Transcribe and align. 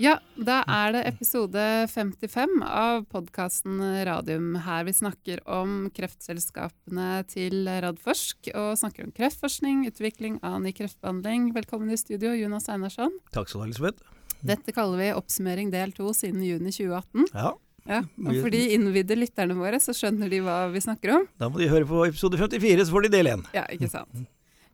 Ja, 0.00 0.14
da 0.40 0.62
er 0.64 0.94
det 0.94 1.00
episode 1.10 1.60
55 1.92 2.62
av 2.64 3.02
podkasten 3.12 3.82
Radium 4.08 4.54
her 4.64 4.86
vi 4.88 4.94
snakker 4.96 5.42
om 5.44 5.90
kreftselskapene 5.92 7.08
til 7.28 7.68
Radforsk, 7.68 8.48
og 8.56 8.78
snakker 8.80 9.04
om 9.04 9.12
kreftforskning, 9.12 9.82
utvikling 9.90 10.38
av 10.40 10.56
ny 10.64 10.72
kreftbehandling. 10.78 11.50
Velkommen 11.52 11.92
i 11.92 12.00
studio, 12.00 12.32
Jonas 12.32 12.70
Einarsson. 12.72 13.12
Takk 13.34 13.52
skal 13.52 13.60
du 13.60 13.66
ha, 13.66 13.68
Elisabeth. 13.68 14.16
Dette 14.40 14.72
kaller 14.72 15.02
vi 15.02 15.12
oppsummering 15.20 15.68
del 15.74 15.92
to 15.92 16.14
siden 16.16 16.48
juni 16.48 16.72
2018. 16.72 17.28
Ja, 17.34 17.52
Ja, 17.88 18.02
og 18.24 18.34
for 18.40 18.52
de 18.52 18.58
innvidde 18.76 19.16
lytterne 19.16 19.54
våre, 19.56 19.78
så 19.80 19.92
skjønner 19.96 20.28
de 20.32 20.40
hva 20.44 20.62
vi 20.72 20.80
snakker 20.84 21.14
om. 21.18 21.22
Da 21.40 21.48
må 21.52 21.60
de 21.60 21.68
høre 21.68 21.88
på 21.88 22.04
episode 22.08 22.40
54, 22.40 22.84
så 22.88 22.92
får 22.96 23.08
de 23.08 23.16
del 23.18 23.34
én. 23.36 23.44
Ja, 23.56 23.68
ikke 23.72 23.88
sant. 23.92 24.12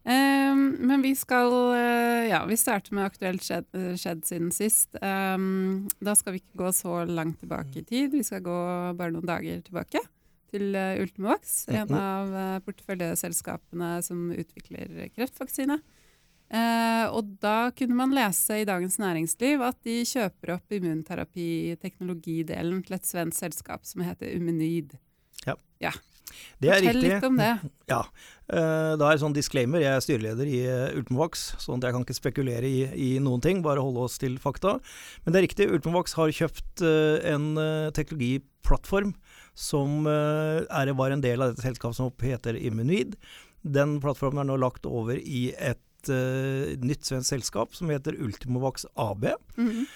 Um, 0.06 0.78
men 0.86 1.02
vi 1.02 1.16
skal 1.18 1.50
uh, 1.50 2.22
Ja, 2.28 2.44
vi 2.46 2.56
starter 2.56 2.94
med 2.94 3.08
aktuelt 3.08 3.42
skjedd, 3.42 3.66
skjedd 3.98 4.24
siden 4.28 4.52
sist. 4.54 4.94
Um, 5.02 5.88
da 5.98 6.14
skal 6.14 6.32
vi 6.36 6.40
ikke 6.44 6.62
gå 6.62 6.70
så 6.76 7.04
langt 7.10 7.40
tilbake 7.42 7.80
i 7.80 7.84
tid. 7.86 8.12
Vi 8.14 8.22
skal 8.26 8.42
gå 8.46 8.58
bare 8.94 9.10
noen 9.14 9.26
dager 9.26 9.60
tilbake. 9.66 9.98
Til 10.54 10.76
uh, 10.78 11.02
Ultimovax, 11.02 11.66
en 11.74 11.90
av 11.98 12.30
uh, 12.30 12.62
porteføljeselskapene 12.62 14.02
som 14.06 14.30
utvikler 14.30 15.10
kreftvaksine. 15.16 15.80
og 17.10 17.26
da 17.42 17.74
kunne 17.74 17.98
man 17.98 18.14
lese 18.14 18.62
i 18.62 18.68
Dagens 18.68 19.02
Næringsliv 19.02 19.58
at 19.66 19.74
de 19.82 20.06
kjøper 20.06 20.54
opp 20.54 20.70
immunterapi-teknologidelen 20.70 22.86
til 22.86 22.94
et 22.94 23.08
svensk 23.08 23.34
selskap 23.42 23.82
som 23.82 24.06
heter 24.06 24.30
Umenyd. 24.38 24.94
Ja. 25.42 25.58
ja. 25.82 25.90
Det 26.62 26.70
er 26.70 26.80
Fortell 26.80 26.98
riktig. 26.98 27.12
litt 27.12 27.28
om 27.28 27.38
det. 27.42 27.52
Ja. 27.86 28.00
Uh, 28.46 28.94
da 28.98 29.08
er 29.10 29.18
sånn 29.18 29.34
disclaimer. 29.34 29.82
Jeg 29.82 29.94
er 29.94 30.02
styreleder 30.02 30.48
i 30.50 30.60
uh, 30.66 30.98
Ultimovax, 30.98 31.48
sånn 31.62 31.78
at 31.78 31.88
jeg 31.88 31.96
kan 31.96 32.06
ikke 32.06 32.16
spekulere 32.18 32.66
i, 32.66 32.82
i, 32.94 33.08
noen 33.22 33.42
ting, 33.42 33.62
bare 33.62 33.82
holde 33.82 34.04
oss 34.06 34.18
til 34.22 34.36
fakta. 34.42 34.76
Men 35.24 35.34
det 35.34 35.40
er 35.40 35.46
riktig, 35.48 35.68
Ultimovax 35.74 36.16
har 36.18 36.34
kjøpt 36.34 36.84
uh, 36.86 37.18
en 37.30 37.48
teknologiplattform 37.96 39.14
som 39.56 40.04
er, 40.04 40.90
var 40.98 41.14
en 41.14 41.22
del 41.24 41.40
av 41.40 41.54
dette 41.54 41.64
selskapet 41.64 41.96
som 41.96 42.10
heter 42.20 42.58
Immunoid. 42.60 43.14
Den 43.64 43.96
plattformen 44.02 44.42
er 44.42 44.50
nå 44.50 44.58
lagt 44.60 44.84
over 44.84 45.16
i 45.16 45.48
et 45.56 45.80
nytt 46.08 47.06
svensk 47.06 47.28
selskap 47.28 47.74
som 47.76 47.90
heter 47.90 48.16
Ultimovax 48.22 48.86
AB. 48.94 49.26
Mm 49.56 49.70
-hmm. 49.70 49.86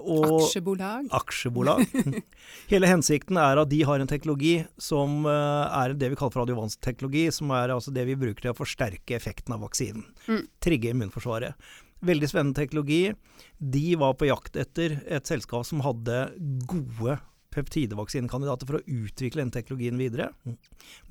og, 0.00 0.42
aksjebolag. 0.42 1.08
Aksjebolag. 1.10 1.86
Hele 2.72 2.86
hensikten 2.86 3.36
er 3.36 3.56
at 3.56 3.70
de 3.70 3.82
har 3.82 4.00
en 4.00 4.08
teknologi 4.08 4.64
som 4.78 5.26
er 5.26 5.94
det 5.94 6.10
vi 6.10 6.16
kaller 6.16 6.32
for 6.32 6.42
adjuvansteknologi, 6.42 7.30
som 7.32 7.50
er 7.50 7.68
altså 7.68 7.90
det 7.94 8.06
vi 8.06 8.16
bruker 8.16 8.40
til 8.42 8.50
å 8.50 8.58
forsterke 8.58 9.16
effekten 9.16 9.54
av 9.54 9.60
vaksinen. 9.60 10.04
Mm. 10.28 10.48
Trigge 10.60 10.90
immunforsvaret. 10.90 11.54
Veldig 12.04 12.28
spennende 12.28 12.58
teknologi. 12.58 13.14
De 13.58 13.96
var 13.96 14.14
på 14.14 14.28
jakt 14.28 14.56
etter 14.56 15.00
et 15.06 15.26
selskap 15.26 15.64
som 15.64 15.80
hadde 15.80 16.32
gode 16.66 17.18
peptidevaksinekandidater 17.56 18.68
for 18.68 18.78
å 18.78 18.84
utvikle 18.86 19.42
den 19.42 19.52
teknologien 19.54 19.98
videre. 20.00 20.30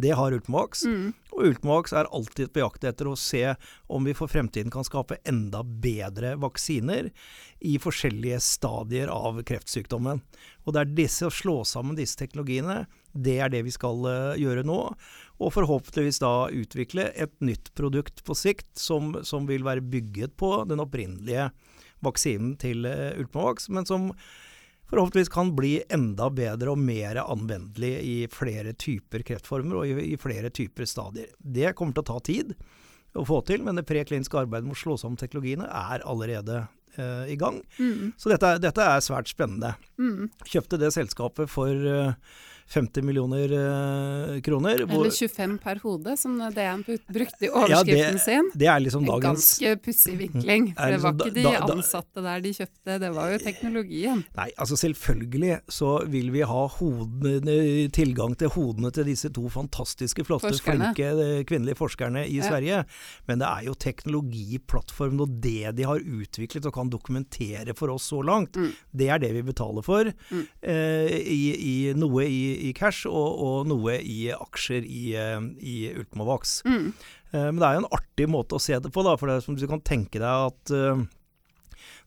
Det 0.01 0.13
har 0.15 0.35
Ultimovax. 0.35 0.85
Mm. 0.85 1.13
Og 1.33 1.49
Ultimovax 1.49 1.95
er 1.97 2.09
alltid 2.13 2.53
på 2.53 2.61
jakt 2.61 2.85
etter 2.87 3.09
å 3.09 3.17
se 3.19 3.43
om 3.91 4.05
vi 4.07 4.15
for 4.17 4.31
fremtiden 4.31 4.73
kan 4.73 4.85
skape 4.87 5.19
enda 5.27 5.63
bedre 5.65 6.35
vaksiner 6.41 7.09
i 7.65 7.75
forskjellige 7.81 8.39
stadier 8.43 9.11
av 9.11 9.41
kreftsykdommen. 9.47 10.21
Og 10.65 10.75
det 10.75 10.83
er 10.83 10.95
disse 10.97 11.27
å 11.27 11.33
slå 11.33 11.59
sammen 11.67 11.97
disse 11.97 12.19
teknologiene, 12.19 12.83
det 13.15 13.37
er 13.41 13.51
det 13.53 13.63
vi 13.65 13.73
skal 13.73 14.01
uh, 14.05 14.39
gjøre 14.39 14.65
nå. 14.67 14.79
Og 15.39 15.53
forhåpentligvis 15.55 16.21
da 16.23 16.49
utvikle 16.53 17.09
et 17.13 17.33
nytt 17.43 17.71
produkt 17.77 18.23
på 18.27 18.35
sikt 18.37 18.69
som, 18.79 19.13
som 19.23 19.47
vil 19.49 19.65
være 19.67 19.83
bygget 19.83 20.35
på 20.39 20.51
den 20.69 20.83
opprinnelige 20.83 21.49
vaksinen 22.05 22.55
til 22.61 22.87
uh, 22.87 23.15
Ultimovax, 23.15 23.69
men 23.73 23.87
som 23.87 24.11
forhåpentligvis 24.89 25.29
kan 25.33 25.53
bli 25.57 25.73
enda 25.89 26.29
bedre 26.29 26.73
og 26.73 26.81
mer 26.81 27.19
anvendelig 27.23 27.93
i 28.05 28.15
flere 28.31 28.73
typer 28.73 29.25
kreftformer 29.25 29.81
og 29.81 29.89
i, 29.89 30.11
i, 30.13 30.17
flere 30.21 30.51
typer 30.53 30.87
stadier. 30.89 31.31
Det 31.39 31.73
kommer 31.77 31.95
til 31.95 32.05
å 32.05 32.09
ta 32.13 32.19
tid 32.25 32.55
å 33.15 33.25
få 33.25 33.39
til, 33.47 33.63
men 33.63 33.79
det 33.79 33.87
prekliniske 33.87 34.41
arbeidet 34.41 34.67
med 34.67 34.75
å 34.75 34.81
slå 34.81 34.97
sammen 34.99 35.19
teknologiene 35.19 35.69
er 35.69 36.03
allerede 36.03 36.65
eh, 36.97 37.31
i 37.31 37.37
gang. 37.39 37.61
Mm. 37.79 38.11
Så 38.19 38.31
dette, 38.33 38.57
dette, 38.63 38.83
er 38.83 39.03
svært 39.03 39.31
spennende. 39.31 39.75
Mm. 39.97 40.27
Kjøpte 40.43 40.79
det 40.81 40.91
selskapet 40.95 41.51
for 41.51 41.71
eh, 41.71 42.17
50 42.67 43.01
millioner 43.05 43.51
eh, 43.53 44.41
kroner. 44.41 44.79
Eller 44.87 45.11
25 45.13 45.57
per 45.61 45.79
hode, 45.83 46.15
som 46.17 46.37
DN 46.55 46.81
brukte 46.87 47.45
i 47.45 47.49
overskriften 47.49 47.99
ja, 47.99 48.11
det, 48.15 48.21
sin. 48.23 48.47
Det 48.57 48.67
er 48.71 48.79
liksom 48.81 49.05
dagens 49.05 49.45
Ganske 49.59 49.75
pussig 49.85 50.15
vinkling. 50.17 50.71
For 50.73 50.95
det 50.95 51.01
var 51.03 51.13
liksom 51.13 51.29
ikke 51.29 51.43
de 51.45 51.73
ansatte 51.75 52.23
der 52.25 52.41
de 52.41 52.53
kjøpte, 52.57 52.97
det 53.03 53.11
var 53.13 53.31
jo 53.35 53.37
teknologien. 53.43 54.23
Nei, 54.39 54.47
altså 54.57 54.79
selvfølgelig 54.81 55.59
så 55.71 55.91
vil 56.09 56.31
vi 56.33 56.41
ha 56.49 56.63
hodene, 56.79 57.57
tilgang 57.93 58.33
til 58.41 58.49
hodene 58.55 58.91
til 58.95 59.05
disse 59.11 59.29
to 59.35 59.45
fantastiske, 59.53 60.25
flotte, 60.25 60.49
Forskerne. 60.55 60.89
flinke 60.95 61.11
eh, 61.27 61.43
kvinnelige 61.45 61.77
forskerne 61.79 62.25
i 62.25 62.39
Ja. 62.41 62.49
Sverige. 62.49 62.81
Men 63.29 63.39
det 63.39 63.47
er 63.47 63.63
jo 63.69 63.73
teknologiplattformen 63.77 65.21
og 65.23 65.37
det 65.41 65.71
de 65.77 65.85
har 65.87 66.01
utviklet 66.01 66.65
og 66.69 66.73
kan 66.75 66.89
dokumentere 66.91 67.75
for 67.77 67.93
oss 67.93 68.09
så 68.11 68.21
langt, 68.25 68.55
Mm. 68.55 68.71
det 68.93 69.09
er 69.09 69.19
det 69.19 69.31
vi 69.33 69.41
betaler 69.41 69.83
for. 69.83 70.03
Mm. 70.31 70.47
Eh, 70.61 71.09
i, 71.29 71.39
i 71.89 71.93
noe 71.93 72.23
i, 72.25 72.54
i 72.55 72.71
cash 72.77 73.09
og, 73.09 73.43
og 73.45 73.69
noe 73.69 73.99
i 74.01 74.29
aksjer 74.35 74.87
i, 74.87 75.03
eh, 75.19 75.51
i 75.59 75.75
Ultimovax. 75.95 76.61
Mm. 76.65 76.87
Eh, 77.35 77.51
Men 77.51 77.59
det 77.61 77.67
er 77.67 77.77
jo 77.77 77.83
en 77.83 77.93
artig 77.99 78.31
måte 78.31 78.57
å 78.57 78.63
se 78.63 78.79
det 78.79 78.93
på, 78.93 79.05
da. 79.05 79.17
For 79.19 79.29
det 79.29 79.37
er 79.39 79.45
som 79.45 79.59
du 79.59 79.67
kan 79.69 79.83
tenke 79.85 80.21
deg 80.21 80.49
at 80.49 80.75
eh, 80.75 81.05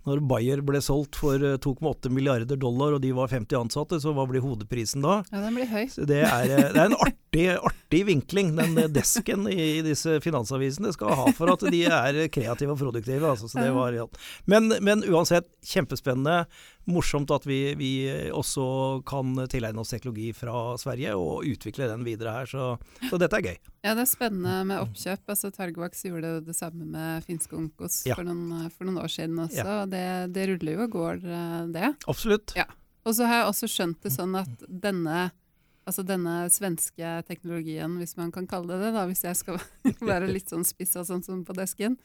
når 0.09 0.23
Bayer 0.25 0.63
ble 0.65 0.81
solgt 0.85 1.19
for 1.21 1.43
eh, 1.45 1.59
2,8 1.61 2.11
milliarder 2.15 2.59
dollar, 2.61 2.97
og 2.97 3.03
de 3.05 3.13
var 3.17 3.31
50 3.33 3.59
ansatte, 3.61 3.99
så 4.01 4.15
hva 4.17 4.25
blir 4.31 4.45
hodeprisen 4.45 5.05
da? 5.05 5.21
Ja, 5.33 5.43
den 5.45 5.59
blir 5.59 5.69
høy. 5.69 5.85
Så 5.93 6.07
det, 6.09 6.23
er, 6.25 6.49
det 6.49 6.79
er 6.79 6.87
en 6.87 6.97
artig, 6.97 7.45
artig 7.59 8.03
vinkling, 8.09 8.55
den 8.59 8.79
desken 8.95 9.49
i, 9.51 9.59
i 9.79 9.85
disse 9.87 10.19
finansavisene 10.25 10.95
skal 10.97 11.15
ha 11.19 11.29
for 11.37 11.53
at 11.53 11.67
de 11.69 11.85
er 11.91 12.23
kreative 12.33 12.75
og 12.75 12.81
produktive. 12.81 13.35
Altså, 13.35 13.51
så 13.51 13.61
det 13.61 13.75
var, 13.77 13.97
ja. 13.97 14.09
men, 14.51 14.73
men 14.85 15.05
uansett, 15.09 15.51
kjempespennende. 15.69 16.45
Morsomt 16.89 17.31
at 17.35 17.45
vi, 17.45 17.75
vi 17.77 17.91
også 18.33 18.65
kan 19.09 19.35
tilegne 19.53 19.83
oss 19.83 19.91
teknologi 19.93 20.31
fra 20.37 20.75
Sverige 20.81 21.13
og 21.21 21.45
utvikle 21.45 21.89
den 21.91 22.05
videre 22.07 22.33
her. 22.39 22.49
Så, 22.49 22.69
så 23.11 23.19
dette 23.21 23.37
er 23.37 23.45
gøy. 23.51 23.59
Ja, 23.85 23.93
det 23.95 24.07
er 24.07 24.11
spennende 24.11 24.55
med 24.71 24.81
oppkjøp. 24.83 25.23
Altså, 25.29 25.51
Targovax 25.55 26.01
gjorde 26.09 26.33
det 26.47 26.57
samme 26.57 26.87
med 26.89 27.27
finske 27.29 27.57
Onkos 27.59 28.01
Ja. 28.09 28.17
for, 28.17 28.25
noen, 28.25 28.71
for 28.73 28.89
noen 28.89 29.03
år 29.05 29.13
siden 29.13 29.37
også. 29.45 29.61
Ja. 29.65 29.83
Det, 29.91 30.05
det 30.33 30.47
ruller 30.55 30.79
jo 30.79 30.87
og 30.87 30.97
går, 30.97 31.21
eh, 31.29 31.61
det. 31.77 31.91
Absolutt. 32.09 32.57
Ja. 32.57 32.65
Og 33.05 33.15
så 33.17 33.29
har 33.29 33.43
jeg 33.43 33.51
også 33.53 33.69
skjønt 33.73 34.01
det 34.05 34.11
sånn 34.13 34.35
at 34.37 34.65
denne, 34.69 35.29
altså 35.89 36.03
denne 36.05 36.41
svenske 36.53 37.13
teknologien, 37.29 37.95
hvis 38.01 38.17
man 38.19 38.33
kan 38.35 38.49
kalle 38.51 38.75
det 38.75 38.89
det, 38.89 38.95
da, 38.97 39.05
hvis 39.09 39.25
jeg 39.29 39.39
skal 39.39 39.61
være 40.11 40.29
litt 40.33 40.51
sånn 40.53 40.67
spiss 40.69 40.97
og 41.01 41.07
sånn 41.09 41.25
som 41.25 41.45
på 41.49 41.57
desken, 41.57 41.97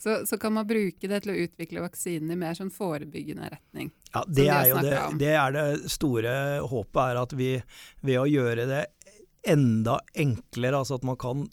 så, 0.00 0.22
så 0.26 0.38
kan 0.40 0.54
man 0.56 0.66
bruke 0.68 1.08
det 1.10 1.18
til 1.24 1.34
å 1.34 1.38
utvikle 1.44 1.82
vaksinen 1.84 2.32
i 2.32 2.38
mer 2.40 2.56
sånn 2.56 2.72
forebyggende 2.72 3.50
retning. 3.52 3.90
Ja, 4.14 4.24
det 4.26 4.46
er 4.48 4.80
det, 4.80 4.98
det 5.20 5.34
er 5.36 5.52
det 5.56 5.66
store 5.92 6.32
håpet, 6.70 7.02
er 7.04 7.20
at 7.20 7.34
vi 7.36 7.50
ved 8.00 8.18
å 8.22 8.28
gjøre 8.30 8.64
det 8.70 8.84
enda 9.48 9.98
enklere, 10.16 10.80
altså 10.80 10.96
at 10.98 11.04
man 11.08 11.16
kan 11.20 11.46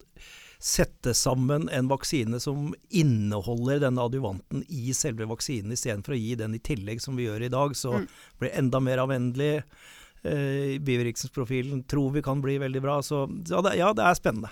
sette 0.59 1.13
sammen 1.13 1.68
en 1.69 1.88
vaksine 1.91 2.40
som 2.41 2.72
inneholder 2.90 3.84
denne 3.84 4.02
adjuvanten 4.07 4.63
i 4.74 4.90
selve 4.97 5.28
vaksinen, 5.30 5.75
istedenfor 5.75 6.16
å 6.16 6.18
gi 6.18 6.34
den 6.40 6.56
i 6.57 6.63
tillegg, 6.66 7.03
som 7.03 7.16
vi 7.19 7.28
gjør 7.28 7.46
i 7.46 7.52
dag, 7.53 7.75
så 7.78 7.94
Mm. 8.00 8.07
blir 8.40 8.50
det 8.50 8.57
enda 8.63 8.80
mer 8.80 8.97
anvendelig. 9.03 9.63
Eh, 10.28 10.78
Bivirkningsprofilen 10.84 11.84
tror 11.90 12.12
vi 12.18 12.22
kan 12.26 12.42
bli 12.44 12.58
veldig 12.62 12.82
bra. 12.84 13.00
Så 13.06 13.24
ja 13.50 13.62
det, 13.66 13.76
ja, 13.80 13.94
det 13.98 14.04
er 14.06 14.18
spennende. 14.20 14.52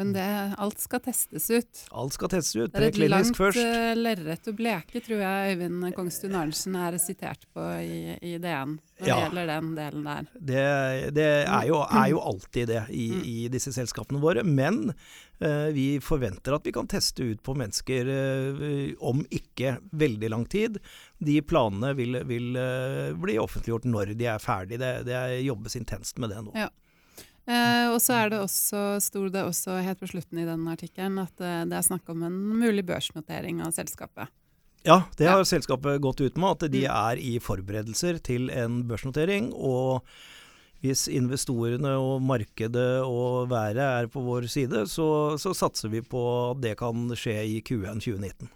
Men 0.00 0.12
det, 0.16 0.26
alt 0.56 0.80
skal 0.80 1.02
testes 1.04 1.50
ut. 1.52 1.80
Alt 1.92 2.14
skal 2.16 2.30
testes 2.32 2.56
ut. 2.56 2.72
Det 2.72 2.86
er 2.86 2.94
et 2.94 3.10
langt 3.12 3.36
først. 3.36 3.58
uh, 3.60 3.92
lerret 3.98 4.48
å 4.48 4.54
bleke, 4.56 5.02
tror 5.04 5.20
jeg 5.20 5.56
Øyvind 5.58 5.90
Kongstuen 5.96 6.36
Arntzen 6.40 6.78
er 6.80 6.96
sitert 7.02 7.44
på 7.52 7.66
i, 7.84 8.14
i 8.24 8.36
DN, 8.40 8.78
når 8.80 9.04
det 9.04 9.10
Ja. 9.10 9.18
gjelder 9.26 9.50
den 9.50 9.74
delen 9.76 10.06
der. 10.08 10.30
Det, 10.40 10.64
det 11.18 11.28
er, 11.44 11.66
jo, 11.68 11.82
er 11.84 12.08
jo 12.14 12.22
alltid 12.32 12.72
det 12.72 12.84
i, 12.96 13.08
i 13.44 13.48
disse 13.52 13.74
selskapene 13.76 14.22
våre. 14.24 14.44
Men 14.46 14.94
eh, 15.42 15.68
vi 15.76 15.86
forventer 16.00 16.56
at 16.56 16.64
vi 16.64 16.72
kan 16.72 16.88
teste 16.88 17.26
ut 17.34 17.42
på 17.44 17.56
mennesker 17.60 18.08
eh, 18.16 18.94
om 19.04 19.20
ikke 19.28 19.76
veldig 19.92 20.32
lang 20.32 20.48
tid. 20.48 20.80
De 21.20 21.40
planene 21.44 21.94
vil, 21.98 22.16
vil 22.24 22.56
eh, 22.56 23.12
bli 23.20 23.34
offentliggjort 23.38 23.84
når 23.84 24.14
de 24.16 24.26
er 24.32 24.38
ferdig. 24.40 24.78
Det, 24.80 24.92
det 25.04 25.14
er- 25.18 25.40
jobbes 25.44 25.76
intenst 25.76 26.18
med 26.18 26.30
det 26.32 26.38
nå. 26.46 26.54
Ja. 26.56 26.68
Eh, 27.50 27.86
og 27.92 27.98
så 28.00 28.14
er 28.14 28.30
det 28.30 28.38
også, 28.40 28.80
sto 29.02 29.24
det 29.32 29.42
også 29.44 29.78
helt 29.82 30.00
på 30.00 30.08
slutten 30.08 30.38
i 30.38 30.44
den 30.46 30.66
artikkelen 30.70 31.18
at 31.22 31.40
eh, 31.42 31.64
det 31.68 31.76
er 31.76 31.86
snakk 31.86 32.08
om 32.12 32.22
en 32.28 32.36
mulig 32.60 32.84
børsnotering 32.86 33.60
av 33.64 33.72
selskapet. 33.76 34.28
Ja, 34.86 35.02
det 35.18 35.26
har 35.28 35.42
Ja. 35.42 35.44
selskapet 35.44 36.00
gått 36.00 36.20
ut 36.24 36.36
med, 36.40 36.50
at 36.62 36.70
de 36.72 36.86
Mm. 36.86 36.90
er 37.12 37.16
i 37.20 37.38
forberedelser 37.38 38.22
til 38.24 38.48
en 38.50 38.84
børsnotering. 38.88 39.50
Og 39.52 40.00
hvis 40.80 41.06
investorene 41.12 41.98
og 42.00 42.22
markedet 42.24 43.02
og 43.04 43.50
været 43.50 43.76
er 43.76 44.06
på 44.08 44.22
vår 44.24 44.46
side, 44.48 44.86
så, 44.88 45.36
så 45.36 45.52
satser 45.52 45.90
vi 45.92 46.00
på 46.00 46.22
at 46.52 46.62
det 46.62 46.78
kan 46.78 47.08
skje 47.12 47.34
i 47.44 47.60
Q1 47.60 48.00
2019. 48.00 48.48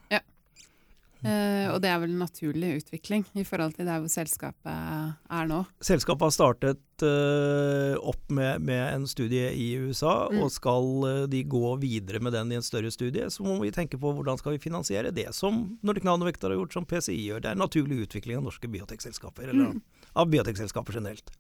Eh, 1.25 1.71
og 1.73 1.79
det 1.81 1.89
er 1.89 2.01
vel 2.03 2.13
en 2.13 2.21
naturlig 2.21 2.75
utvikling 2.83 3.23
i 3.41 3.47
forhold 3.49 3.79
til 3.79 3.89
der 3.89 4.03
hvor 4.03 4.13
selskapet 4.13 4.69
er 4.69 5.47
nå. 5.49 5.63
Selskapet 5.85 6.27
har 6.27 6.35
startet 6.35 7.05
uh, 7.05 7.97
opp 8.05 8.29
med, 8.29 8.61
med, 8.61 8.83
en 8.93 9.07
studie 9.09 9.49
i 9.57 9.71
USA, 9.81 10.29
mm. 10.29 10.43
og 10.45 10.53
skal 10.53 10.91
uh, 11.07 11.23
de 11.31 11.41
gå 11.49 11.73
videre 11.81 12.21
med 12.21 12.37
den 12.37 12.53
i 12.53 12.59
en 12.59 12.67
større 12.67 12.93
studie, 12.93 13.31
så 13.33 13.47
må 13.47 13.57
vi 13.63 13.73
tenke 13.75 13.97
på 14.01 14.13
hvordan 14.13 14.41
skal 14.41 14.59
vi 14.59 14.63
finansiere 14.67 15.15
det 15.17 15.31
som 15.37 15.65
Nordic 15.81 16.05
Nanovektor 16.05 16.53
har 16.53 16.61
gjort, 16.61 16.77
som 16.77 16.89
PCI 16.89 17.17
gjør. 17.23 17.41
Det 17.41 17.53
er 17.55 17.59
en 17.59 17.65
naturlig 17.65 18.05
utvikling 18.05 18.43
av 18.43 18.47
norske 18.51 18.69
biotekselskaper, 18.69 19.49
eller 19.49 19.73
mm. 19.73 19.83
av 20.21 20.31
biotekselskaper 20.31 21.01
generelt. 21.01 21.33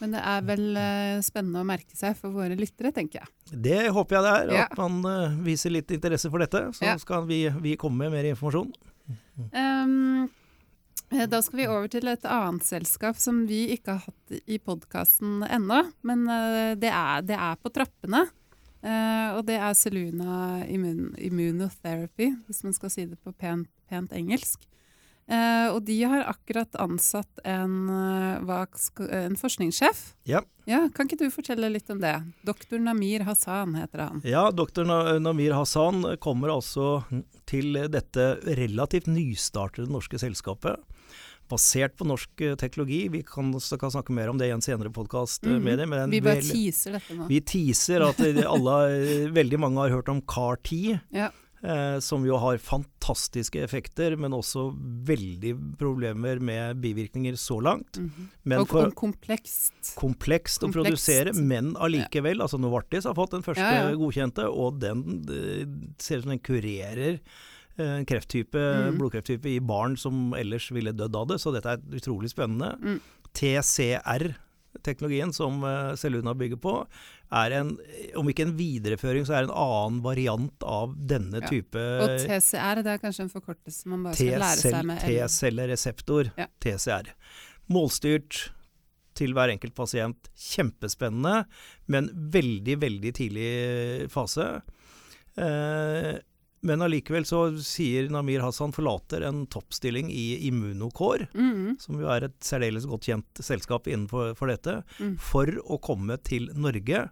Men 0.00 0.12
det 0.12 0.24
er 0.28 0.42
vel 0.48 0.66
uh, 0.80 1.20
spennende 1.24 1.60
å 1.60 1.68
merke 1.68 1.96
seg 1.96 2.16
for 2.16 2.32
våre 2.32 2.56
lyttere, 2.56 2.92
tenker 2.96 3.22
jeg. 3.22 3.32
Det 3.52 3.86
håper 3.92 4.16
jeg 4.18 4.26
det 4.26 4.34
er, 4.40 4.58
ja. 4.62 4.66
at 4.70 4.80
man 4.80 5.44
viser 5.44 5.76
litt 5.76 5.92
interesse 5.92 6.32
for 6.32 6.40
dette. 6.40 6.70
Så 6.76 6.88
ja. 6.88 6.96
skal 7.00 7.28
vi, 7.28 7.44
vi 7.60 7.76
komme 7.80 8.06
med 8.06 8.16
mer 8.16 8.32
informasjon. 8.32 8.72
Um, 9.52 10.28
da 11.30 11.40
skal 11.44 11.60
vi 11.60 11.68
over 11.70 11.90
til 11.92 12.08
et 12.10 12.24
annet 12.26 12.66
selskap 12.66 13.18
som 13.20 13.44
vi 13.48 13.66
ikke 13.76 13.96
har 13.96 14.08
hatt 14.08 14.38
i 14.46 14.58
podkasten 14.58 15.44
ennå. 15.46 15.82
Men 16.06 16.26
uh, 16.28 16.72
det, 16.78 16.90
er, 16.90 17.26
det, 17.26 17.38
er, 17.38 17.60
på 17.60 17.72
trappene. 17.74 18.26
Uh, 18.86 19.36
og 19.38 19.44
det 19.48 19.58
er 19.58 19.76
Seluna 19.78 20.62
Immunotherapy, 20.66 22.32
hvis 22.46 22.64
man 22.66 22.76
skal 22.76 22.92
si 22.92 23.06
det 23.08 23.18
på 23.22 23.34
pent, 23.34 23.70
pent 23.90 24.14
engelsk. 24.14 24.62
Uh, 25.26 25.74
og 25.74 25.80
de 25.88 25.96
har 26.06 26.22
akkurat 26.30 26.76
ansatt 26.78 27.40
en, 27.42 27.88
en 27.90 29.38
forskningssjef. 29.40 30.02
Ja. 30.30 30.44
ja. 30.70 30.84
Kan 30.94 31.10
ikke 31.10 31.24
du 31.24 31.32
fortelle 31.34 31.70
litt 31.72 31.90
om 31.90 31.98
det? 32.02 32.14
Doktor 32.46 32.78
Namir 32.78 33.26
Hassan 33.26 33.74
heter 33.74 34.04
han. 34.06 34.20
Ja, 34.26 34.48
doktor 34.54 34.86
Namir 34.86 35.56
Hassan 35.58 36.04
kommer 36.22 36.54
altså 36.54 37.00
til 37.50 37.74
dette 37.90 38.36
relativt 38.58 39.10
nystartede 39.10 39.90
norske 39.90 40.20
selskapet. 40.22 40.78
Basert 41.50 41.94
på 41.98 42.06
norsk 42.06 42.42
eh, 42.42 42.54
teknologi. 42.58 43.04
Vi 43.10 43.22
kan, 43.26 43.52
kan 43.54 43.92
snakke 43.94 44.14
mer 44.14 44.32
om 44.32 44.38
det 44.38 44.48
i 44.48 44.54
en 44.54 44.62
senere 44.64 44.90
podkast 44.90 45.46
mm. 45.46 45.68
Vi 46.10 46.20
bare 46.22 46.42
teaser 46.42 46.96
dette 46.98 47.14
nå. 47.14 47.28
Vi 47.30 47.38
teaser 47.46 48.02
at 48.02 48.22
alle, 48.22 48.78
veldig 49.34 49.60
mange 49.62 49.84
har 49.84 49.94
hørt 49.94 50.10
om 50.10 50.22
CAR-10. 50.22 50.98
Ja. 51.14 51.30
Eh, 51.66 51.98
som 51.98 52.22
jo 52.26 52.36
har 52.38 52.60
fantastiske 52.62 53.58
effekter, 53.58 54.14
men 54.20 54.34
også 54.36 54.68
veldig 55.08 55.54
problemer 55.80 56.38
med 56.38 56.78
bivirkninger 56.78 57.34
så 57.34 57.58
langt. 57.60 57.98
Mm 57.98 58.10
-hmm. 58.10 58.60
og, 58.60 58.68
for, 58.68 58.90
komplekst. 58.90 59.96
Komplekst 59.96 60.62
å 60.62 60.70
produsere, 60.70 61.32
men 61.32 61.74
allikevel. 61.76 62.38
Ja. 62.38 62.42
Altså 62.42 62.58
Novartis 62.58 63.04
har 63.04 63.14
fått 63.14 63.32
den 63.32 63.42
første 63.42 63.62
ja, 63.62 63.90
ja. 63.90 63.96
godkjente, 63.96 64.46
og 64.48 64.78
den 64.80 65.24
ser 65.98 66.18
ut 66.18 66.22
som 66.22 66.30
den 66.30 66.38
kurerer 66.38 67.20
en 67.78 68.06
krefttype, 68.06 68.58
mm. 68.58 68.98
blodkrefttype 68.98 69.48
i 69.48 69.60
barn 69.60 69.96
som 69.96 70.34
ellers 70.34 70.70
ville 70.72 70.92
dødd 70.92 71.16
av 71.16 71.26
det, 71.26 71.38
så 71.38 71.52
dette 71.52 71.68
er 71.68 71.80
utrolig 71.92 72.30
spennende. 72.30 72.78
Mm. 72.80 73.00
TCR 73.34 74.34
teknologien 74.82 75.32
som 75.32 75.60
Celluna 75.96 76.30
eh, 76.30 76.36
bygger 76.36 76.56
på, 76.56 76.86
er 77.34 77.54
en, 77.58 77.72
om 78.18 78.28
ikke 78.30 78.46
en 78.46 78.54
videreføring, 78.58 79.24
så 79.26 79.34
er 79.34 79.46
det 79.46 79.50
en 79.50 79.58
annen 79.58 80.02
variant 80.04 80.66
av 80.66 80.94
denne 81.10 81.40
ja. 81.42 81.50
type 81.50 81.80
Og 82.04 82.12
TCR, 82.22 82.82
det 82.86 82.92
er 82.94 83.02
kanskje 83.02 83.26
en 83.26 83.32
forkortelse 83.32 83.90
man 83.90 84.04
bare 84.06 84.18
skal 84.18 84.44
lære 84.44 84.60
seg 84.62 84.86
med? 84.86 85.02
T-cellereseptor, 85.02 86.30
ja. 86.38 86.46
TCR. 86.62 87.10
Målstyrt 87.74 88.44
til 89.16 89.34
hver 89.34 89.50
enkelt 89.54 89.74
pasient. 89.76 90.30
Kjempespennende, 90.36 91.46
men 91.92 92.10
veldig, 92.34 92.78
veldig 92.84 93.12
tidlig 93.16 93.50
fase. 94.12 94.48
Eh, 95.40 96.14
men 96.66 96.82
allikevel 96.84 97.26
så 97.28 97.40
sier 97.64 98.08
Namir 98.12 98.42
Hassan 98.44 98.74
forlater 98.74 99.24
en 99.26 99.44
toppstilling 99.50 100.10
i 100.12 100.48
Immunocore, 100.48 101.28
mm. 101.34 101.76
som 101.82 102.00
jo 102.00 102.10
er 102.12 102.26
et 102.26 102.36
særdeles 102.44 102.88
godt 102.90 103.08
kjent 103.08 103.44
selskap 103.44 103.88
innenfor 103.90 104.50
dette, 104.50 104.80
mm. 104.98 105.14
for 105.22 105.50
å 105.64 105.78
komme 105.82 106.18
til 106.26 106.50
Norge. 106.58 107.06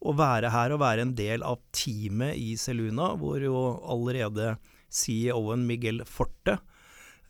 Og 0.00 0.16
være 0.16 0.52
her 0.54 0.72
og 0.72 0.80
være 0.80 1.04
en 1.04 1.14
del 1.16 1.44
av 1.44 1.60
teamet 1.76 2.38
i 2.40 2.54
Seluna, 2.60 3.12
hvor 3.20 3.42
jo 3.44 3.60
allerede 3.92 4.54
CEO-en 4.90 5.66
Miguel 5.68 6.02
Forte 6.08 6.56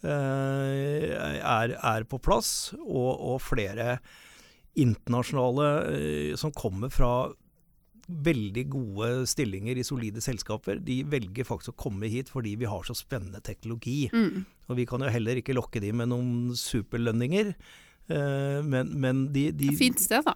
eh, 0.06 1.10
er, 1.10 1.74
er, 1.74 2.06
på 2.08 2.20
plass, 2.22 2.72
og, 2.78 3.10
og 3.10 3.40
flere 3.42 3.98
internasjonale 4.78 5.70
eh, 5.90 6.34
som 6.38 6.54
kommer 6.54 6.92
fra 6.94 7.32
veldig 8.26 8.64
gode 8.72 9.10
stillinger 9.30 9.78
i 9.80 9.84
solide 9.86 10.22
selskaper, 10.24 10.80
de 10.84 11.00
velger 11.10 11.46
faktisk 11.48 11.74
å 11.74 11.80
komme 11.86 12.10
hit 12.12 12.32
fordi 12.32 12.56
vi 12.60 12.68
har 12.70 12.84
så 12.86 12.96
spennende 12.98 13.42
teknologi. 13.44 14.10
Mm. 14.12 14.44
Og 14.70 14.78
vi 14.78 14.86
kan 14.88 15.02
jo 15.04 15.12
heller 15.12 15.40
ikke 15.40 15.56
lokke 15.56 15.82
de 15.82 15.92
med 15.96 16.12
noen 16.12 16.52
superlønninger. 16.58 17.54
Uh, 18.10 18.60
men, 18.66 18.94
men 18.98 19.26
de, 19.34 19.50
de 19.54 19.70
Fint 19.78 20.02
sted, 20.02 20.26
da. 20.26 20.34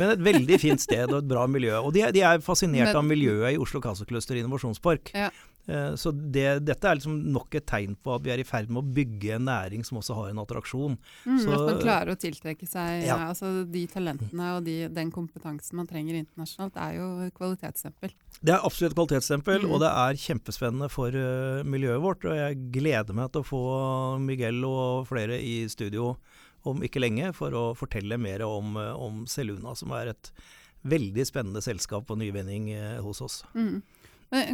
Men 0.00 0.10
et 0.10 0.22
veldig 0.26 0.56
fint 0.58 0.82
sted 0.82 1.06
og 1.06 1.20
et 1.20 1.26
bra 1.30 1.44
miljø. 1.50 1.74
Og 1.78 1.92
de, 1.94 2.02
de 2.14 2.22
er 2.26 2.42
fascinert 2.42 2.90
men, 2.90 2.98
av 2.98 3.04
miljøet 3.06 3.54
i 3.54 3.60
Oslo 3.62 3.78
Cancer 3.82 4.08
Cluster 4.08 4.38
innovasjonspark. 4.40 5.12
Ja. 5.14 5.28
Eh, 5.66 5.94
så 5.96 6.12
det, 6.12 6.46
dette 6.66 6.88
er 6.88 6.98
liksom 6.98 7.16
nok 7.32 7.54
et 7.56 7.66
tegn 7.68 7.94
på 7.96 8.12
at 8.16 8.24
vi 8.24 8.32
er 8.34 8.42
i 8.42 8.46
ferd 8.46 8.68
med 8.68 8.82
å 8.82 8.94
bygge 8.96 9.38
en 9.38 9.46
næring 9.48 9.84
som 9.86 10.00
også 10.00 10.16
har 10.18 10.30
en 10.32 10.42
attraksjon. 10.42 10.98
Mm, 11.24 11.38
så, 11.40 11.54
at 11.56 11.64
man 11.70 11.80
klarer 11.80 12.12
å 12.12 12.20
tiltrekke 12.20 12.68
seg 12.68 13.06
ja. 13.06 13.16
altså 13.30 13.52
de 13.64 13.86
talentene 13.90 14.50
og 14.58 14.64
de, 14.68 14.76
den 14.92 15.12
kompetansen 15.14 15.78
man 15.80 15.88
trenger 15.90 16.18
internasjonalt, 16.20 16.76
er 16.76 16.98
jo 16.98 17.08
et 17.24 17.36
kvalitetsstempel. 17.36 18.12
Det 18.44 18.52
er 18.52 18.66
absolutt 18.66 18.92
et 18.92 18.98
kvalitetsstempel, 18.98 19.64
mm. 19.64 19.72
og 19.72 19.84
det 19.84 19.92
er 20.04 20.22
kjempespennende 20.24 20.90
for 20.92 21.16
uh, 21.16 21.64
miljøet 21.64 22.02
vårt. 22.04 22.26
Og 22.28 22.36
jeg 22.36 22.60
gleder 22.74 23.16
meg 23.16 23.32
til 23.32 23.44
å 23.44 23.48
få 23.48 23.62
Miguel 24.20 24.60
og 24.68 25.06
flere 25.08 25.40
i 25.40 25.62
studio 25.72 26.14
om 26.68 26.80
ikke 26.84 27.00
lenge 27.00 27.32
for 27.36 27.56
å 27.56 27.64
fortelle 27.76 28.18
mer 28.20 28.44
om, 28.46 28.76
uh, 28.76 28.92
om 29.00 29.24
Seluna, 29.30 29.72
som 29.78 29.94
er 29.96 30.12
et 30.12 30.32
veldig 30.84 31.24
spennende 31.24 31.62
selskap 31.64 32.10
og 32.12 32.20
nyvinning 32.20 32.68
uh, 32.76 33.00
hos 33.04 33.22
oss. 33.24 33.40
Mm. 33.56 33.80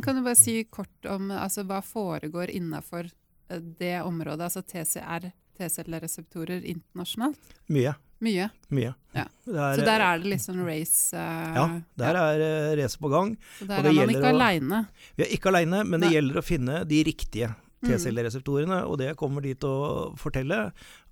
Kan 0.05 0.19
du 0.19 0.25
bare 0.27 0.39
si 0.39 0.63
kort 0.71 1.09
om 1.09 1.31
altså, 1.33 1.65
hva 1.69 1.81
foregår 1.85 2.53
innafor 2.53 3.09
eh, 3.09 3.63
det 3.81 3.97
området, 4.03 4.51
altså 4.51 4.63
TCR, 4.63 5.31
T-cellereseptorer 5.59 6.65
internasjonalt? 6.65 7.55
Mye. 7.73 7.95
Mye? 8.21 8.51
Mye. 8.69 8.93
Ja. 9.17 9.25
Er, 9.49 9.79
så 9.79 9.87
der 9.87 10.05
er 10.05 10.21
det 10.21 10.29
liksom 10.35 10.61
race 10.67 11.17
uh, 11.17 11.57
Ja, 11.57 11.65
der 12.03 12.19
ja. 12.19 12.27
er 12.35 12.43
uh, 12.45 12.77
race 12.83 13.01
på 13.01 13.09
gang. 13.13 13.33
Så 13.59 13.69
der 13.69 13.89
er 13.89 13.97
man 13.97 14.13
ikke 14.13 14.33
aleine? 14.35 14.85
Vi 15.17 15.25
er 15.25 15.35
ikke 15.37 15.53
aleine, 15.53 15.83
men 15.87 15.97
Nei. 15.97 16.07
det 16.07 16.19
gjelder 16.19 16.41
å 16.41 16.45
finne 16.45 16.83
de 16.89 17.01
riktige 17.09 17.49
mm. 17.55 17.89
T-cellereseptorene. 17.89 18.83
Og 18.91 19.01
det 19.01 19.15
kommer 19.21 19.45
de 19.45 19.55
til 19.57 19.73
å 19.73 19.95
fortelle. 20.21 20.67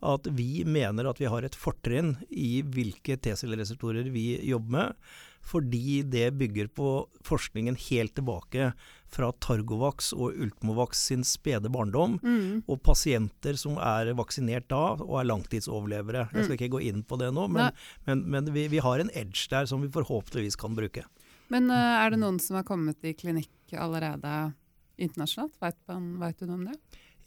At 0.05 0.29
vi 0.37 0.67
mener 0.69 1.09
at 1.09 1.21
vi 1.23 1.33
har 1.33 1.49
et 1.49 1.57
fortrinn 1.57 2.15
i 2.29 2.61
hvilke 2.61 3.17
T-cellereseptorer 3.25 4.13
vi 4.13 4.29
jobber 4.51 4.77
med 4.77 5.17
fordi 5.49 6.03
det 6.05 6.31
bygger 6.39 6.69
på 6.77 6.93
forskningen 7.27 7.79
helt 7.89 8.15
tilbake 8.19 8.73
fra 9.09 9.31
Targovax 9.41 10.13
og 10.13 10.37
Ultmovax 10.37 11.01
sin 11.09 11.25
spede 11.25 11.71
barndom, 11.73 12.19
mm. 12.21 12.69
og 12.69 12.83
pasienter 12.85 13.57
som 13.61 13.79
er 13.81 14.13
vaksinert 14.19 14.69
da 14.69 14.83
og 14.99 15.15
er 15.23 15.31
langtidsoverlevere. 15.31 16.27
Jeg 16.35 16.45
skal 16.45 16.53
mm. 16.53 16.59
ikke 16.59 16.75
gå 16.77 16.83
inn 16.91 17.03
på 17.09 17.21
det 17.21 17.31
nå, 17.35 17.49
men, 17.55 17.73
men, 18.09 18.27
men 18.29 18.53
vi, 18.53 18.67
vi, 18.73 18.83
har 18.85 19.01
en 19.01 19.13
edge 19.17 19.49
der 19.53 19.69
som 19.71 19.85
vi 19.85 19.93
forhåpentligvis 19.95 20.59
kan 20.61 20.77
bruke. 20.77 21.07
Men 21.49 21.73
uh, 21.73 22.05
er 22.05 22.13
det 22.13 22.21
noen 22.21 22.41
som 22.43 22.61
har 22.61 22.69
kommet 22.69 23.01
i 23.09 23.17
klinikk 23.17 23.73
allerede 23.73 24.53
internasjonalt? 25.01 25.57
Veit 25.63 26.41
du 26.43 26.49
noe 26.49 26.59
om 26.59 26.67
det? 26.69 26.77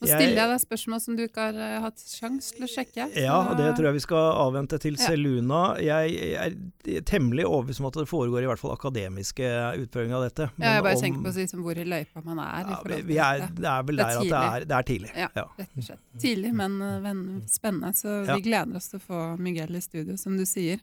Nå 0.01 0.07
stiller 0.09 0.39
jeg 0.39 0.49
deg 0.49 0.61
spørsmål 0.63 1.01
som 1.03 1.17
du 1.17 1.21
ikke 1.27 1.43
har 1.45 1.57
uh, 1.61 1.83
hatt 1.83 2.01
sjanse 2.01 2.55
til 2.55 2.65
å 2.65 2.69
sjekke. 2.71 3.05
Ja, 3.21 3.35
det 3.57 3.67
tror 3.77 3.91
jeg 3.91 3.97
vi 3.99 4.03
skal 4.03 4.29
avvente 4.41 4.79
til 4.81 4.97
ja. 4.97 5.11
Seluna. 5.11 5.59
Jeg, 5.77 6.31
er 6.41 7.05
temmelig 7.05 7.45
overbevist 7.45 7.83
om 7.83 7.89
at 7.91 7.99
det 8.01 8.07
foregår 8.09 8.47
i 8.47 8.49
hvert 8.49 8.61
fall 8.61 8.73
akademiske 8.73 9.51
utprøvinger 9.83 10.17
av 10.17 10.25
dette. 10.25 10.47
ja, 10.55 10.75
jeg 10.79 10.85
bare 10.87 10.97
om, 10.97 11.03
tenker 11.05 11.25
på 11.27 11.33
liksom, 11.37 11.61
hvor 11.67 11.77
i 11.77 11.85
løypa 11.85 12.23
man 12.25 12.41
er. 12.41 12.71
Ja, 12.73 12.79
vi 13.11 13.19
er, 13.21 13.43
det 13.59 13.69
er 13.75 13.85
vel 13.91 14.01
der 14.01 14.21
at 14.23 14.31
det 14.31 14.39
er, 14.39 14.65
det 14.71 14.77
er 14.79 14.87
tidlig. 14.89 15.11
Ja, 15.21 15.45
rett 15.59 15.75
og 15.75 15.89
slett. 15.91 16.01
Tidlig, 16.25 16.53
men, 16.57 16.79
men 17.05 17.21
spennende. 17.51 17.93
Så 17.97 18.23
vi 18.31 18.39
gleder 18.47 18.81
oss 18.81 18.89
til 18.89 19.01
å 19.03 19.05
få 19.05 19.21
Miguel 19.37 19.77
i 19.77 19.83
studio, 19.85 20.17
som 20.17 20.33
du 20.39 20.47
sier. 20.49 20.81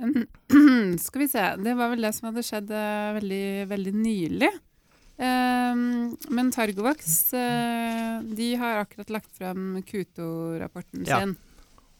Skal 1.06 1.22
vi 1.22 1.28
se, 1.28 1.44
det 1.60 1.76
var 1.76 1.92
vel 1.92 2.02
det 2.06 2.12
som 2.16 2.30
hadde 2.30 2.44
skjedd 2.46 2.70
uh, 2.72 3.14
veldig, 3.20 3.44
veldig 3.70 3.94
nylig. 3.94 4.50
Um, 5.20 6.16
men 6.32 6.48
Targovax 6.54 7.34
uh, 7.36 8.22
de 8.24 8.54
har 8.56 8.80
akkurat 8.80 9.10
lagt 9.12 9.34
frem 9.36 9.82
Kuto-rapporten 9.84 11.04
ja. 11.04 11.20
sin. 11.20 11.34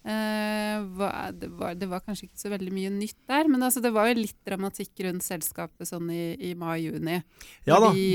Uh, 0.00 0.80
hva, 0.96 1.10
det, 1.36 1.50
var, 1.52 1.74
det, 1.76 1.84
var, 1.90 2.00
kanskje 2.00 2.30
ikke 2.30 2.40
så 2.40 2.48
veldig 2.54 2.72
mye 2.72 2.92
nytt 2.94 3.18
der, 3.28 3.50
men 3.52 3.60
altså, 3.66 3.82
det 3.84 3.90
var 3.92 4.08
jo 4.08 4.22
litt 4.22 4.38
dramatikk 4.48 5.02
rundt 5.04 5.26
selskapet 5.26 5.90
sånn 5.90 6.08
i, 6.08 6.32
i 6.48 6.54
mai-juni. 6.56 7.18
Ja, 7.68 7.76
da 7.76 7.90
de 7.92 8.06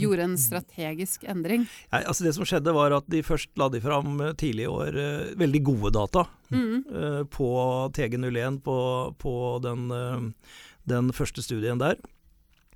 gjorde 0.00 0.24
en 0.30 0.38
strategisk 0.40 1.28
endring. 1.28 1.68
Ja, 1.90 2.06
altså 2.06 2.24
det 2.24 2.32
som 2.38 2.48
skjedde 2.48 2.72
var 2.72 2.96
at 2.96 3.12
de 3.12 3.20
først 3.26 3.52
la 3.60 3.68
de 3.68 3.82
fram 3.84 4.16
eh, 4.24 4.32
tidlig 4.40 4.64
i 4.64 4.72
år 4.72 4.96
uh, 4.96 5.36
veldig 5.36 5.64
gode 5.68 5.92
data 5.98 6.24
mm. 6.48 7.28
på 7.36 7.52
TG01, 8.00 8.62
på, 8.64 8.80
på 9.20 9.36
den, 9.68 9.90
den 10.88 11.12
første 11.12 11.44
studien 11.44 11.84
der. 11.84 12.00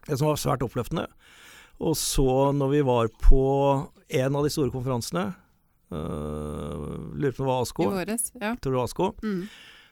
Det 0.05 0.21
som 0.21 0.29
var 0.29 0.41
svært 0.41 0.69
oppløftende. 0.69 1.09
Og 1.81 1.97
så, 1.97 2.27
når 2.53 2.71
vi 2.75 2.81
var 2.85 3.09
på 3.25 3.45
en 4.21 4.37
av 4.37 4.45
de 4.45 4.51
store 4.53 4.71
konferansene, 4.75 5.31
Uh, 5.91 7.11
lurer 7.19 7.33
på 7.35 7.43
om 7.43 7.47
det 7.49 7.51
var 7.51 7.57
I 7.59 7.63
ASKO, 7.65 7.85
våres. 7.91 8.29
Ja. 8.39 8.53
tror 8.63 8.73
det 8.73 8.79
var 8.79 8.85
ASKO, 8.87 9.07
Mm. 9.27 9.41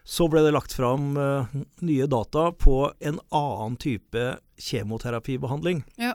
så 0.07 0.29
ble 0.31 0.43
det 0.45 0.53
lagt 0.55 0.73
fram 0.77 1.17
uh, 1.19 1.47
nye 1.83 2.07
data 2.07 2.53
på 2.55 2.93
en 3.03 3.19
annen 3.35 3.75
type 3.83 4.39
kjemoterapibehandling. 4.63 5.83
Ja. 5.99 6.13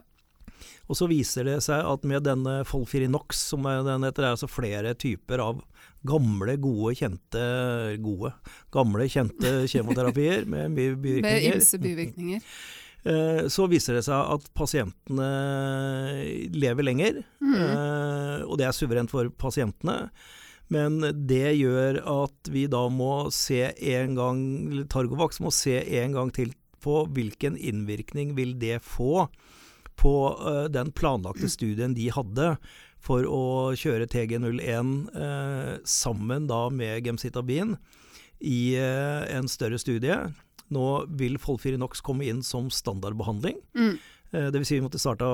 Og 0.88 0.96
så 0.96 1.08
viser 1.12 1.44
det 1.48 1.58
seg 1.66 1.84
at 1.84 2.04
med 2.08 2.24
denne 2.24 2.62
Folfirinox, 2.68 3.42
som 3.52 3.68
er 3.68 3.84
den 3.84 4.04
heter, 4.08 4.24
det 4.24 4.30
er 4.30 4.38
altså 4.38 4.48
flere 4.52 4.94
typer 4.96 5.44
av 5.44 5.60
gamle, 6.08 6.56
gode, 6.64 6.96
kjente 7.00 7.44
Gode. 8.04 8.32
Gamle, 8.72 9.10
kjente 9.12 9.52
kjemoterapier 9.72 10.46
med 10.48 10.72
mye 10.72 10.96
Med 10.96 11.04
bivirkninger. 11.04 11.58
ymse 11.60 11.80
bivirkninger. 11.84 12.42
Eh, 13.06 13.48
Så 13.52 13.68
viser 13.68 13.98
det 13.98 14.06
seg 14.06 14.16
at 14.16 14.46
pasientene 14.56 15.28
lever 16.54 16.84
lenger, 16.88 17.24
Mm. 17.42 17.56
eh, 17.56 18.44
og 18.48 18.58
det 18.58 18.66
er 18.68 18.72
suverent 18.72 19.10
for 19.12 19.30
pasientene. 19.30 20.10
Men 20.70 21.02
det 21.28 21.58
gjør 21.60 22.00
at 22.08 22.50
vi 22.50 22.66
da 22.68 22.88
må 22.90 23.30
se 23.32 23.74
en 23.78 24.16
gang 24.16 24.88
Targovax 24.88 25.40
må 25.44 25.52
se 25.52 25.76
en 26.00 26.14
gang 26.14 26.32
til 26.32 26.54
på 26.82 27.06
hvilken 27.14 27.56
innvirkning 27.58 28.34
vil 28.36 28.56
det 28.60 28.82
få 28.82 29.28
på 30.00 30.14
eh, 30.48 30.68
den 30.70 30.92
planlagte 30.92 31.50
studien 31.52 31.94
de 31.94 32.10
hadde 32.10 32.58
for 33.04 33.24
å 33.28 33.76
kjøre 33.76 34.08
TG01 34.08 35.16
eh, 35.16 35.78
sammen 35.84 36.48
da 36.48 36.70
med 36.70 37.04
gemcitabin 37.06 37.76
i 38.42 38.76
eh, 38.80 39.38
en 39.38 39.48
større 39.52 39.78
studie. 39.80 40.16
Nå 40.74 40.88
vil 41.20 41.38
Folfirinox 41.42 42.02
komme 42.02 42.26
inn 42.28 42.42
som 42.44 42.70
standardbehandling. 42.74 43.60
Mm. 43.78 43.94
Eh, 44.34 44.48
Det 44.50 44.58
vil 44.58 44.66
si 44.66 44.80
vi 44.80 44.82
måtte 44.88 44.98
starte, 44.98 45.28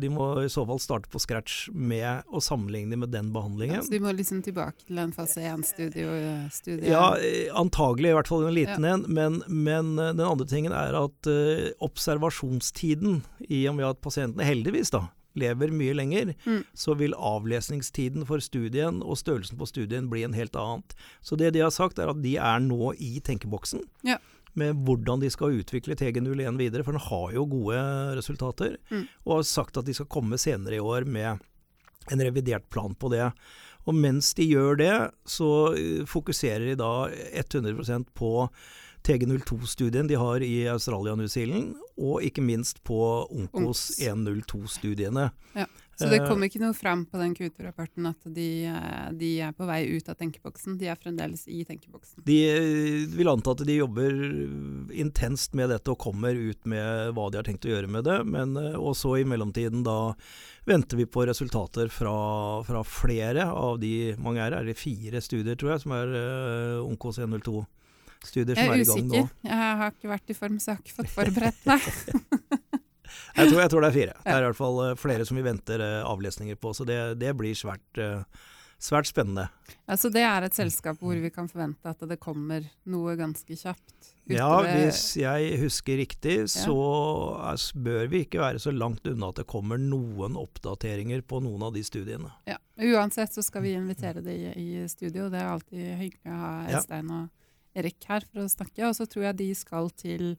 de 0.00 0.08
må 0.08 0.30
i 0.40 0.48
så 0.48 0.62
fall 0.66 0.78
starte 0.80 1.10
på 1.12 1.20
scratch 1.20 1.68
med 1.76 2.22
å 2.32 2.40
sammenligne 2.40 2.96
med 2.96 3.10
den 3.12 3.26
Ja, 3.28 3.32
behandlingen. 3.36 3.82
så 3.84 3.90
de 3.92 3.98
må 4.00 4.14
liksom 4.16 4.40
tilbake 4.42 4.86
til 4.86 4.98
en 5.02 5.12
fase 5.12 5.42
1-studie. 5.44 6.88
Ja, 6.88 7.16
eh, 7.20 7.50
antagelig, 7.52 8.10
i 8.10 8.16
hvert 8.16 8.30
fall 8.32 8.46
en 8.48 8.54
liten 8.56 8.84
en. 8.88 9.04
Men, 9.08 9.42
men 9.48 9.98
eh, 9.98 10.14
den 10.16 10.24
andre 10.24 10.46
tingen 10.48 10.72
er 10.72 10.96
at 10.96 11.28
uh, 11.28 11.68
observasjonstiden, 11.84 13.22
i 13.50 13.66
og 13.68 13.76
med 13.76 13.86
at 13.88 14.00
pasientene 14.04 14.44
heldigvis 14.46 14.90
da 14.94 15.08
lever 15.34 15.72
mye 15.74 15.94
lenger, 15.98 16.34
Mm. 16.46 16.60
så 16.78 16.94
vil 16.96 17.12
avlesningstiden 17.12 18.24
for 18.26 18.38
studien 18.38 19.02
og 19.02 19.16
størrelsen 19.18 19.58
på 19.58 19.66
studien 19.66 20.08
bli 20.08 20.22
en 20.22 20.32
helt 20.32 20.54
annet. 20.54 20.94
Så 21.22 21.36
det 21.36 21.52
de 21.54 21.60
har 21.64 21.70
sagt 21.74 21.98
er 21.98 22.08
at 22.08 22.22
de 22.22 22.36
er 22.36 22.60
nå 22.62 22.92
i 23.02 23.18
tenkeboksen. 23.20 23.82
Ja. 24.06 24.18
Med 24.60 24.84
hvordan 24.86 25.22
de 25.22 25.30
skal 25.32 25.58
utvikle 25.60 25.96
TG01 25.98 26.60
videre, 26.60 26.84
for 26.86 26.94
den 26.94 27.02
har 27.08 27.34
jo 27.34 27.48
gode 27.50 27.80
resultater. 28.18 28.78
Mm. 28.90 29.04
Og 29.26 29.40
har 29.40 29.48
sagt 29.50 29.80
at 29.80 29.88
de 29.88 29.96
skal 29.96 30.10
komme 30.10 30.38
senere 30.38 30.78
i 30.78 30.84
år 30.84 31.08
med 31.08 31.42
en 32.12 32.22
revidert 32.22 32.68
plan 32.70 32.94
på 32.94 33.10
det. 33.12 33.26
Og 33.84 33.96
mens 33.96 34.32
de 34.36 34.46
gjør 34.48 34.78
det, 34.80 34.94
så 35.28 35.50
eh, 35.76 36.06
fokuserer 36.08 36.70
de 36.70 36.78
da 36.80 36.92
100% 37.40 38.08
på 38.16 38.32
TG02-studien 39.04 40.08
de 40.08 40.16
har 40.18 40.42
i 40.42 40.66
Australia 40.72 41.12
og 41.12 41.20
New 41.20 41.28
Zealand, 41.30 41.74
og 42.00 42.24
ikke 42.24 42.44
minst 42.44 42.82
på 42.86 42.98
Onkos 43.28 43.60
Onkos. 43.60 43.88
102-studiene. 44.00 45.30
Ja. 45.54 45.66
Så 45.94 46.08
det 46.10 46.22
Eh, 46.22 46.28
kom 46.28 46.42
ikke 46.42 46.58
noe 46.58 46.74
fram 46.74 47.04
på 47.06 47.18
den 47.20 47.34
Q2-rapporten 47.38 48.08
at 48.10 48.24
de, 48.26 48.66
eh, 48.66 49.10
de 49.14 49.30
er 49.46 49.52
på 49.54 49.66
vei 49.66 49.84
ut 49.94 50.08
av 50.10 50.16
tenkeboksen. 50.18 50.78
De 50.78 50.88
er 50.90 50.98
fremdeles 50.98 51.46
i 51.46 51.62
tenkeboksen. 51.64 52.24
De 52.26 52.38
eh, 52.50 53.06
vil 53.14 53.30
anta 53.30 53.54
at 53.54 53.62
de 53.66 53.76
jobber 53.78 54.10
intenst 54.90 55.54
med 55.54 55.70
dette 55.70 55.92
og 55.92 56.00
kommer 56.02 56.34
ut 56.34 56.66
med 56.66 57.14
hva 57.14 57.28
de 57.30 57.38
har 57.38 57.46
tenkt 57.46 57.68
å 57.68 57.70
gjøre 57.70 57.90
med 57.90 58.08
det. 58.08 58.18
Men, 58.26 58.56
og 58.56 58.96
så 58.98 59.20
i 59.20 59.28
mellomtiden 59.28 59.84
da 59.86 60.16
venter 60.66 60.98
vi 60.98 61.06
på 61.06 61.26
resultater 61.28 61.92
fra, 61.92 62.16
fra 62.66 62.82
flere 62.82 63.46
av 63.52 63.78
de 63.78 64.16
mange 64.18 64.42
er, 64.42 64.56
er 64.56 64.66
det 64.66 64.78
fire 64.80 65.22
studier, 65.22 65.54
tror 65.54 65.74
jeg, 65.74 65.84
som 65.84 65.94
er 65.94 66.14
uh, 66.16 66.86
Onkos 66.88 67.20
102-studier 68.24 68.58
som 68.58 68.64
er 68.64 68.74
er 68.74 68.82
i 68.82 68.88
gang 68.88 69.04
nå. 69.08 69.14
Jeg 69.14 69.22
er 69.22 69.28
usikker. 69.28 69.50
Jeg 69.50 69.78
har 69.80 69.94
ikke 69.94 70.12
vært 70.14 70.32
i 70.34 70.38
form, 70.38 70.58
så 70.58 70.70
jeg 70.70 70.78
har 70.78 70.84
ikke 70.84 70.98
fått 71.02 71.14
forberedt 71.14 71.68
meg. 71.70 71.90
Jeg 73.34 73.50
tror, 73.50 73.60
jeg 73.64 73.70
tror 73.70 73.82
det 73.82 73.88
er 73.88 73.94
fire. 73.94 74.16
Det 74.22 74.32
er 74.32 74.42
i 74.42 74.48
hvert 74.48 74.58
fall 74.58 74.80
eh, 74.84 74.96
flere 74.98 75.24
som 75.26 75.38
vi 75.38 75.44
venter 75.46 75.82
eh, 75.82 76.00
avlesninger 76.06 76.58
på, 76.60 76.74
så 76.74 76.86
det, 76.86 76.98
det 77.18 77.32
blir 77.38 77.56
svært, 77.58 77.98
eh, 77.98 78.22
svært 78.82 79.10
spennende. 79.10 79.48
Altså, 79.90 80.10
det 80.14 80.22
er 80.26 80.46
et 80.46 80.54
selskap 80.54 81.02
hvor 81.02 81.18
vi 81.18 81.30
kan 81.34 81.48
forvente 81.50 81.90
at 81.90 82.04
det 82.10 82.20
kommer 82.22 82.66
noe 82.90 83.16
ganske 83.18 83.58
kjapt. 83.58 84.12
Ja, 84.30 84.48
hvis 84.64 85.18
jeg 85.20 85.58
husker 85.60 85.98
riktig, 86.00 86.36
så 86.48 86.74
ja. 86.74 87.56
bør 87.74 88.06
vi 88.12 88.22
ikke 88.24 88.40
være 88.40 88.62
så 88.62 88.72
langt 88.72 89.04
unna 89.10 89.28
at 89.34 89.42
det 89.42 89.48
kommer 89.50 89.82
noen 89.82 90.38
oppdateringer 90.40 91.26
på 91.28 91.42
noen 91.44 91.66
av 91.66 91.74
de 91.74 91.82
studiene. 91.84 92.32
Ja. 92.48 92.60
Uansett 92.74 93.34
så 93.34 93.42
skal 93.44 93.62
vi 93.66 93.74
invitere 93.76 94.22
de 94.24 94.34
i 94.58 94.68
studio. 94.90 95.28
Det 95.30 95.42
er 95.42 95.50
alltid 95.52 95.90
hyggelig 96.00 96.32
å 96.32 96.38
ha 96.40 96.54
Ja. 96.70 96.80
Øystein 96.80 97.10
og 97.14 97.43
Erik 97.74 98.06
her 98.08 98.26
for 98.26 98.44
å 98.44 98.50
snakke. 98.50 98.86
Og 98.88 98.96
så 98.98 99.06
tror 99.10 99.28
jeg 99.28 99.40
de 99.40 99.50
skal 99.58 99.90
til 99.98 100.34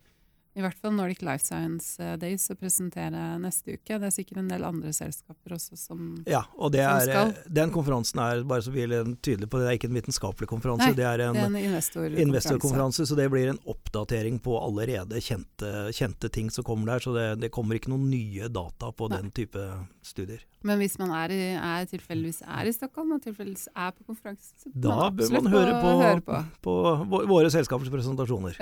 i 0.55 0.61
hvert 0.63 0.77
fall 0.79 0.93
Nordic 0.95 1.19
Life 1.21 1.43
Science 1.43 1.99
eh, 1.99 2.13
Days 2.17 2.45
å 2.49 2.55
presentere 2.55 3.23
neste 3.43 3.73
uke. 3.75 3.97
Det 3.99 4.07
er 4.07 4.13
sikkert 4.15 4.37
en 4.39 4.47
del 4.47 4.63
andre 4.63 4.93
selskaper 4.95 5.55
også 5.57 5.75
som 5.75 6.05
Ja, 6.31 6.45
og 6.55 6.71
det 6.71 6.79
er, 6.85 7.01
skal. 7.09 7.33
eh, 7.33 7.49
den 7.59 7.73
konferansen 7.75 8.21
er, 8.23 8.43
bare 8.47 8.63
så 8.63 8.71
vi 8.71 8.85
er 8.87 9.03
tydelig 9.19 9.49
på 9.51 9.59
det, 9.59 9.67
er 9.67 9.75
ikke 9.79 9.89
en 9.91 9.97
vitenskapelig 9.99 10.47
konferanse, 10.47 10.87
Nei, 10.87 10.95
det 10.95 11.03
er 11.09 11.25
en 11.27 11.35
Det 11.35 11.43
er 11.43 11.49
en 11.49 11.57
investorkonferanse. 11.59 12.23
investorkonferanse, 12.23 13.07
så 13.11 13.17
det 13.19 13.27
blir 13.35 13.51
en 13.51 13.59
oppdatering 13.67 14.39
på 14.39 14.55
allerede 14.63 15.19
kjente, 15.19 15.73
kjente 15.91 16.31
ting 16.31 16.49
som 16.49 16.63
kommer 16.63 16.93
der. 16.95 17.03
Så 17.03 17.13
det, 17.17 17.27
det 17.43 17.51
kommer 17.51 17.75
ikke 17.75 17.91
noen 17.91 18.07
nye 18.09 18.47
data 18.47 18.93
på 18.95 19.09
Nei. 19.11 19.21
den 19.21 19.31
type 19.35 19.67
studier. 20.07 20.39
Men 20.63 20.79
hvis 20.79 20.95
man 21.03 21.11
er, 21.19 21.35
er 21.59 21.85
tilfeldigvis 21.91 22.41
er 22.47 22.71
i 22.71 22.73
Stockholm 22.73 23.11
og 23.17 23.21
tilfeldigvis 23.27 23.67
er 23.75 23.91
på 23.91 24.07
konferanse, 24.07 24.53
så 24.63 24.71
Da 24.73 24.95
man 24.95 25.19
bør 25.19 25.25
absolutt 25.27 25.43
man 25.43 25.53
høre 25.53 25.77
på, 25.83 25.93
høre 25.99 26.21
på. 26.31 26.43
på 26.63 27.27
våre 27.27 27.51
selskapers 27.51 27.91
presentasjoner. 27.91 28.55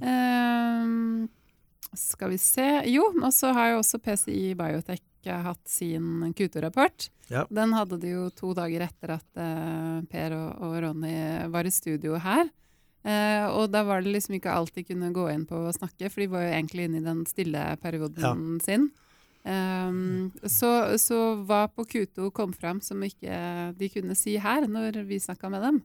Ehm, 0.00 1.28
skal 1.92 2.32
vi 2.32 2.38
se 2.40 2.68
Jo, 2.88 3.10
og 3.20 3.32
så 3.34 3.52
har 3.52 3.72
jo 3.72 3.82
også 3.82 4.00
PCI 4.00 4.54
Biotech 4.56 5.02
eh, 5.26 5.42
hatt 5.44 5.62
sin 5.68 6.32
Q2-rapport. 6.32 7.10
Ja. 7.28 7.44
Den 7.50 7.74
hadde 7.76 7.98
de 8.00 8.14
jo 8.14 8.30
to 8.36 8.54
dager 8.56 8.86
etter 8.88 9.14
at 9.18 9.28
uh, 9.40 10.00
Per 10.10 10.34
og, 10.36 10.64
og 10.64 10.74
Ronny 10.84 11.14
var 11.52 11.68
i 11.68 11.72
studio 11.72 12.18
her. 12.20 12.50
Uh, 13.02 13.48
og 13.58 13.70
da 13.72 13.82
var 13.86 14.02
det 14.02 14.12
liksom 14.14 14.36
ikke 14.36 14.52
alt 14.52 14.74
de 14.76 14.84
kunne 14.86 15.12
gå 15.14 15.24
inn 15.32 15.46
på 15.48 15.58
og 15.58 15.74
snakke, 15.74 16.10
for 16.10 16.22
de 16.22 16.28
var 16.30 16.44
jo 16.44 16.52
egentlig 16.52 16.86
inne 16.86 17.00
i 17.00 17.06
den 17.06 17.24
stille 17.26 17.64
perioden 17.82 18.60
sin. 18.62 18.90
Um, 19.42 20.30
så, 20.46 20.70
så 21.02 21.18
hva 21.48 21.64
på 21.66 21.82
Q2 21.88 22.28
kom 22.36 22.52
fram 22.54 22.78
som 22.84 23.00
ikke 23.02 23.72
de 23.74 23.88
kunne 23.90 24.14
si 24.14 24.36
her, 24.38 24.68
når 24.70 25.00
vi 25.08 25.18
snakka 25.22 25.50
med 25.50 25.66
dem? 25.66 25.80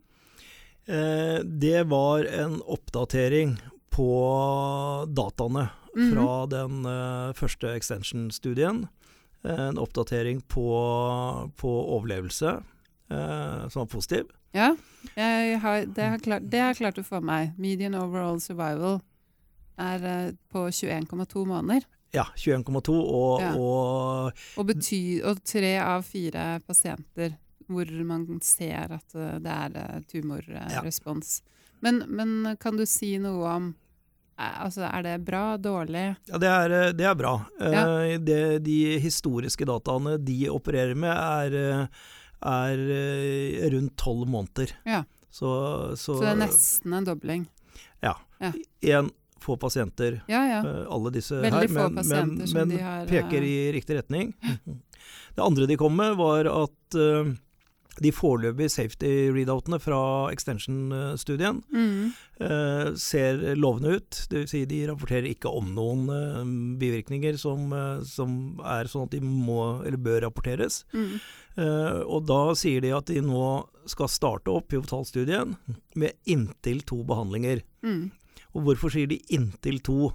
Eh, 0.87 1.39
det 1.43 1.83
var 1.83 2.25
en 2.25 2.61
oppdatering 2.61 3.57
på 3.97 4.07
dataene 5.17 5.69
Mhm. 5.97 6.11
fra 6.13 6.45
den 6.45 6.85
eh, 6.85 7.33
første 7.33 7.71
extension-studien. 7.73 8.83
En 9.47 9.77
oppdatering 9.81 10.41
på, 10.51 10.65
på 11.57 11.71
overlevelse, 11.95 12.51
eh, 13.09 13.67
som 13.69 13.79
var 13.81 13.85
positiv. 13.89 14.27
Ja, 14.53 14.75
jeg 15.15 15.59
har, 15.63 15.85
det, 15.85 16.03
har 16.11 16.19
klart, 16.19 16.45
det 16.51 16.59
har 16.61 16.73
klart 16.77 16.99
å 17.01 17.05
få 17.05 17.21
meg. 17.23 17.53
Median 17.57 17.95
overall 17.97 18.39
survival 18.43 18.99
er 19.79 20.03
eh, 20.05 20.31
på 20.51 20.67
21,2 20.69 21.45
måneder. 21.49 21.85
Ja, 22.13 22.25
21,2, 22.35 22.93
og, 22.93 23.41
Ja. 23.41 23.53
og 23.55 24.33
Og, 24.57 24.71
og 25.25 25.43
tre 25.43 25.73
av 25.81 26.03
fire 26.07 26.59
pasienter 26.67 27.37
hvor 27.67 27.89
man 28.05 28.39
ser 28.41 28.93
at 28.95 29.15
eh, 29.15 29.39
det 29.39 29.51
er 29.51 30.01
tumorrespons. 30.07 30.71
tumorrespons. 30.73 31.41
Men, 31.81 32.03
men 32.07 32.55
kan 32.59 32.77
du 32.77 32.85
si 32.85 33.17
noe 33.21 33.45
om 33.55 33.67
eh, 33.69 33.86
altså, 34.37 34.85
Er 34.93 35.03
det 35.03 35.15
bra, 35.25 35.57
dårlig? 35.57 36.15
Ja, 36.29 36.37
det 36.37 36.47
er, 36.49 36.71
eh, 36.77 36.91
det 36.93 37.05
er 37.09 37.15
bra. 37.15 37.35
Eh, 37.59 37.71
Ja. 37.73 38.17
Det, 38.17 38.63
de 38.63 38.99
historiske 39.01 39.65
dataene 39.65 40.17
de 40.23 40.49
opererer 40.49 40.95
med, 40.95 41.11
er, 41.11 41.55
eh, 41.55 41.87
er 42.45 42.83
eh, 42.97 43.69
rundt 43.73 43.95
tolv 43.97 44.27
måneder. 44.29 44.73
Ja. 44.85 45.03
Så, 45.29 45.95
så, 45.97 46.17
Så 46.17 46.21
det 46.21 46.29
er 46.35 46.41
nesten 46.47 46.93
en 46.93 47.05
dobling. 47.05 47.47
Ja. 48.01 48.15
Én 48.81 49.09
få 49.41 49.55
pasienter, 49.57 50.21
Ja, 50.27 50.41
ja. 50.49 50.59
eh, 50.65 50.85
alle 50.91 51.11
disse 51.13 51.37
Veldig 51.41 51.69
her, 51.69 51.89
men, 51.89 52.05
men, 52.09 52.47
men 52.53 52.79
har, 52.79 53.05
peker 53.09 53.41
eh, 53.41 53.47
i 53.47 53.71
riktig 53.73 53.97
retning. 53.99 54.33
Det 55.37 55.43
andre 55.45 55.67
de 55.69 55.75
kom 55.77 55.93
med, 55.95 56.15
var 56.17 56.47
at 56.49 56.95
eh, 56.97 57.29
de 58.03 58.11
foreløpige 58.13 58.69
safety 58.69 59.11
readoutene 59.33 59.79
fra 59.81 59.99
extension-studien 60.33 61.63
Mm. 61.73 62.11
eh, 62.39 62.93
ser 62.95 63.55
lovende 63.55 63.95
ut. 63.97 64.09
Dvs. 64.29 64.49
Si 64.49 64.65
de 64.65 64.85
rapporterer 64.87 65.29
ikke 65.31 65.49
om 65.49 65.73
noen 65.73 66.09
eh, 66.09 66.43
bivirkninger 66.79 67.37
som, 67.37 67.71
eh, 67.73 68.03
som 68.03 68.59
er 68.63 68.85
sånn 68.85 69.07
at 69.07 69.11
de 69.11 69.21
må 69.21 69.83
eller 69.85 69.97
bør 69.97 70.21
rapporteres. 70.27 70.83
Mm. 70.93 71.19
Eh, 71.57 72.03
og 72.05 72.27
da 72.27 72.53
sier 72.53 72.81
de 72.81 72.91
at 72.93 73.05
de 73.09 73.21
nå 73.21 73.65
skal 73.87 74.07
starte 74.07 74.51
opp 74.53 74.67
pivotalstudien 74.69 75.55
med 75.95 76.13
inntil 76.25 76.81
to 76.85 77.03
behandlinger. 77.03 77.63
Mm. 77.83 78.11
Og 78.55 78.63
hvorfor 78.63 78.89
sier 78.93 79.07
de 79.07 79.19
inntil 79.29 79.79
to? 79.85 80.13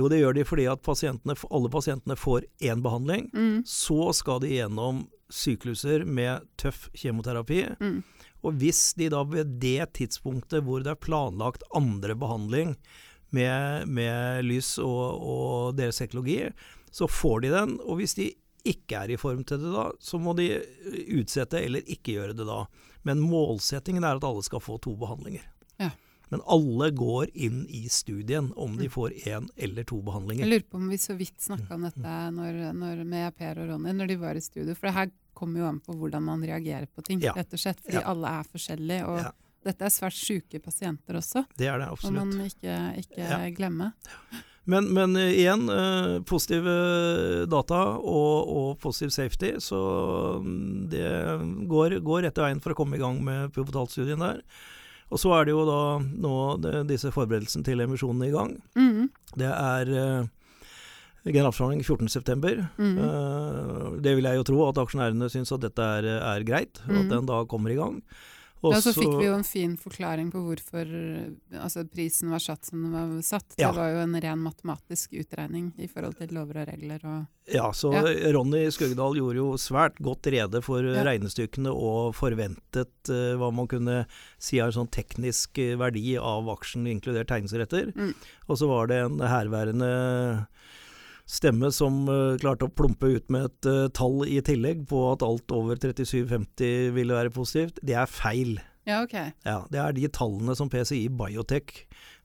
Jo, 0.00 0.08
det 0.08 0.22
gjør 0.22 0.38
de 0.38 0.46
fordi 0.48 0.64
at 0.70 0.80
pasientene, 0.86 1.36
alle 1.52 1.70
pasientene 1.72 2.16
får 2.16 2.46
én 2.64 2.80
behandling. 2.84 3.28
Mm. 3.36 3.60
Så 3.68 4.14
skal 4.16 4.40
de 4.40 4.54
gjennom 4.54 5.04
sykluser 5.30 6.06
med 6.08 6.46
tøff 6.60 6.88
kjemoterapi. 6.96 7.62
Mm. 7.82 8.00
Og 8.40 8.56
hvis 8.62 8.94
de 8.96 9.10
da 9.12 9.20
ved 9.28 9.58
det 9.60 9.92
tidspunktet 9.98 10.64
hvor 10.64 10.80
det 10.84 10.94
er 10.94 11.02
planlagt 11.04 11.66
andre 11.76 12.16
behandling 12.18 12.74
med, 13.36 13.86
med 13.86 14.46
lys 14.48 14.78
og, 14.82 15.20
og 15.20 15.76
deres 15.78 16.00
teknologi, 16.00 16.46
så 16.90 17.08
får 17.10 17.44
de 17.44 17.52
den. 17.54 17.76
Og 17.84 18.00
hvis 18.00 18.16
de 18.16 18.30
ikke 18.66 19.04
er 19.04 19.12
i 19.12 19.20
form 19.20 19.44
til 19.44 19.60
det 19.62 19.70
da, 19.72 19.86
så 20.00 20.20
må 20.20 20.34
de 20.38 20.48
utsette 21.20 21.60
eller 21.60 21.84
ikke 21.84 22.16
gjøre 22.16 22.36
det 22.40 22.48
da. 22.48 22.64
Men 23.08 23.22
målsettingen 23.22 24.04
er 24.04 24.18
at 24.18 24.26
alle 24.26 24.44
skal 24.44 24.64
få 24.64 24.80
to 24.80 24.96
behandlinger. 25.00 25.44
Men 26.30 26.40
alle 26.46 26.90
går 26.94 27.30
inn 27.34 27.64
i 27.68 27.88
studien 27.90 28.52
om 28.56 28.76
de 28.78 28.86
Mm. 28.88 28.92
får 28.94 29.10
én 29.26 29.48
eller 29.56 29.84
to 29.84 30.00
behandlinger. 30.02 30.44
Jeg 30.46 30.50
lurer 30.52 30.68
på 30.70 30.76
om 30.78 30.88
vi 30.88 30.96
så 30.96 31.16
vidt 31.18 31.38
snakka 31.42 31.74
om 31.74 31.82
dette 31.88 32.12
når, 32.36 32.72
når, 32.72 33.04
med 33.04 33.36
Per 33.36 33.58
og 33.58 33.68
Ronny 33.72 33.92
når 33.98 34.08
de 34.08 34.16
var 34.16 34.34
i 34.38 34.40
studio. 34.40 34.74
For 34.74 34.86
det 34.88 34.94
her 34.94 35.10
kommer 35.34 35.58
jo 35.60 35.66
an 35.66 35.80
på 35.80 35.94
hvordan 35.96 36.22
man 36.22 36.42
reagerer 36.42 36.86
på 36.94 37.02
ting, 37.04 37.20
Ja. 37.20 37.32
rett 37.34 37.52
og 37.52 37.58
slett. 37.58 37.80
Fordi 37.82 37.98
Ja. 37.98 38.06
alle 38.06 38.28
er 38.28 38.44
forskjellige. 38.44 39.08
Og 39.08 39.18
Ja. 39.24 39.30
dette 39.64 39.82
er 39.82 39.90
svært 39.90 40.14
syke 40.14 40.60
pasienter 40.62 41.14
også, 41.16 41.44
Det 41.56 41.66
er 41.66 41.78
det 41.78 41.88
absolutt. 41.88 42.14
må 42.14 42.24
man 42.36 42.46
ikke, 42.46 42.98
ikke 42.98 43.56
glemme. 43.56 43.92
Men, 44.66 44.92
men 44.94 45.16
eh, 45.16 45.32
igjen, 45.34 45.68
eh, 45.68 46.20
positive 46.20 47.46
data 47.48 47.96
og, 47.98 48.48
og 48.48 48.78
positiv 48.78 49.10
safety, 49.10 49.52
så 49.58 50.38
mm, 50.40 50.90
det 50.90 51.66
går, 51.68 51.98
går 52.04 52.22
rette 52.28 52.42
veien 52.44 52.60
for 52.62 52.72
å 52.72 52.76
komme 52.76 52.94
i 52.94 52.98
gang 52.98 53.18
med 53.24 53.52
pivotalstudien 53.52 54.18
der. 54.20 54.42
Og 55.10 55.18
så 55.18 55.32
er 55.34 55.48
det 55.48 55.54
jo 55.56 55.64
da 55.66 55.80
nå 56.00 56.34
det, 56.62 56.74
disse 56.90 57.10
forberedelsene 57.14 57.66
til 57.66 57.82
emisjonen 57.82 58.22
i 58.28 58.32
gang. 58.34 58.52
Mm. 58.78 59.08
Det 59.40 59.48
er 59.50 59.90
eh, 59.90 60.28
generalforsamling 61.26 61.82
14.9. 61.82 62.66
Mm. 62.78 62.98
Uh, 62.98 63.96
det 64.00 64.14
vil 64.16 64.28
jeg 64.30 64.38
jo 64.38 64.46
tro 64.46 64.60
at 64.68 64.78
aksjonærene 64.80 65.28
syns 65.32 65.50
at 65.56 65.64
dette 65.66 65.82
er, 65.98 66.06
er 66.20 66.46
greit, 66.46 66.80
Mm. 66.86 67.00
at 67.02 67.10
den 67.16 67.26
da 67.28 67.42
kommer 67.50 67.74
i 67.74 67.78
gang. 67.80 67.98
Og 68.60 68.74
Ja, 68.74 68.80
så 68.84 68.92
fikk 68.92 69.14
vi 69.16 69.24
jo 69.24 69.32
en 69.38 69.44
fin 69.46 69.76
forklaring 69.80 70.28
på 70.32 70.40
hvorfor 70.44 70.84
altså, 71.56 71.84
prisen 71.88 72.28
var 72.28 72.42
satt 72.44 72.68
som 72.68 72.82
den 72.84 72.92
var 72.92 73.22
satt. 73.24 73.54
Ja. 73.56 73.70
Det 73.70 73.78
var 73.80 73.94
jo 73.94 74.02
en 74.02 74.16
ren 74.20 74.42
matematisk 74.44 75.14
utregning 75.16 75.70
i 75.80 75.88
forhold 75.88 76.18
til 76.18 76.34
lover 76.36 76.60
og 76.60 76.68
regler. 76.68 77.00
Og, 77.08 77.26
Ja, 77.50 77.70
så 77.72 77.92
Ja. 77.94 78.02
Ronny 78.36 78.66
Skøgedal 78.70 79.16
gjorde 79.16 79.40
jo 79.40 79.48
svært 79.56 79.96
godt 80.04 80.28
rede 80.30 80.62
for 80.62 80.84
Ja. 80.84 81.02
regnestykkene 81.08 81.72
og 81.72 82.14
forventet 82.14 82.92
uh, 83.08 83.34
hva 83.40 83.50
man 83.52 83.66
kunne 83.66 84.06
si 84.38 84.58
er 84.60 84.70
sånn 84.70 84.90
teknisk 84.92 85.56
eh, 85.58 85.76
verdi 85.80 86.16
av 86.20 86.46
aksjen, 86.52 86.86
inkludert 86.86 87.28
tegningsretter. 87.32 87.94
Mm. 87.96 88.14
Og 88.48 88.58
så 88.60 88.68
var 88.68 88.86
det 88.92 89.00
en 89.06 89.18
herværende 89.20 90.46
stemme 91.30 91.70
som 91.74 92.02
eh, 92.10 92.38
klarte 92.42 92.66
å 92.66 92.74
plumpe 92.74 93.12
ut 93.14 93.26
med 93.32 93.48
et 93.50 93.70
eh, 93.70 93.88
tall 93.96 94.24
i 94.26 94.40
tillegg 94.44 94.86
på 94.90 95.04
at 95.12 95.24
alt 95.26 95.54
over 95.54 95.78
37,50 95.80 96.90
ville 96.96 97.16
være 97.16 97.34
positivt. 97.34 97.80
Det 97.86 97.96
er 97.98 98.10
feil. 98.10 98.58
ja, 98.88 99.02
ok. 99.04 99.16
Ja, 99.46 99.60
det 99.70 99.82
er 99.82 99.96
de 99.96 100.08
tallene 100.10 100.56
som 100.58 100.70
PCI 100.72 101.04
Biotech 101.14 101.84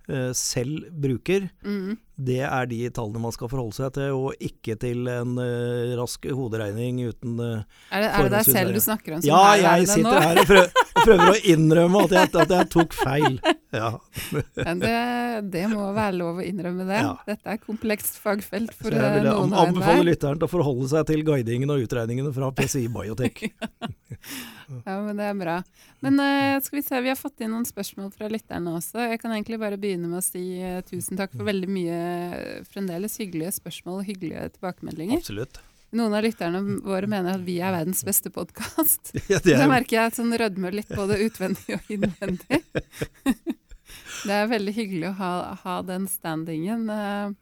eh, 0.10 0.32
selv 0.38 0.88
bruker. 0.90 1.50
Mm. 1.66 1.98
Det 2.16 2.42
er 2.48 2.70
de 2.72 2.80
tallene 2.96 3.22
man 3.28 3.36
skal 3.36 3.52
forholde 3.52 3.78
seg 3.78 3.94
til, 3.98 4.16
og 4.18 4.40
ikke 4.40 4.78
til 4.80 5.10
en 5.12 5.36
uh, 5.36 5.96
rask 6.00 6.24
hoderegning 6.32 7.02
uten 7.10 7.36
uh, 7.42 7.66
Er, 7.92 8.06
det, 8.06 8.10
er 8.10 8.30
det 8.30 8.34
deg 8.38 8.48
selv 8.48 8.78
du 8.78 8.80
snakker 8.80 9.18
om? 9.18 9.22
som 9.22 9.28
Ja, 9.28 9.42
jeg 9.60 9.90
sitter 9.92 10.24
her 10.24 10.40
og 10.40 10.48
prøver, 10.48 10.86
prøver 11.02 11.34
å 11.34 11.38
innrømme 11.54 12.06
at 12.08 12.16
jeg, 12.16 12.32
at 12.46 12.56
jeg 12.56 12.72
tok 12.78 12.96
feil. 12.96 13.42
Ja. 13.76 13.90
Men 14.60 14.80
det, 14.82 14.94
det 15.54 15.64
må 15.72 15.88
være 15.96 16.16
lov 16.18 16.40
å 16.42 16.46
innrømme 16.46 16.86
det. 16.88 17.02
Ja. 17.04 17.14
Dette 17.28 17.54
er 17.56 17.60
komplekst 17.64 18.18
fagfelt 18.24 18.72
Så 18.76 18.86
for 18.88 18.96
jeg 18.96 19.04
eh, 19.04 19.18
vil 19.20 19.28
noen 19.30 19.54
an- 19.54 19.68
anbefale 19.70 20.06
lytteren 20.08 20.40
til 20.42 20.48
å 20.48 20.52
forholde 20.52 20.88
seg 20.94 21.08
til 21.12 21.24
guidingen 21.28 21.74
og 21.76 21.84
utregningene 21.86 22.32
fra 22.36 22.52
PCI 22.56 22.88
Biotech. 22.96 23.46
Ja, 24.66 24.96
men 25.06 25.20
det 25.20 25.28
er 25.30 25.36
bra. 25.38 25.56
Men 26.02 26.16
uh, 26.18 26.56
skal 26.66 26.80
vi 26.80 26.82
se, 26.82 26.98
vi 27.06 27.12
har 27.12 27.18
fått 27.20 27.44
inn 27.46 27.52
noen 27.54 27.68
spørsmål 27.70 28.08
fra 28.16 28.26
lytterne 28.34 28.72
også. 28.80 28.98
Jeg 29.12 29.20
kan 29.22 29.36
egentlig 29.36 29.60
bare 29.62 29.78
begynne 29.78 30.10
med 30.10 30.24
å 30.24 30.26
si 30.26 30.42
eh, 30.58 30.80
tusen 30.90 31.20
takk 31.20 31.36
for 31.36 31.46
veldig 31.46 31.70
mye 31.70 32.00
eh, 32.34 32.64
fremdeles 32.74 33.20
hyggelige 33.22 33.54
spørsmål 33.60 34.00
og 34.02 34.08
hyggelige 34.10 34.48
tilbakemeldinger. 34.56 35.22
Absolutt. 35.22 35.60
Noen 35.96 36.18
av 36.18 36.26
lytterne 36.26 36.64
våre 36.84 37.08
mener 37.08 37.38
at 37.38 37.46
vi 37.46 37.60
er 37.62 37.76
verdens 37.78 38.02
beste 38.08 38.34
podkast. 38.34 39.14
Ja, 39.32 39.38
det 39.38 39.54
Da 39.54 39.68
er, 39.68 39.70
merker 39.72 40.00
jeg 40.00 40.10
at 40.10 40.18
sånn 40.18 40.34
rødmer 40.34 40.74
litt 40.82 40.90
både 40.98 41.22
utvendig 41.28 41.78
og 41.78 41.94
innvendig. 41.94 42.64
det 44.26 44.36
er 44.36 44.52
veldig 44.52 44.74
hyggelig 44.76 45.10
å 45.12 45.18
ha, 45.20 45.32
ha 45.62 45.76
den 45.86 46.08
standingen. 46.10 46.88
eh, 46.90 47.34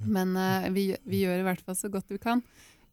Men 0.00 0.36
eh, 0.36 0.68
vi, 0.74 0.84
vi 1.04 1.24
gjør 1.24 1.42
i 1.42 1.48
hvert 1.48 1.64
fall 1.66 1.78
så 1.78 1.90
godt 1.92 2.12
vi 2.12 2.20
kan. 2.22 2.42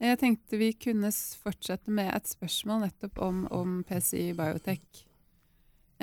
Jeg 0.01 0.19
tenkte 0.21 0.59
vi 0.59 0.71
kunne 0.77 1.09
fortsette 1.11 1.93
med 1.93 2.11
et 2.13 2.27
spørsmål 2.29 2.83
nettopp 2.85 3.21
om, 3.25 3.45
om 3.53 3.79
PCI 3.87 4.31
Biotech. 4.37 5.05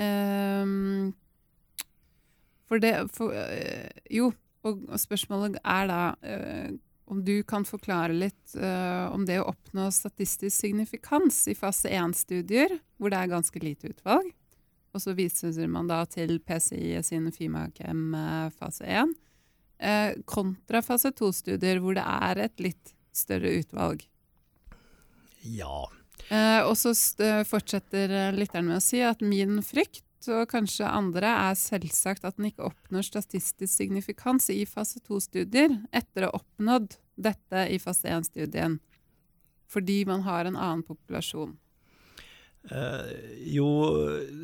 Ehm, 0.01 1.13
for 2.67 2.83
det 2.83 2.97
for, 3.15 3.31
eh, 3.31 3.87
Jo, 4.11 4.33
og, 4.67 4.81
spørsmålet 4.99 5.61
er 5.61 5.87
da 5.87 6.01
om 7.05 7.21
du 7.21 7.43
kan 7.45 7.65
forklare 7.67 8.15
litt 8.17 8.55
uh, 8.57 9.13
om 9.13 9.27
det 9.27 9.37
å 9.37 9.51
oppnå 9.51 9.91
statistisk 9.93 10.55
signifikans 10.57 11.43
i 11.51 11.53
fase 11.57 11.91
1-studier, 11.93 12.79
hvor 12.97 13.13
det 13.13 13.19
er 13.19 13.29
ganske 13.29 13.61
lite 13.61 13.91
utvalg, 13.93 14.31
og 14.95 15.03
så 15.03 15.13
viser 15.17 15.51
man 15.67 15.89
da 15.91 16.03
til 16.07 16.37
PCI 16.39 16.95
sin 17.03 17.27
Fimakem 17.35 18.15
eh, 18.15 18.47
fase 18.55 18.87
1, 18.87 19.11
eh, 19.83 20.15
kontra 20.29 20.81
fase 20.85 21.11
2-studier, 21.11 21.81
hvor 21.83 21.97
det 21.97 22.05
er 22.05 22.45
et 22.47 22.63
litt 22.63 22.95
større 23.15 23.51
utvalg. 23.59 24.07
ja. 25.43 25.85
Eh, 26.31 26.61
og 26.63 26.73
så 26.79 26.95
fortsetter 27.45 28.33
lytteren 28.33 28.71
med 28.71 28.79
å 28.79 28.83
si 28.83 29.03
at 29.03 29.19
min 29.21 29.59
frykt, 29.65 30.01
og 30.31 30.47
kanskje 30.49 30.87
andre, 30.89 31.29
er 31.51 31.59
selvsagt 31.59 32.23
at 32.25 32.39
den 32.39 32.47
ikke 32.49 32.71
oppnår 32.71 33.05
statistisk 33.05 33.69
signifikans 33.69 34.47
i 34.49 34.63
fase 34.65 35.03
2-studier 35.05 35.75
etter 35.93 36.25
å 36.25 36.31
ha 36.31 36.39
oppnådd 36.39 36.95
dette 37.27 37.67
i 37.69 37.77
fase 37.83 38.09
1-studien. 38.09 38.79
Fordi 39.69 39.99
man 40.07 40.23
har 40.25 40.47
en 40.47 40.57
annen 40.57 40.81
populasjon. 40.87 41.53
Eh, 42.71 43.11
jo 43.53 43.67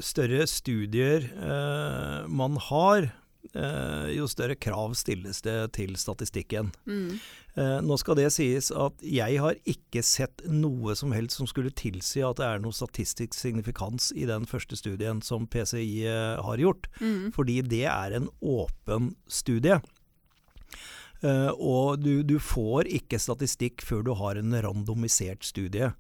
større 0.04 0.46
studier 0.50 1.24
eh, 1.26 2.28
man 2.30 2.58
har, 2.70 3.08
eh, 3.56 4.10
jo 4.14 4.28
større 4.30 4.56
krav 4.62 4.94
stilles 5.00 5.42
det 5.42 5.56
til 5.74 5.96
statistikken. 5.98 6.70
Mm. 6.86 7.16
Eh, 7.58 7.80
nå 7.84 7.98
skal 8.00 8.16
det 8.16 8.30
sies 8.32 8.70
at 8.72 9.02
jeg 9.04 9.40
har 9.42 9.58
ikke 9.68 10.04
sett 10.06 10.46
noe 10.48 10.94
som 10.96 11.12
helst 11.12 11.40
som 11.42 11.50
skulle 11.50 11.74
tilsi 11.74 12.22
at 12.24 12.38
det 12.40 12.46
er 12.48 12.62
noe 12.64 12.72
statistisk 12.78 13.34
signifikans 13.36 14.12
i 14.16 14.28
den 14.30 14.46
første 14.48 14.78
studien 14.80 15.20
som 15.26 15.48
PCI 15.48 16.06
har 16.40 16.62
gjort, 16.62 16.88
Mm. 17.02 17.34
fordi 17.34 17.62
det 17.68 17.86
er 17.90 18.14
en 18.22 18.30
åpen 18.42 19.16
studie. 19.28 19.82
Eh, 21.22 21.52
og 21.54 22.02
du, 22.02 22.24
du 22.26 22.38
får 22.42 22.90
ikke 22.90 23.20
statistikk 23.22 23.86
før 23.86 24.04
du 24.06 24.14
har 24.18 24.40
en 24.40 24.56
randomisert 24.66 25.46
studie. 25.46 25.92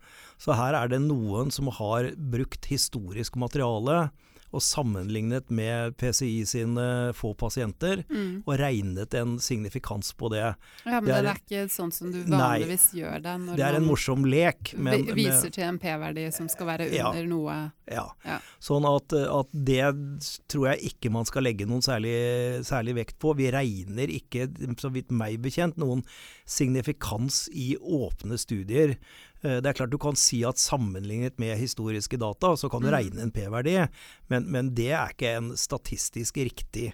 Så 0.41 0.57
her 0.57 0.77
er 0.77 0.91
det 0.91 1.03
noen 1.05 1.53
som 1.53 1.69
har 1.77 2.11
brukt 2.17 2.69
historisk 2.71 3.37
materiale 3.39 4.09
og 4.53 4.59
sammenlignet 4.61 5.49
med 5.49 5.95
PCI 5.97 6.43
sine 6.45 7.13
få 7.15 7.33
pasienter, 7.37 8.03
Mm. 8.09 8.43
og 8.45 8.57
regnet 8.59 9.13
en 9.15 9.37
signifikans 9.39 10.13
på 10.17 10.29
det. 10.31 10.55
Ja, 10.85 10.99
men 10.99 11.05
Det 11.05 11.13
det 11.13 11.25
er- 11.25 11.29
er, 11.31 11.39
ikke 11.39 11.69
sånn 11.71 11.93
som 11.93 12.11
du 12.11 12.23
Nei. 12.25 12.59
vanligvis 12.59 12.91
gjør 12.93 13.21
det 13.23 13.35
når 13.39 13.55
Det 13.55 13.65
er 13.65 13.75
en 13.75 13.85
morsom 13.87 14.25
lek, 14.25 14.73
men, 14.77 15.05
viser 15.05 15.15
viser 15.15 15.51
til 15.51 15.63
en 15.63 15.79
P-verdi 15.79 16.33
som 16.33 16.47
skal 16.49 16.67
være 16.67 16.91
Ja. 16.93 17.09
under 17.09 17.25
noe 17.27 17.71
Ja. 17.91 18.07
Ja. 18.25 18.39
Sånn 18.61 18.85
at, 18.85 19.11
at 19.11 19.47
det 19.51 20.47
tror 20.47 20.69
jeg 20.75 20.93
ikke 20.93 21.11
man 21.11 21.25
skal 21.25 21.43
legge 21.43 21.65
noen 21.67 21.81
særlig, 21.81 22.63
særlig 22.63 22.95
vekt 22.95 23.19
på. 23.19 23.35
Vi 23.35 23.51
regner 23.51 24.07
ikke, 24.07 24.47
så 24.77 24.89
vidt 24.91 25.11
meg 25.11 25.41
bekjent, 25.41 25.75
noen 25.77 26.03
signifikans 26.45 27.49
i 27.53 27.75
åpne 27.81 28.37
studier. 28.39 28.97
Eh, 29.43 29.59
Det 29.61 29.65
er 29.69 29.73
klart 29.73 29.89
du 29.91 29.97
kan 29.97 30.15
si 30.15 30.43
at 30.43 30.55
sammenlignet 30.57 31.39
med 31.39 31.57
historiske 31.57 32.17
data, 32.19 32.55
så 32.55 32.69
kan 32.69 32.81
du 32.81 32.87
Mm. 32.89 32.93
regne 32.93 33.21
en 33.21 33.31
P-verdi, 33.31 33.87
men, 34.29 34.51
men 34.51 34.73
det 34.73 34.91
er 34.91 35.09
ikke 35.09 35.37
en 35.37 35.51
statistisk 35.57 36.35
riktig 36.37 36.93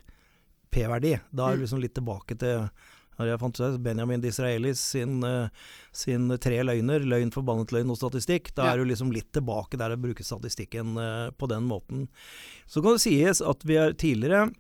P-verdi. 0.72 1.20
Da 1.34 1.48
er 1.50 1.56
vi 1.58 1.58
Mm. 1.58 1.62
liksom 1.66 1.82
litt 1.82 1.94
tilbake 1.96 2.38
til 2.38 2.70
Benjamin 3.82 4.22
Disraelis 4.22 4.78
sin, 4.80 5.24
eh, 5.24 5.50
sin 5.92 6.30
tre 6.38 6.62
løgner, 6.64 7.00
løgn, 7.04 7.32
forbannet 7.34 7.72
løgn 7.72 7.90
og 7.90 7.98
statistikk. 7.98 8.54
Da 8.54 8.72
er 8.74 8.78
du 8.78 8.86
liksom 8.86 9.12
litt 9.12 9.32
tilbake 9.34 9.76
der 9.78 9.96
å 9.96 10.00
bruke 10.00 10.24
statistikken 10.24 10.96
eh, 10.98 11.32
på 11.32 11.48
den 11.50 11.64
måten. 11.68 12.08
Så 12.68 12.82
kan 12.84 12.94
det 12.94 13.02
sies 13.02 13.42
at 13.42 13.64
vi 13.64 13.76
er 13.76 13.94
tidligere 13.94 14.54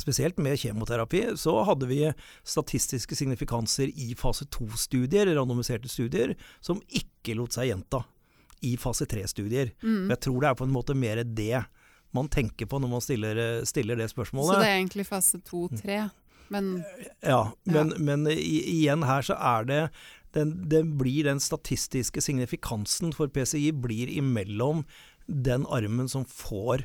Spesielt 0.00 0.40
med 0.42 0.58
kjemoterapi 0.58 1.22
så 1.38 1.60
hadde 1.68 1.86
vi 1.86 2.00
statistiske 2.42 3.14
signifikanser 3.16 3.92
i 3.94 4.14
fase 4.18 4.46
2-studier, 4.50 5.30
randomiserte 5.36 5.88
studier, 5.88 6.34
som 6.60 6.82
ikke 6.90 7.36
lot 7.38 7.54
seg 7.54 7.70
gjenta 7.70 8.02
i 8.64 8.74
fase 8.80 9.06
3-studier. 9.10 9.70
mm. 9.82 10.10
Jeg 10.10 10.20
tror 10.26 10.40
det 10.42 10.50
er 10.50 10.58
på 10.58 10.66
en 10.66 10.74
måte 10.74 10.96
mer 10.98 11.22
det 11.24 11.62
man 12.14 12.28
tenker 12.30 12.66
på 12.70 12.78
når 12.78 12.90
man 12.90 13.02
stiller, 13.02 13.38
stiller 13.66 13.98
det 13.98 14.10
Så 14.54 14.60
det 14.62 14.68
er 14.70 14.76
egentlig 14.78 15.06
fase 15.06 15.40
to-tre. 15.46 16.04
Men 16.52 16.84
Ja, 17.24 17.52
men, 17.64 17.94
men 17.98 18.26
i, 18.30 18.60
igjen 18.70 19.06
her 19.06 19.24
så 19.26 19.34
er 19.38 19.66
det 19.70 19.80
den, 20.34 20.56
den 20.70 20.94
blir 20.98 21.24
den 21.26 21.40
statistiske 21.42 22.22
signifikansen 22.22 23.14
for 23.14 23.30
PCI 23.30 23.70
blir 23.82 24.10
imellom 24.10 24.84
den 25.26 25.66
armen 25.72 26.10
som 26.10 26.26
får 26.28 26.84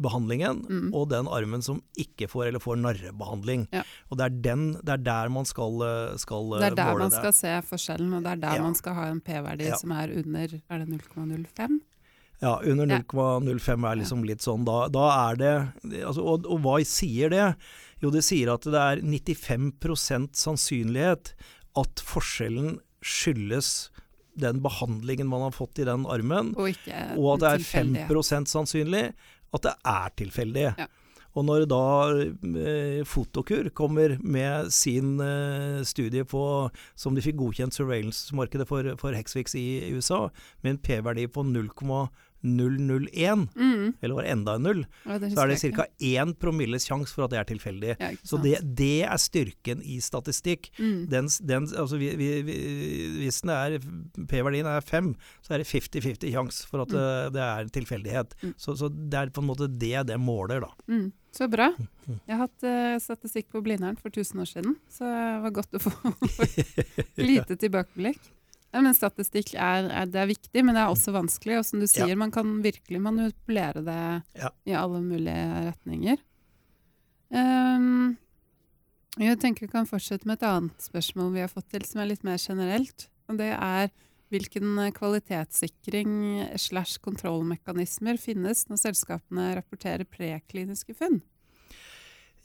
behandlingen, 0.00 0.62
Mm. 0.68 0.94
og 0.94 1.08
den 1.10 1.26
armen 1.26 1.62
som 1.62 1.82
ikke 1.98 2.28
får 2.28 2.48
eller 2.48 2.58
får 2.60 2.76
narrebehandling. 2.80 3.68
Ja. 3.72 3.82
Og 4.10 4.18
det 4.18 4.24
er, 4.24 4.36
den, 4.42 4.72
det 4.82 4.88
er 4.88 5.02
der 5.02 5.28
man 5.28 5.44
skal, 5.44 5.82
eh, 5.82 6.16
skal 6.16 6.50
det 6.58 6.72
er 6.72 6.74
der 6.74 6.92
måle 6.92 6.98
man 7.06 7.10
det. 7.10 7.18
skal 7.18 7.32
se 7.32 7.62
forskjellen, 7.68 8.14
og 8.16 8.22
det 8.22 8.32
er 8.32 8.36
der 8.40 8.56
Ja. 8.56 8.62
man 8.62 8.74
skal 8.74 8.94
ha 8.94 9.04
en 9.10 9.20
P-verdi 9.20 9.64
Ja. 9.68 9.76
som 9.76 9.90
er 9.92 10.08
under 10.16 10.60
Er 10.70 10.78
det 10.78 10.88
0,05? 10.88 11.80
Ja, 12.42 12.58
under 12.64 12.86
0,05 12.86 13.84
er 13.86 13.96
liksom 13.96 14.24
litt 14.26 14.40
sånn 14.42 14.64
Da, 14.64 14.88
da 14.88 15.30
er 15.30 15.36
det 15.36 16.02
altså, 16.04 16.18
og, 16.26 16.44
og 16.46 16.60
hva 16.60 16.84
sier 16.84 17.30
det? 17.30 17.54
Jo, 18.02 18.10
det 18.10 18.24
sier 18.24 18.52
at 18.52 18.62
det 18.62 18.74
er 18.74 18.96
95% 19.00 20.34
sannsynlighet 20.34 21.34
at 21.78 22.02
forskjellen 22.02 22.80
skyldes 23.02 23.90
den 24.38 24.60
behandlingen 24.64 25.28
man 25.28 25.42
har 25.42 25.50
fått 25.52 25.78
i 25.78 25.84
den 25.84 26.06
armen, 26.06 26.54
Og 26.56 26.74
og 27.18 27.34
at 27.34 27.40
det 27.40 27.48
er 27.52 27.58
5 27.58 27.94
tilfeldighet. 27.94 28.48
sannsynlig 28.48 29.12
at 29.52 29.64
det 29.66 29.76
er 29.92 30.12
tilfeldig. 30.18 30.66
Ja. 30.78 30.88
Og 31.32 31.46
når 31.48 31.64
da 31.70 31.84
eh, 32.12 33.04
Fotokur 33.08 33.70
kommer 33.76 34.18
med 34.20 34.68
sin 34.74 35.14
eh, 35.24 35.80
studie 35.88 36.26
på, 36.28 36.42
som 36.94 37.16
de 37.16 37.24
fikk 37.24 37.38
godkjent 37.40 37.76
surveillance-markedet 37.76 38.66
for, 38.68 38.90
for 39.00 39.16
Hexfix 39.16 39.56
i 39.56 39.94
USA, 39.94 40.26
med 40.60 40.74
en 40.74 40.82
P-verdi 40.84 41.24
på 41.32 41.46
0,001, 42.42 43.48
Mm. 43.54 43.94
eller 44.02 44.14
var 44.14 44.22
det 44.26 44.30
enda 44.32 44.54
en 44.58 44.62
null, 44.62 44.80
Ja, 45.06 45.18
så 45.18 45.42
er 45.44 45.48
det 45.52 45.58
ca. 45.76 45.86
1 46.00 46.34
promilles 46.38 46.86
sjanse 46.88 47.14
for 47.14 47.24
at 47.24 47.30
det 47.30 47.38
er 47.38 47.48
tilfeldig. 47.54 47.96
Ja, 48.00 48.10
Så 48.24 48.40
det, 48.42 48.58
det 48.76 49.04
er 49.04 49.16
styrken 49.18 49.82
i 49.84 49.98
statistikk. 50.00 50.70
mm. 50.78 51.06
Den, 51.08 51.28
den, 51.40 51.68
altså 51.78 51.98
vi, 51.98 52.10
vi, 52.16 52.30
vi, 52.42 52.56
hvis 53.22 53.42
er 53.44 53.78
P-verdien 54.28 54.66
er 54.66 54.80
5, 54.80 55.14
så 55.42 55.54
er 55.54 55.58
det 55.62 55.66
50-50 55.70 56.32
sjanse 56.32 56.66
for 56.68 56.82
at 56.82 56.88
Mm. 56.92 56.98
det, 56.98 57.32
det 57.32 57.42
er 57.42 57.64
tilfeldighet. 57.72 58.34
Mm. 58.42 58.54
Så, 58.58 58.76
så 58.76 58.88
det 58.92 59.14
er 59.14 59.30
på 59.30 59.40
en 59.40 59.46
måte 59.48 59.68
det 59.70 60.06
det 60.06 60.18
måler, 60.20 60.60
da. 60.60 60.70
Mm. 60.88 61.12
Så 61.32 61.48
bra. 61.48 61.70
Mm. 61.78 62.18
Jeg 62.28 62.36
har 62.36 62.42
hatt 62.46 62.64
uh, 62.66 62.98
statistikk 63.00 63.46
på 63.54 63.62
Blindern 63.64 63.96
for 63.96 64.10
1000 64.10 64.40
år 64.42 64.48
siden, 64.50 64.74
så 64.90 65.06
det 65.08 65.42
var 65.46 65.54
godt 65.62 65.78
å 65.78 65.80
få 65.80 65.92
lite 67.16 67.56
tilbakeblikk. 67.56 68.20
Ja, 68.72 68.80
men 68.80 68.94
statistikk 68.96 69.52
er, 69.54 69.90
er, 69.92 70.06
det 70.08 70.16
er 70.22 70.30
viktig, 70.30 70.62
men 70.64 70.74
det 70.74 70.80
er 70.80 70.92
også 70.92 71.12
vanskelig. 71.12 71.58
Og 71.60 71.64
som 71.68 71.80
du 71.82 71.86
sier, 71.86 72.08
Ja. 72.08 72.16
man 72.16 72.30
kan 72.32 72.62
virkelig 72.64 73.00
manipulere 73.04 73.82
det 73.84 74.22
Ja. 74.40 74.48
i 74.64 74.72
alle 74.72 75.00
mulige 75.04 75.66
retninger. 75.68 76.16
Um, 77.32 78.16
jeg 79.18 79.38
tenker 79.40 79.66
vi 79.66 79.72
kan 79.72 79.86
fortsette 79.88 80.26
med 80.28 80.38
et 80.40 80.46
annet 80.48 80.80
spørsmål 80.80 81.32
vi 81.34 81.40
har 81.44 81.48
fått 81.52 81.68
til, 81.72 81.84
som 81.84 82.00
er 82.00 82.06
litt 82.12 82.24
mer 82.24 82.38
generelt. 82.40 83.08
Og 83.28 83.36
det 83.40 83.52
er 83.52 83.90
hvilken 84.32 84.78
kvalitetssikring 84.96 86.12
slash 86.56 86.98
kontrollmekanismer 87.04 88.16
finnes 88.20 88.64
når 88.70 88.80
selskapene 88.80 89.50
rapporterer 89.58 90.08
prekliniske 90.08 90.96
funn? 90.96 91.20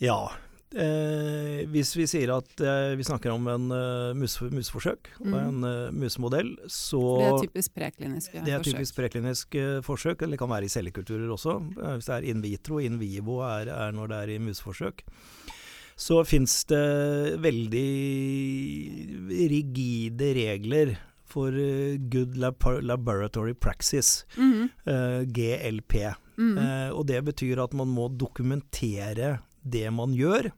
Ja. 0.04 0.28
Eh, 0.76 1.62
hvis 1.72 1.94
vi 1.96 2.04
sier 2.12 2.28
at 2.36 2.60
eh, 2.60 2.96
vi 3.00 3.04
snakker 3.08 3.32
om 3.32 3.46
en 3.48 3.70
uh, 3.72 4.12
mus, 4.14 4.34
musforsøk 4.52 5.08
og 5.22 5.28
Mm. 5.32 5.38
en 5.40 5.64
uh, 5.64 5.92
musemodell, 5.96 6.58
så 6.68 7.00
Det 7.22 7.28
er 7.30 7.40
typisk 7.48 7.74
prekliniske 7.74 8.44
Det 8.44 8.52
er 8.52 8.60
forsøk. 8.60 8.74
typisk 8.76 8.96
preklinisk 9.00 9.56
uh, 9.56 9.80
forsøk, 9.82 10.22
eller 10.28 10.38
kan 10.38 10.50
være 10.52 10.66
i 10.68 10.74
cellekulturer 10.74 11.32
også. 11.32 11.56
eh, 11.80 11.96
Hvis 11.96 12.06
det 12.12 12.16
er 12.18 12.30
in 12.30 12.42
vitro, 12.44 12.80
in 12.84 13.00
vivo 13.00 13.40
er, 13.48 13.68
er 13.72 13.92
når 13.96 14.08
det 14.12 14.18
er 14.18 14.30
i 14.36 14.40
musforsøk. 14.44 15.04
Så 15.98 16.20
fins 16.28 16.64
det 16.66 17.40
veldig 17.42 17.88
rigide 19.50 20.34
regler 20.36 20.98
for 21.28 21.48
eh, 21.52 21.98
good 22.12 22.36
laboratory 22.38 23.54
praxis, 23.54 24.26
mm 24.38 24.70
eh, 24.86 25.24
GLP. 25.26 25.94
Mm 26.38 26.58
Eh, 26.58 26.90
og 26.94 27.08
det 27.08 27.24
betyr 27.26 27.58
at 27.64 27.74
man 27.74 27.88
må 27.90 28.10
dokumentere 28.14 29.40
det 29.70 29.88
man 29.94 30.14
gjør. 30.18 30.52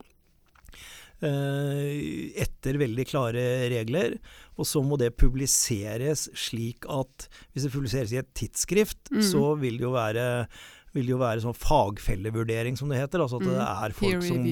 eh, 1.22 2.32
etter 2.40 2.78
veldig 2.80 3.06
klare 3.10 3.42
regler. 3.72 4.18
Og 4.60 4.68
så 4.68 4.82
må 4.86 4.98
det 5.00 5.14
publiseres 5.20 6.28
slik 6.38 6.86
at 6.92 7.28
Hvis 7.54 7.66
det 7.68 7.74
publiseres 7.74 8.14
i 8.14 8.20
et 8.22 8.30
tidsskrift, 8.38 9.10
mm. 9.12 9.22
så 9.32 9.56
vil 9.60 9.78
det 9.80 9.88
jo 9.88 9.92
være 9.96 10.48
vil 10.94 11.06
det 11.06 11.12
jo 11.14 11.20
være 11.22 11.42
sånn 11.44 11.54
fagfellevurdering, 11.54 12.76
som 12.80 12.90
det 12.90 12.98
heter. 12.98 13.22
Altså 13.22 13.38
at 13.38 13.46
det 13.46 13.54
Mhm. 13.54 13.84
er 13.86 13.92
folk 13.94 14.24
som. 14.24 14.44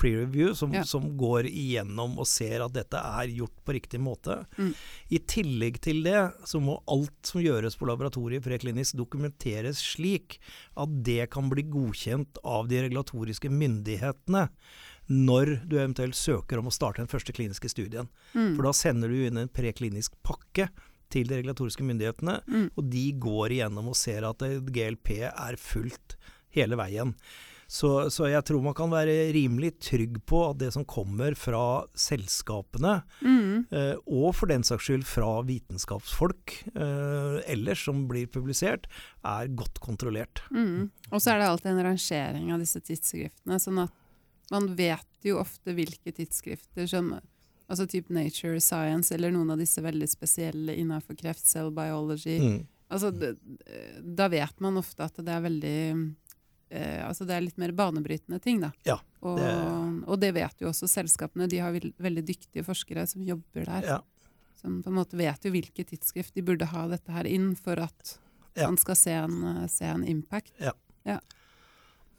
Pre-review, 0.00 0.54
som, 0.56 0.72
Ja. 0.74 0.82
som 0.88 1.04
går 1.20 1.44
igjennom 1.50 2.16
og 2.18 2.26
ser 2.26 2.64
at 2.64 2.72
dette 2.72 2.96
er 2.96 3.28
gjort 3.36 3.58
på 3.66 3.74
riktig 3.76 4.00
måte. 4.00 4.38
Mm. 4.56 4.72
I 5.12 5.18
tillegg 5.28 5.80
til 5.84 6.02
det 6.06 6.22
så 6.48 6.60
må 6.64 6.78
alt 6.88 7.12
som 7.28 7.42
gjøres 7.44 7.76
på 7.76 7.88
laboratoriet 7.90 8.42
preklinisk 8.46 8.96
dokumenteres 8.96 9.82
slik 9.92 10.38
at 10.80 10.88
det 11.06 11.28
kan 11.34 11.50
bli 11.52 11.62
godkjent 11.68 12.40
av 12.44 12.68
de 12.72 12.80
regulatoriske 12.88 13.52
myndighetene 13.52 14.48
når 15.10 15.56
du 15.68 15.76
eventuelt 15.80 16.14
søker 16.14 16.60
om 16.60 16.68
å 16.70 16.74
starte 16.74 17.02
den 17.02 17.10
første 17.10 17.34
kliniske 17.34 17.68
studien. 17.72 18.08
Mm. 18.34 18.54
For 18.56 18.62
da 18.68 18.72
sender 18.76 19.10
du 19.10 19.26
inn 19.26 19.40
en 19.42 19.48
preklinisk 19.50 20.14
pakke 20.22 20.68
til 21.10 21.26
de 21.26 21.40
regulatoriske 21.40 21.82
myndighetene, 21.82 22.36
Mm. 22.46 22.70
og 22.78 22.84
de 22.90 23.12
går 23.18 23.50
igjennom 23.56 23.88
og 23.90 23.96
ser 23.98 24.22
at 24.22 24.38
GLP 24.70 25.24
er 25.26 25.56
fulgt 25.58 26.14
hele 26.54 26.76
veien. 26.78 27.16
Så, 27.70 28.10
så 28.10 28.26
jeg 28.26 28.42
tror 28.48 28.64
man 28.64 28.74
kan 28.74 28.90
være 28.90 29.28
rimelig 29.36 29.76
trygg 29.86 30.16
på 30.26 30.40
at 30.48 30.58
det 30.58 30.72
som 30.74 30.82
kommer 30.90 31.36
fra 31.38 31.84
selskapene, 31.94 32.96
Mm. 33.22 33.66
eh, 33.70 33.94
og 34.10 34.34
for 34.34 34.50
den 34.50 34.64
saks 34.66 34.88
skyld 34.88 35.04
fra 35.06 35.28
vitenskapsfolk 35.46 36.56
eh, 36.74 37.36
ellers 37.52 37.84
som 37.86 38.08
blir 38.10 38.26
publisert, 38.26 38.88
er 39.22 39.46
godt 39.54 39.78
kontrollert. 39.78 40.42
Mm. 40.50 40.90
Og 41.12 41.22
så 41.22 41.30
er 41.34 41.38
det 41.38 41.46
alltid 41.52 41.70
en 41.76 41.84
rangering 41.86 42.50
av 42.52 42.58
disse 42.58 42.82
tidsskriftene, 42.82 43.60
sånn 43.62 43.84
at 43.84 43.94
man 44.50 44.66
vet 44.74 45.06
jo 45.22 45.38
ofte 45.38 45.74
hvilke 45.76 46.10
tidsskrifter 46.16 46.88
som 46.90 47.20
Altså 47.70 47.84
type 47.86 48.10
Nature 48.10 48.58
Science 48.58 49.14
eller 49.14 49.30
noen 49.30 49.52
av 49.54 49.60
disse 49.60 49.78
veldig 49.78 50.08
spesielle 50.10 50.74
innenfor 50.74 51.14
kreft, 51.14 51.46
cell 51.46 51.68
biology. 51.70 52.40
Mm. 52.42 52.56
Altså, 52.90 53.12
da 54.02 54.26
vet 54.26 54.58
man 54.58 54.80
ofte 54.80 55.06
at 55.06 55.20
det 55.22 55.30
er 55.30 55.44
veldig 55.44 55.76
eh, 56.70 57.02
Altså 57.06 57.26
det 57.26 57.34
er 57.36 57.44
litt 57.44 57.58
mer 57.58 57.72
banebrytende 57.76 58.40
ting, 58.42 58.60
da. 58.60 58.70
Ja, 58.86 58.98
og, 59.22 59.38
det- 59.38 60.08
og 60.08 60.20
det 60.20 60.32
vet 60.34 60.60
jo 60.62 60.68
også 60.70 60.88
selskapene. 60.88 61.48
De 61.50 61.58
har 61.58 61.72
veldig 61.72 62.24
dyktige 62.26 62.64
forskere 62.64 63.06
som 63.10 63.22
jobber 63.26 63.64
der. 63.66 63.82
Ja. 63.96 64.00
Som 64.60 64.82
på 64.84 64.90
en 64.92 64.98
måte 64.98 65.16
vet 65.16 65.44
jo 65.44 65.50
hvilke 65.54 65.84
tidsskrift 65.88 66.34
de 66.36 66.42
burde 66.44 66.66
ha 66.68 66.86
dette 66.88 67.10
her 67.12 67.24
inn 67.26 67.54
for 67.56 67.78
at 67.80 68.18
Ja. 68.56 68.66
man 68.66 68.76
skal 68.76 68.96
se 68.96 69.10
en, 69.12 69.44
eh, 69.44 69.66
se 69.68 69.84
en 69.84 70.04
impact. 70.04 70.52
Ja. 70.60 70.72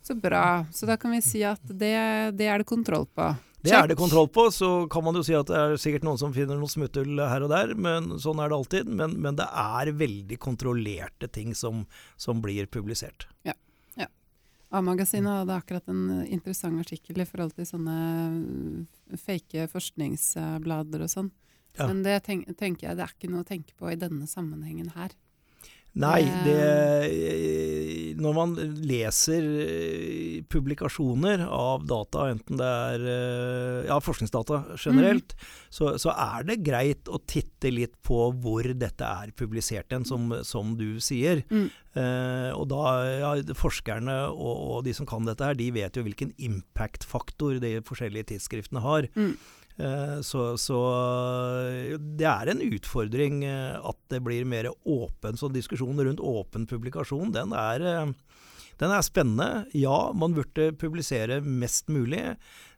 Så 0.03 0.15
bra. 0.15 0.65
Så 0.73 0.87
da 0.87 0.97
kan 0.97 1.11
vi 1.11 1.21
si 1.21 1.43
at 1.45 1.61
det, 1.67 1.91
det 2.37 2.47
er 2.49 2.57
det 2.57 2.65
kontroll 2.65 3.05
på. 3.05 3.35
Det 3.61 3.71
er 3.77 3.85
det 3.91 3.97
kontroll 3.99 4.25
på. 4.33 4.47
Så 4.49 4.87
kan 4.89 5.03
man 5.05 5.13
jo 5.13 5.21
si 5.21 5.35
at 5.37 5.45
det 5.45 5.55
er 5.59 5.75
sikkert 5.77 6.01
noen 6.07 6.17
som 6.17 6.33
finner 6.33 6.57
noe 6.57 6.65
smutthull 6.71 7.19
her 7.29 7.43
og 7.45 7.51
der, 7.53 7.75
men 7.77 8.07
sånn 8.17 8.41
er 8.41 8.49
det 8.49 8.57
alltid. 8.57 8.89
Men, 8.89 9.13
men 9.21 9.35
det 9.37 9.45
er 9.45 9.91
veldig 9.93 10.39
kontrollerte 10.41 11.29
ting 11.31 11.53
som, 11.53 11.83
som 12.17 12.41
blir 12.41 12.65
publisert. 12.65 13.27
A-magasinet 14.71 15.41
hadde 15.41 15.55
akkurat 15.57 15.89
en 15.91 16.21
interessant 16.23 16.79
artikkel 16.79 17.19
i 17.19 17.27
forhold 17.27 17.55
til 17.57 17.67
sånne 17.67 17.95
uh, 18.31 19.17
fake 19.19 19.67
forskningsblader 19.71 21.03
og 21.03 21.11
sånn. 21.11 21.31
Ja. 21.77 21.87
Men 21.87 22.03
det 22.03 22.21
tenk, 22.27 22.47
tenker 22.59 22.89
jeg 22.89 22.99
det 22.99 23.03
er 23.05 23.13
ikke 23.15 23.31
noe 23.31 23.43
å 23.45 23.47
tenke 23.47 23.75
på 23.79 23.91
i 23.91 23.99
denne 23.99 24.27
sammenhengen 24.27 24.93
her. 24.95 25.13
Nei, 25.93 26.21
Eh. 26.23 26.43
det 26.47 26.59
Når 28.21 28.35
man 28.37 28.55
leser 28.85 29.45
eh, 29.65 30.41
publikasjoner 30.51 31.43
av 31.47 31.85
data, 31.89 32.27
enten 32.31 32.59
det 32.59 32.67
er 32.67 33.05
eh, 33.13 33.77
ja, 33.89 33.97
forskningsdata 34.03 34.77
generelt, 34.77 35.35
så, 35.73 35.95
så 36.01 36.13
er 36.13 36.47
det 36.49 36.61
greit 36.65 37.11
å 37.11 37.21
titte 37.25 37.71
litt 37.73 37.95
på 38.05 38.29
hvor 38.43 38.67
dette 38.77 39.07
er 39.07 39.33
publisert 39.37 39.93
hen, 39.95 40.05
som, 40.07 40.29
som 40.47 40.75
du 40.79 40.99
sier. 41.03 41.43
Mm. 41.51 41.69
Eh, 41.91 42.49
og 42.55 42.67
da, 42.71 42.83
ja, 43.19 43.31
forskerne 43.57 44.17
og, 44.31 44.53
og 44.75 44.85
de 44.87 44.95
som 44.95 45.09
kan 45.09 45.27
dette 45.27 45.47
her, 45.47 45.57
de 45.57 45.71
vet 45.75 45.97
jo 45.97 46.05
hvilken 46.05 46.35
impact-faktor 46.39 47.59
de 47.63 47.79
forskjellige 47.87 48.33
tidsskriftene 48.35 48.83
har. 48.85 49.09
Mm. 49.17 49.35
Eh, 49.81 50.17
Så, 50.21 50.45
så 50.61 50.79
det 51.97 52.27
er 52.29 52.51
en 52.51 52.61
utfordring 52.61 53.43
eh, 53.47 53.77
at 53.81 53.97
det 54.13 54.21
blir 54.23 54.45
mer 54.45 54.69
åpen. 54.85 55.39
Så 55.39 55.49
diskusjonen 55.51 56.05
rundt 56.05 56.21
åpen 56.21 56.67
publikasjon, 56.69 57.33
den 57.33 57.55
er, 57.57 57.81
eh, 57.81 58.11
den 58.81 58.93
er 58.93 59.05
spennende. 59.05 59.65
Ja, 59.73 60.11
man 60.13 60.37
burde 60.37 60.71
publisere 60.77 61.41
mest 61.41 61.89
mulig. 61.89 62.35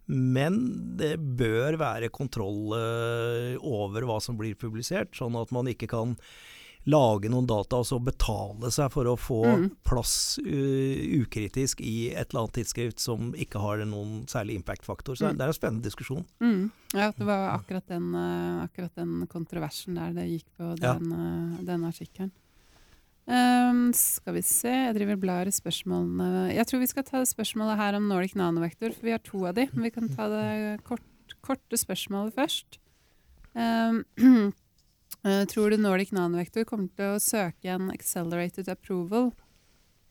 Men 0.08 0.58
det 1.00 1.16
bør 1.40 1.78
være 1.80 2.12
kontroll 2.12 2.74
eh, 2.76 3.54
over 3.64 4.04
hva 4.04 4.18
som 4.20 4.36
blir 4.36 4.58
publisert, 4.60 5.14
sånn 5.16 5.38
at 5.40 5.54
man 5.56 5.70
ikke 5.72 5.88
kan 5.94 6.18
lage 6.86 7.30
noen 7.32 7.46
data 7.48 7.78
og 7.80 7.86
så 7.88 7.96
betale 8.04 8.70
seg 8.72 8.92
for 8.92 9.06
å 9.08 9.16
få 9.16 9.42
Mm. 9.46 9.70
plass 9.88 10.38
uh, 10.44 11.24
ukritisk 11.24 11.80
i 11.82 12.10
et 12.12 12.30
eller 12.34 12.42
annet 12.44 12.54
tidsskrift 12.60 13.00
som 13.00 13.32
ikke 13.34 13.60
har 13.62 13.78
noen 13.86 14.26
særlig 14.28 14.56
impact-faktor. 14.60 15.16
Så 15.16 15.30
Mm. 15.32 15.38
det 15.38 15.42
er 15.42 15.48
en 15.48 15.54
spennende 15.54 15.84
diskusjon. 15.88 16.26
Mm. 16.42 16.72
Ja, 16.94 17.12
det 17.12 17.26
var 17.26 17.58
akkurat 17.58 17.88
den, 17.88 18.14
uh, 18.14 18.68
akkurat 18.68 18.94
den 18.96 19.26
kontroversen 19.28 19.96
der 19.96 20.12
det 20.14 20.28
gikk 20.30 20.46
på 20.60 20.78
Ja. 20.82 20.94
den, 21.00 21.12
eh, 21.14 21.64
den 21.64 21.84
artikkelen. 21.86 22.32
Um, 23.26 23.94
skal 23.94 24.34
vi 24.34 24.42
se, 24.42 24.68
jeg 24.68 24.96
driver 24.98 25.16
blar 25.16 25.48
i 25.48 25.52
spørsmålene. 25.56 26.54
Jeg 26.54 26.68
tror 26.68 26.80
vi 26.80 26.88
skal 26.88 27.04
ta 27.08 27.22
spørsmålet 27.24 27.78
her 27.80 27.96
om 27.96 28.10
Nordic 28.10 28.34
Nanovektor, 28.36 28.92
for 28.94 29.02
vi 29.08 29.12
har 29.12 29.20
to 29.24 29.46
av 29.48 29.56
de. 29.56 29.70
Men 29.74 29.84
vi 29.84 29.92
kan 29.92 30.10
ta 30.10 30.28
det 30.28 30.84
kort, 30.84 31.00
korte 31.42 31.80
spørsmålet 31.80 32.34
først. 32.36 32.80
Eh, 33.56 34.02
tror 35.52 35.72
du 35.72 35.78
Nordic 35.80 36.12
Nanovektor 36.12 36.66
kommer 36.68 36.90
til 36.98 37.14
å 37.16 37.22
søke 37.24 37.72
en 37.72 37.92
accelerated 37.94 38.68
approval? 38.72 39.32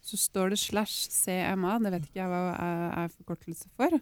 Så 0.03 0.19
står 0.19 0.51
det 0.51 0.59
slash 0.59 1.11
CMA, 1.13 1.77
det 1.85 1.93
vet 1.95 2.07
ikke 2.09 2.23
jeg 2.23 2.31
hva 2.33 2.57
er 3.05 3.13
forkortelse 3.13 3.69
for. 3.77 3.99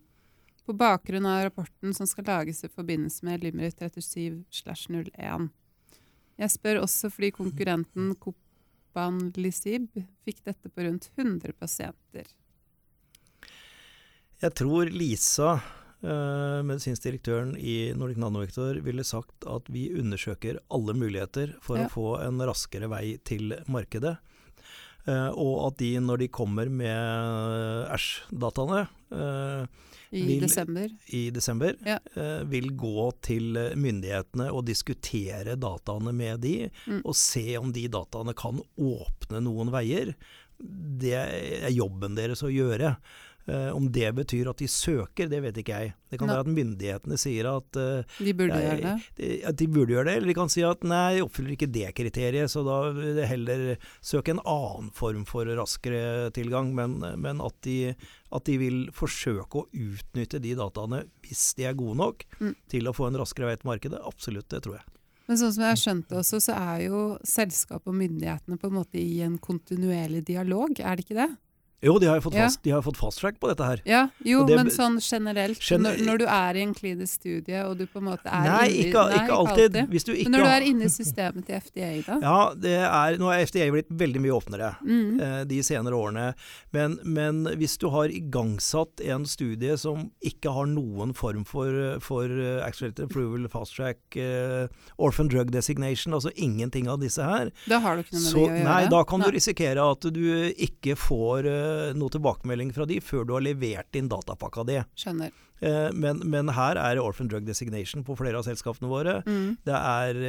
På 0.65 0.77
bakgrunn 0.77 1.27
av 1.27 1.43
rapporten 1.49 1.93
som 1.97 2.07
skal 2.09 2.29
lages 2.31 2.63
i 2.65 2.71
forbindelse 2.71 3.27
med 3.27 3.43
Limerick 3.43 3.77
37 3.81 4.45
slash 4.55 4.87
01. 4.89 5.51
Jeg 6.41 6.55
spør 6.55 6.85
også 6.85 7.11
fordi 7.13 7.33
konkurrenten 7.37 8.15
Copanlisib 8.23 9.91
fikk 10.25 10.45
dette 10.47 10.71
på 10.71 10.87
rundt 10.87 11.11
100 11.19 11.53
pasienter. 11.59 12.31
Jeg 14.41 14.57
tror 14.57 14.89
Lisa, 14.89 15.59
eh, 16.03 16.63
medisinsk 16.63 17.07
i 17.59 17.93
Nordic 17.97 18.17
Nanovektor, 18.19 18.81
ville 18.83 19.05
sagt 19.05 19.47
at 19.47 19.63
vi 19.69 19.91
undersøker 19.95 20.59
alle 20.71 20.95
muligheter 20.95 21.55
for 21.61 21.77
Ja. 21.79 21.87
å 21.87 21.91
få 21.91 22.21
en 22.27 22.39
raskere 22.41 22.89
vei 22.89 23.19
til 23.25 23.53
markedet. 23.69 24.19
Eh, 25.07 25.31
og 25.33 25.73
at 25.73 25.79
de, 25.79 25.95
når 25.99 26.19
de 26.19 26.29
kommer 26.29 26.69
med 26.69 27.89
Æsj-dataene 27.91 28.83
eh, 29.13 29.67
I 30.13 30.23
Vil- 30.27 30.41
desember. 30.43 30.89
i 31.15 31.31
desember, 31.31 31.75
Ja. 31.87 31.99
eh, 32.17 32.43
vil 32.45 32.71
gå 32.77 33.11
til 33.23 33.55
myndighetene 33.77 34.51
og 34.53 34.67
diskutere 34.67 35.57
dataene 35.57 36.13
med 36.13 36.41
de, 36.41 36.71
Mm. 36.87 37.03
og 37.05 37.15
se 37.15 37.57
om 37.57 37.73
de 37.73 37.89
dataene 37.89 38.35
kan 38.35 38.61
åpne 38.79 39.41
noen 39.43 39.71
veier. 39.71 40.15
Det 40.61 41.15
er 41.15 41.71
jobben 41.71 42.15
deres 42.15 42.43
å 42.43 42.53
gjøre. 42.53 42.97
Eh, 43.51 43.71
om 43.75 43.89
det 43.91 44.13
betyr 44.15 44.47
at 44.51 44.61
de 44.63 44.67
søker, 44.71 45.27
det 45.29 45.41
vet 45.43 45.57
ikke 45.59 45.75
jeg. 45.75 45.95
Det 46.11 46.19
kan 46.21 46.29
Nei. 46.31 46.35
være 46.37 46.45
at 46.47 46.51
myndighetene 46.55 47.17
sier 47.19 47.49
at 47.51 47.79
uh, 47.81 48.03
De 48.23 48.33
burde 48.39 48.55
jeg- 48.61 48.79
gjøre 48.79 48.83
det. 48.85 49.03
de- 49.19 49.43
at 49.51 49.57
de 49.59 49.67
burde 49.67 49.91
gjøre 49.97 50.05
det, 50.07 50.15
eller 50.21 50.29
de 50.31 50.35
kan 50.39 50.49
si 50.53 50.63
at 50.63 50.85
nei, 50.87 51.17
de 51.17 51.23
oppfyller 51.25 51.57
ikke 51.57 51.71
det 51.73 51.89
kriteriet, 51.99 52.51
så 52.53 52.63
da 52.67 52.77
vil 52.95 53.17
jeg 53.19 53.29
heller 53.33 53.65
søke 54.03 54.31
en 54.37 54.43
annen 54.45 54.93
form 54.95 55.25
for 55.27 55.45
raskere 55.59 56.31
tilgang. 56.37 56.71
Men, 56.75 57.01
men 57.19 57.41
at, 57.41 57.55
de, 57.67 57.95
at 58.31 58.45
de 58.45 58.57
vil 58.63 58.79
forsøke 58.95 59.65
å 59.65 59.67
utnytte 59.75 60.39
de 60.41 60.55
dataene, 60.55 61.05
hvis 61.27 61.55
de 61.59 61.65
er 61.67 61.75
gode 61.75 61.97
nok, 61.99 62.25
Mm. 62.41 62.55
til 62.69 62.85
å 62.87 62.95
få 62.95 63.09
en 63.11 63.19
raskere 63.19 63.47
vei 63.51 63.57
til 63.57 63.71
markedet. 63.73 64.01
Absolutt, 64.07 64.49
det 64.49 64.63
tror 64.63 64.79
jeg. 64.79 64.85
Men 65.29 65.37
sånn 65.39 65.53
som 65.55 65.63
jeg 65.63 65.71
har 65.75 65.79
skjønt 65.79 66.09
det 66.09 66.19
også, 66.19 66.39
så 66.43 66.55
er 66.59 66.87
jo 66.89 67.19
selskapet 67.23 67.87
og 67.87 67.95
myndighetene 67.95 68.59
på 68.59 68.67
en 68.71 68.79
måte 68.79 68.99
i 68.99 69.21
en 69.23 69.39
kontinuerlig 69.39 70.25
dialog, 70.27 70.79
er 70.81 70.97
det 70.97 71.05
ikke 71.07 71.19
det? 71.27 71.37
Jo, 71.83 71.95
de 71.99 72.07
har 72.11 72.19
jo 72.19 72.25
fått 72.29 72.35
Ja. 72.37 72.45
fast, 72.45 72.63
de 72.63 72.71
har 72.75 72.83
fått 72.83 72.97
fast 73.01 73.19
track 73.23 73.39
på 73.41 73.49
dette 73.49 73.65
her. 73.65 73.81
Ja, 73.89 74.09
jo, 74.23 74.45
det 74.45 74.57
men 74.57 74.67
sånn 74.69 74.99
generelt. 75.01 75.59
Gen- 75.65 75.81
når, 75.83 75.97
når 76.05 76.19
du 76.19 76.25
er 76.27 76.55
i 76.57 76.63
en 76.63 76.75
klinisk 76.75 77.15
studie, 77.23 77.63
og 77.65 77.79
du 77.79 77.87
på 77.87 77.97
en 78.03 78.05
måte 78.11 78.27
er 78.29 78.45
Nei, 78.45 78.67
inne 78.69 78.75
i- 78.75 78.85
ikke, 78.91 79.05
Nei, 79.09 79.17
ikke 79.25 79.37
alltid. 79.39 79.79
Hvis 79.89 80.05
du 80.05 80.13
ikke 80.13 80.29
Men 80.29 80.33
når 80.33 80.45
du 80.45 80.51
er 80.51 80.61
inne 80.69 80.85
i 80.85 80.93
systemet 80.93 81.47
til 81.47 81.55
FDA, 81.57 82.03
da? 82.05 82.19
Ja, 82.21 82.55
det 82.55 82.75
er, 82.85 83.17
nå 83.17 83.31
er 83.33 83.47
FDA 83.47 83.71
blitt 83.73 83.89
veldig 83.89 84.21
mye 84.21 84.37
åpnere. 84.37 84.77
Mm. 84.85 85.21
eh, 85.21 85.45
de 85.45 85.63
senere 85.63 85.93
årene. 85.97 86.35
Men, 86.73 86.99
men 87.03 87.45
hvis 87.57 87.79
du 87.79 87.89
har 87.89 88.09
igangsatt 88.09 89.01
en 89.07 89.25
studie 89.25 89.77
som 89.79 90.11
ikke 90.23 90.53
har 90.53 90.67
noen 90.67 91.15
form 91.17 91.45
for, 91.49 91.99
for 92.05 92.25
uh, 92.29 92.61
accelerated 92.67 93.07
approval, 93.09 93.49
fast 93.49 93.75
track, 93.77 93.97
uh, 94.17 94.67
orphan 94.99 95.29
drug 95.29 95.51
designation, 95.51 96.13
altså 96.13 96.31
ingenting 96.37 96.89
av 96.89 97.01
disse 97.01 97.23
her, 97.25 97.51
Da 97.67 97.81
har 97.81 97.97
du 97.97 98.03
ikke 98.05 98.15
noe 98.19 98.21
med 98.21 98.33
så 98.33 98.37
det 98.37 98.45
å 98.45 98.55
gjøre? 98.55 98.65
nei, 98.69 98.87
da 98.93 99.03
kan 99.05 99.21
Nei. 99.21 99.31
du 99.31 99.37
risikere 99.39 99.91
at 99.91 100.01
du 100.13 100.53
ikke 100.53 100.97
får 100.99 101.47
eh, 101.47 101.69
noe 101.97 102.13
tilbakemelding 102.13 102.73
fra 102.77 102.87
de 102.89 103.01
før 103.05 103.27
du 103.29 103.35
har 103.37 103.45
levert 103.45 103.97
inn 103.99 104.11
datapakka 104.11 104.67
di. 104.69 104.79
Skjønner. 104.99 105.35
Eh, 105.61 105.91
men, 105.93 106.23
men 106.33 106.53
her 106.57 106.79
er 106.81 106.97
det 106.97 107.05
orphan 107.05 107.29
drug 107.29 107.45
designation 107.49 108.05
på 108.07 108.17
flere 108.19 108.41
av 108.41 108.47
selskapene 108.49 108.91
våre. 108.91 109.21
Mm. 109.29 109.59
Det 109.67 109.77
er 109.77 110.23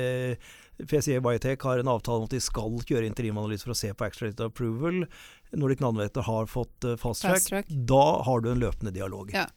FCA 0.82 1.02
PCA 1.02 1.22
Biotech 1.22 1.64
har 1.64 1.80
en 1.80 1.88
avtale 1.88 2.18
om 2.18 2.28
at 2.28 2.34
de 2.34 2.42
skal 2.42 2.80
gjøre 2.88 3.08
interimanalyse 3.08 3.68
for 3.68 3.76
å 3.76 3.78
se 3.78 3.92
på 3.94 4.08
accelerated 4.08 4.46
approval. 4.48 5.04
Nordic 5.52 5.82
Nanovektor 5.84 6.26
har 6.28 6.50
fått 6.52 6.88
eh, 6.88 6.98
fast 7.00 7.26
track. 7.26 7.38
Fast 7.38 7.50
track. 7.50 7.70
Da 7.70 8.24
har 8.26 8.42
du 8.42 8.52
en 8.52 8.64
løpende 8.64 8.94
dialog. 8.96 9.32
Ja. 9.36 9.48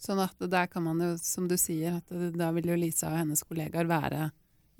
Sånn 0.00 0.20
at 0.22 0.36
der 0.40 0.68
kan 0.72 0.86
man 0.86 1.00
jo, 1.04 1.14
som 1.20 1.48
du 1.48 1.56
sier, 1.60 2.00
at 2.00 2.36
da 2.36 2.52
vil 2.56 2.70
jo 2.72 2.78
Lisa 2.78 3.10
og 3.10 3.18
hennes 3.20 3.42
kollegaer 3.44 3.88
være 3.88 4.30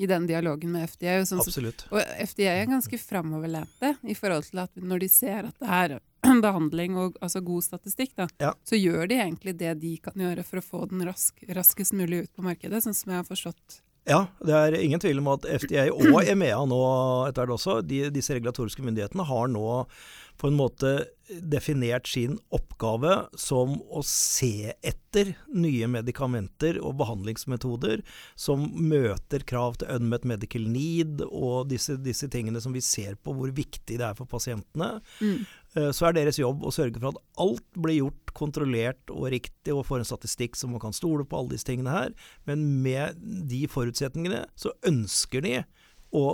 i 0.00 0.07
den 0.09 0.24
dialogen 0.29 0.72
med 0.72 0.88
FDA. 0.88 1.18
Sånn 1.29 1.42
som, 1.44 1.66
og 1.92 2.14
FDA 2.24 2.55
er 2.55 2.70
ganske 2.70 2.96
framoverlente 3.00 3.94
i 4.09 4.16
forhold 4.16 4.48
til 4.48 4.62
at 4.62 4.81
når 4.81 5.05
de 5.05 5.11
ser 5.12 5.50
at 5.50 5.59
det 5.61 5.74
er 5.81 5.98
behandling 6.47 6.97
og 7.01 7.19
altså 7.21 7.43
god 7.45 7.67
statistikk, 7.67 8.15
da, 8.19 8.29
Ja. 8.43 8.55
så 8.65 8.79
gjør 8.81 9.09
de 9.09 9.21
egentlig 9.21 9.57
det 9.61 9.77
de 9.83 9.97
kan 10.05 10.15
gjøre 10.21 10.45
for 10.47 10.61
å 10.61 10.65
få 10.65 10.83
den 10.91 11.05
rask, 11.09 11.41
raskest 11.49 11.97
mulig 11.97 12.25
ut 12.27 12.35
på 12.37 12.45
markedet, 12.47 12.83
sånn 12.85 12.97
som 12.97 13.13
jeg 13.15 13.23
har 13.23 13.29
forstått. 13.29 13.81
Ja, 14.09 14.25
det 14.41 14.55
er 14.57 14.75
ingen 14.81 15.01
tvil 15.01 15.19
om 15.21 15.29
at 15.35 15.45
FDA 15.45 15.89
og 15.93 16.25
EMEA 16.33 16.63
nå 16.69 16.81
etter 17.29 17.45
hvert 17.45 17.57
også, 17.59 17.81
de, 17.87 18.07
disse 18.15 18.35
regulatoriske 18.37 18.83
myndighetene, 18.85 19.27
har 19.29 19.53
nå 19.53 19.69
på 20.41 20.49
en 20.49 20.57
måte 20.57 20.91
definert 21.53 22.09
sin 22.09 22.39
oppgave 22.57 23.13
som 23.39 23.75
å 23.93 24.01
se 24.07 24.73
etter 24.81 25.35
nye 25.53 25.85
medikamenter 25.91 26.79
og 26.81 26.97
behandlingsmetoder 27.03 28.01
som 28.41 28.65
møter 28.73 29.45
krav 29.45 29.77
til 29.83 29.93
unmet 29.99 30.25
medical 30.25 30.65
need 30.65 31.21
og 31.29 31.69
disse, 31.71 31.99
disse 32.01 32.31
tingene 32.33 32.63
som 32.65 32.73
vi 32.73 32.81
ser 32.81 33.19
på 33.21 33.35
hvor 33.37 33.53
viktig 33.53 33.99
det 34.01 34.07
er 34.09 34.17
for 34.17 34.31
pasientene. 34.33 35.03
Mm. 35.21 35.45
Eh, 35.77 35.91
Så 35.95 36.09
er 36.09 36.17
deres 36.17 36.39
jobb 36.41 36.65
å 36.67 36.73
sørge 36.75 36.99
for 36.99 37.13
at 37.13 37.23
alt 37.43 37.67
blir 37.79 38.01
gjort 38.01 38.35
kontrollert 38.35 39.13
og 39.13 39.29
riktig, 39.31 39.75
og 39.75 39.87
får 39.87 40.03
en 40.03 40.11
statistikk 40.11 40.59
som 40.59 40.75
man 40.75 40.83
kan 40.83 40.95
stole 40.97 41.27
på, 41.27 41.39
alle 41.39 41.55
disse 41.55 41.69
tingene 41.69 41.95
her. 41.95 42.15
Men 42.49 42.83
med 42.83 43.21
de 43.51 43.67
forutsetningene 43.71 44.45
så 44.59 44.75
ønsker 44.87 45.45
de 45.47 45.57
å 46.17 46.27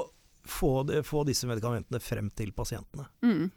få, 0.46 0.72
det, 0.88 1.02
få 1.04 1.24
disse 1.26 1.48
medikamentene 1.48 2.00
frem 2.00 2.30
til 2.30 2.52
pasientene. 2.56 3.08
Mm. 3.26 3.50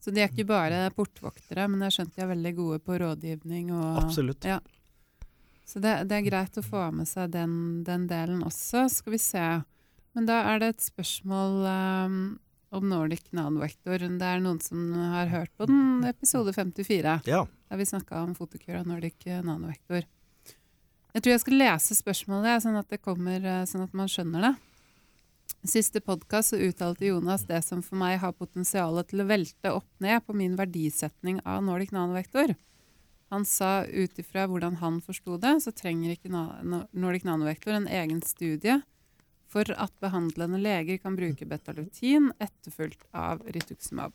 Så 0.00 0.12
de 0.14 0.22
er 0.22 0.30
ikke 0.32 0.48
bare 0.48 0.86
portvoktere, 0.96 1.66
men 1.68 1.82
jeg 1.82 1.90
har 1.90 1.96
skjønt 1.98 2.14
de 2.16 2.22
er 2.24 2.30
veldig 2.30 2.52
gode 2.56 2.78
på 2.84 2.98
rådgivning. 3.02 3.72
Og, 3.76 3.98
Absolutt. 4.00 4.46
Ja. 4.48 4.58
Så 5.68 5.82
det, 5.84 5.92
det 6.10 6.16
er 6.16 6.26
greit 6.26 6.56
å 6.58 6.64
få 6.64 6.86
med 6.96 7.06
seg 7.06 7.30
den, 7.34 7.52
den 7.86 8.08
delen 8.10 8.40
også. 8.42 8.88
Skal 8.90 9.14
vi 9.14 9.20
se. 9.22 9.44
Men 10.16 10.26
da 10.26 10.40
er 10.50 10.62
det 10.62 10.72
et 10.72 10.86
spørsmål 10.88 11.60
um, 11.68 12.16
om 12.72 12.86
Nordic 12.88 13.24
Nanovektor. 13.34 13.98
Det 13.98 14.22
er 14.26 14.40
noen 14.42 14.60
som 14.62 14.92
har 15.12 15.30
hørt 15.32 15.50
på 15.58 15.66
den 15.66 16.04
episode 16.08 16.52
54, 16.54 17.20
Ja. 17.26 17.46
der 17.68 17.76
vi 17.76 17.84
snakka 17.88 18.22
om 18.22 18.34
Fotokur 18.34 18.78
og 18.80 18.86
Nordic 18.86 19.26
eh, 19.26 19.42
Nanovektor. 19.42 20.04
Jeg 21.12 21.22
tror 21.22 21.32
jeg 21.34 21.40
skal 21.42 21.58
lese 21.58 21.96
spørsmålet, 21.98 22.62
sånn 22.62 22.78
at 22.78 22.88
det 22.88 23.02
kommer, 23.02 23.38
eh, 23.42 23.64
sånn 23.66 23.82
at 23.82 23.94
man 23.94 24.06
skjønner 24.08 24.40
det. 24.40 24.56
Siste 25.66 26.00
podkast 26.00 26.54
uttalte 26.56 27.04
Jonas 27.10 27.42
det 27.44 27.62
som 27.66 27.82
for 27.82 27.96
meg 28.00 28.18
har 28.22 28.32
potensial 28.32 29.02
til 29.04 29.20
å 29.20 29.26
velte 29.28 29.74
opp 29.74 29.88
ned 30.00 30.24
på 30.24 30.32
min 30.34 30.54
verdisetning 30.56 31.40
av 31.44 31.62
Nordic 31.66 31.90
Nanovektor. 31.92 32.54
Han 33.30 33.44
sa 33.44 33.84
ut 33.84 34.16
ifra 34.18 34.46
hvordan 34.48 34.78
han 34.80 35.00
forsto 35.00 35.36
det, 35.38 35.58
så 35.62 35.70
trenger 35.74 36.16
ikke 36.16 36.30
Nordic 36.94 37.24
Nanovektor 37.24 37.74
en 37.76 37.86
egen 37.86 38.22
studie 38.22 38.80
for 39.50 39.66
at 39.74 39.92
behandlende 40.02 40.60
leger 40.62 41.00
kan 41.02 41.16
bruke 41.18 41.46
betalutin 41.48 42.30
etterfulgt 42.38 43.06
av 43.10 43.42
rituximab. 43.46 44.14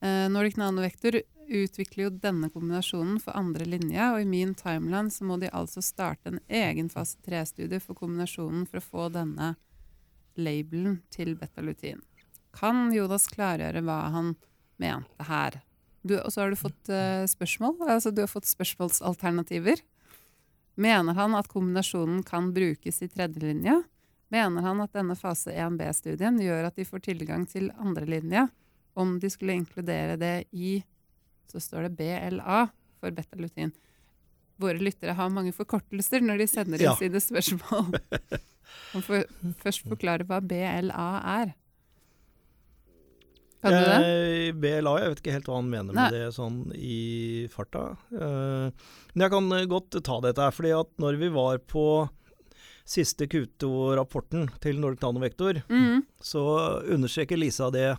Eh, 0.00 0.28
Nordic 0.30 0.56
Nanovektor 0.56 1.18
utvikler 1.50 2.04
jo 2.06 2.12
denne 2.22 2.48
kombinasjonen 2.52 3.18
for 3.20 3.36
andre 3.36 3.66
linje, 3.66 4.04
og 4.14 4.22
i 4.22 4.28
min 4.28 4.54
timeline 4.54 5.10
så 5.10 5.26
må 5.26 5.36
de 5.42 5.50
altså 5.50 5.82
starte 5.82 6.30
en 6.30 6.38
egen 6.46 6.88
fase 6.92 7.18
3-studie 7.26 7.82
for 7.82 7.98
kombinasjonen 7.98 8.68
for 8.70 8.80
å 8.80 8.86
få 8.86 9.08
denne 9.12 9.54
labelen 10.38 11.00
til 11.12 11.34
betalutin. 11.36 12.00
Kan 12.56 12.88
Jonas 12.94 13.26
klargjøre 13.30 13.82
hva 13.86 13.98
han 14.14 14.34
mente 14.80 15.26
her? 15.28 15.60
Du, 16.02 16.16
og 16.16 16.30
så 16.32 16.44
har 16.44 16.54
du 16.54 16.56
fått 16.56 16.88
uh, 16.88 17.26
spørsmål, 17.28 17.76
altså 17.84 18.12
du 18.14 18.22
har 18.22 18.30
fått 18.30 18.48
spørsmålsalternativer. 18.48 19.82
Mener 20.80 21.18
han 21.18 21.36
at 21.36 21.50
kombinasjonen 21.50 22.22
kan 22.24 22.54
brukes 22.56 23.02
i 23.04 23.10
tredjelinja? 23.10 23.82
Mener 24.30 24.62
han 24.62 24.80
at 24.84 24.92
denne 24.94 25.16
fase 25.18 25.50
1B-studien 25.50 26.36
gjør 26.40 26.68
at 26.68 26.76
de 26.78 26.84
får 26.86 27.02
tilgang 27.08 27.46
til 27.50 27.70
andrelinja, 27.82 28.46
om 28.98 29.16
de 29.22 29.30
skulle 29.30 29.56
inkludere 29.58 30.16
det 30.20 30.34
i 30.52 30.80
så 31.50 31.58
står 31.62 31.88
det 31.88 31.96
BLA 31.98 32.60
for 33.00 33.10
betalutin. 33.16 33.72
Våre 34.60 34.78
lyttere 34.78 35.16
har 35.18 35.32
mange 35.34 35.50
forkortelser 35.56 36.22
når 36.22 36.42
de 36.42 36.46
sender 36.46 36.78
inn 36.78 36.90
Ja. 36.92 36.94
sine 37.00 37.18
spørsmål. 37.22 37.90
Man 38.94 39.02
får 39.02 39.24
først 39.64 39.82
forklare 39.88 40.26
hva 40.28 40.38
BLA 40.44 41.08
er. 41.40 41.54
Kan 43.60 43.74
du 43.74 43.80
det? 43.84 43.96
Eh, 44.06 44.52
BLA, 44.56 44.92
jeg 45.02 45.10
vet 45.12 45.18
ikke 45.24 45.34
helt 45.34 45.48
hva 45.50 45.58
han 45.58 45.66
mener 45.72 45.92
Nei. 45.96 46.06
med 46.06 46.14
det 46.16 46.28
sånn 46.32 46.60
i 46.76 47.48
farta. 47.52 47.82
Eh, 48.14 48.70
men 49.12 49.24
jeg 49.26 49.32
kan 49.34 49.50
godt 49.74 49.98
ta 50.06 50.20
dette 50.24 50.46
her, 50.46 50.54
fordi 50.54 50.70
at 50.78 50.92
når 51.02 51.18
vi 51.20 51.28
var 51.34 51.58
på 51.68 51.84
siste 52.90 53.28
Q2-rapporten 53.30 54.48
til 54.62 54.80
Nordic 54.82 55.04
Nanovektor, 55.04 55.62
Mm. 55.70 56.02
så 56.20 56.42
understreker 56.90 57.38
Lisa 57.38 57.70
det 57.70 57.96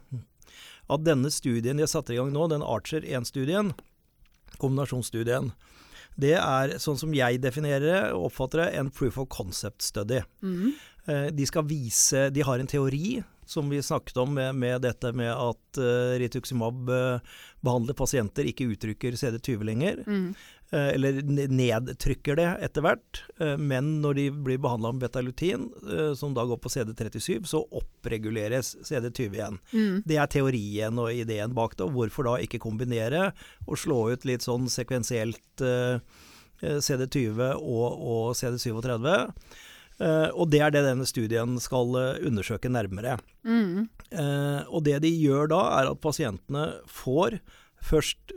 at 0.92 1.04
denne 1.06 1.32
studien 1.32 1.78
de 1.80 1.86
har 1.86 1.92
satt 1.92 2.10
i 2.12 2.18
gang 2.20 2.32
nå, 2.34 2.50
den 2.52 2.62
Archer 2.66 3.02
1-studien, 3.08 3.72
kombinasjonsstudien, 4.60 5.52
det 6.20 6.36
er 6.36 6.74
sånn 6.84 7.00
som 7.00 7.14
jeg 7.16 7.40
definerer 7.42 7.86
det 7.88 8.00
og 8.12 8.28
oppfatter 8.30 8.66
det, 8.66 8.72
en 8.82 8.90
proof 8.92 9.18
of 9.22 9.30
concept 9.32 9.82
study. 9.86 10.20
Mm. 10.44 10.74
Eh, 11.08 11.28
De 11.32 11.46
skal 11.48 11.64
vise 11.66 12.30
De 12.36 12.44
har 12.46 12.60
en 12.60 12.68
teori 12.68 13.24
som 13.48 13.70
vi 13.70 13.80
snakket 13.82 14.18
om 14.22 14.34
med, 14.36 14.56
med 14.56 14.82
dette 14.82 15.10
med 15.18 15.32
at 15.32 15.80
uh, 15.82 16.14
rituximab 16.22 16.88
uh, 16.88 17.20
behandler 17.60 17.98
pasienter 17.98 18.48
ikke 18.48 18.68
uttrykker 18.72 19.18
CD20 19.20 19.66
lenger. 19.68 20.04
Mm. 20.08 20.30
Eh, 20.72 20.90
eller 20.96 21.22
nedtrykker 21.52 22.40
det 22.40 22.48
etter 22.68 22.86
hvert. 22.86 23.24
eh, 23.40 23.58
men 23.58 24.02
når 24.02 24.18
de 24.20 24.26
blir 24.32 24.62
behandla 24.62 24.92
med 24.94 25.04
betalutin, 25.06 25.70
eh, 25.88 26.14
som 26.18 26.34
da 26.34 26.46
går 26.48 26.58
på 26.64 26.72
CD37, 26.72 27.46
så 27.46 27.64
oppreguleres 27.72 28.76
CD20 28.88 29.38
igjen. 29.38 29.60
Mm. 29.74 30.04
Det 30.06 30.18
er 30.18 30.32
teorien 30.32 31.00
og 31.02 31.12
ideen 31.14 31.56
bak 31.58 31.76
det. 31.78 31.86
og 31.86 31.96
Hvorfor 31.98 32.28
da 32.28 32.38
ikke 32.42 32.62
kombinere 32.64 33.32
og 33.68 33.78
slå 33.80 34.12
ut 34.14 34.26
litt 34.26 34.46
sånn 34.46 34.70
sekvensielt 34.72 35.66
eh, 35.66 36.00
eh, 36.62 36.80
CD20 36.80 37.56
og, 37.58 37.88
og 38.00 38.32
CD37? 38.40 39.12
Eh, 40.02 40.30
og 40.34 40.50
det 40.50 40.62
er 40.66 40.72
det 40.74 40.86
denne 40.88 41.06
studien 41.06 41.60
skal 41.62 41.94
undersøke 42.26 42.72
nærmere. 42.72 43.20
Mm. 43.46 43.90
Og 44.72 44.82
det 44.84 44.98
de 45.06 45.12
gjør 45.14 45.52
da, 45.54 45.62
er 45.80 45.92
at 45.92 46.02
pasientene 46.04 46.66
får 46.90 47.38
først 47.82 48.34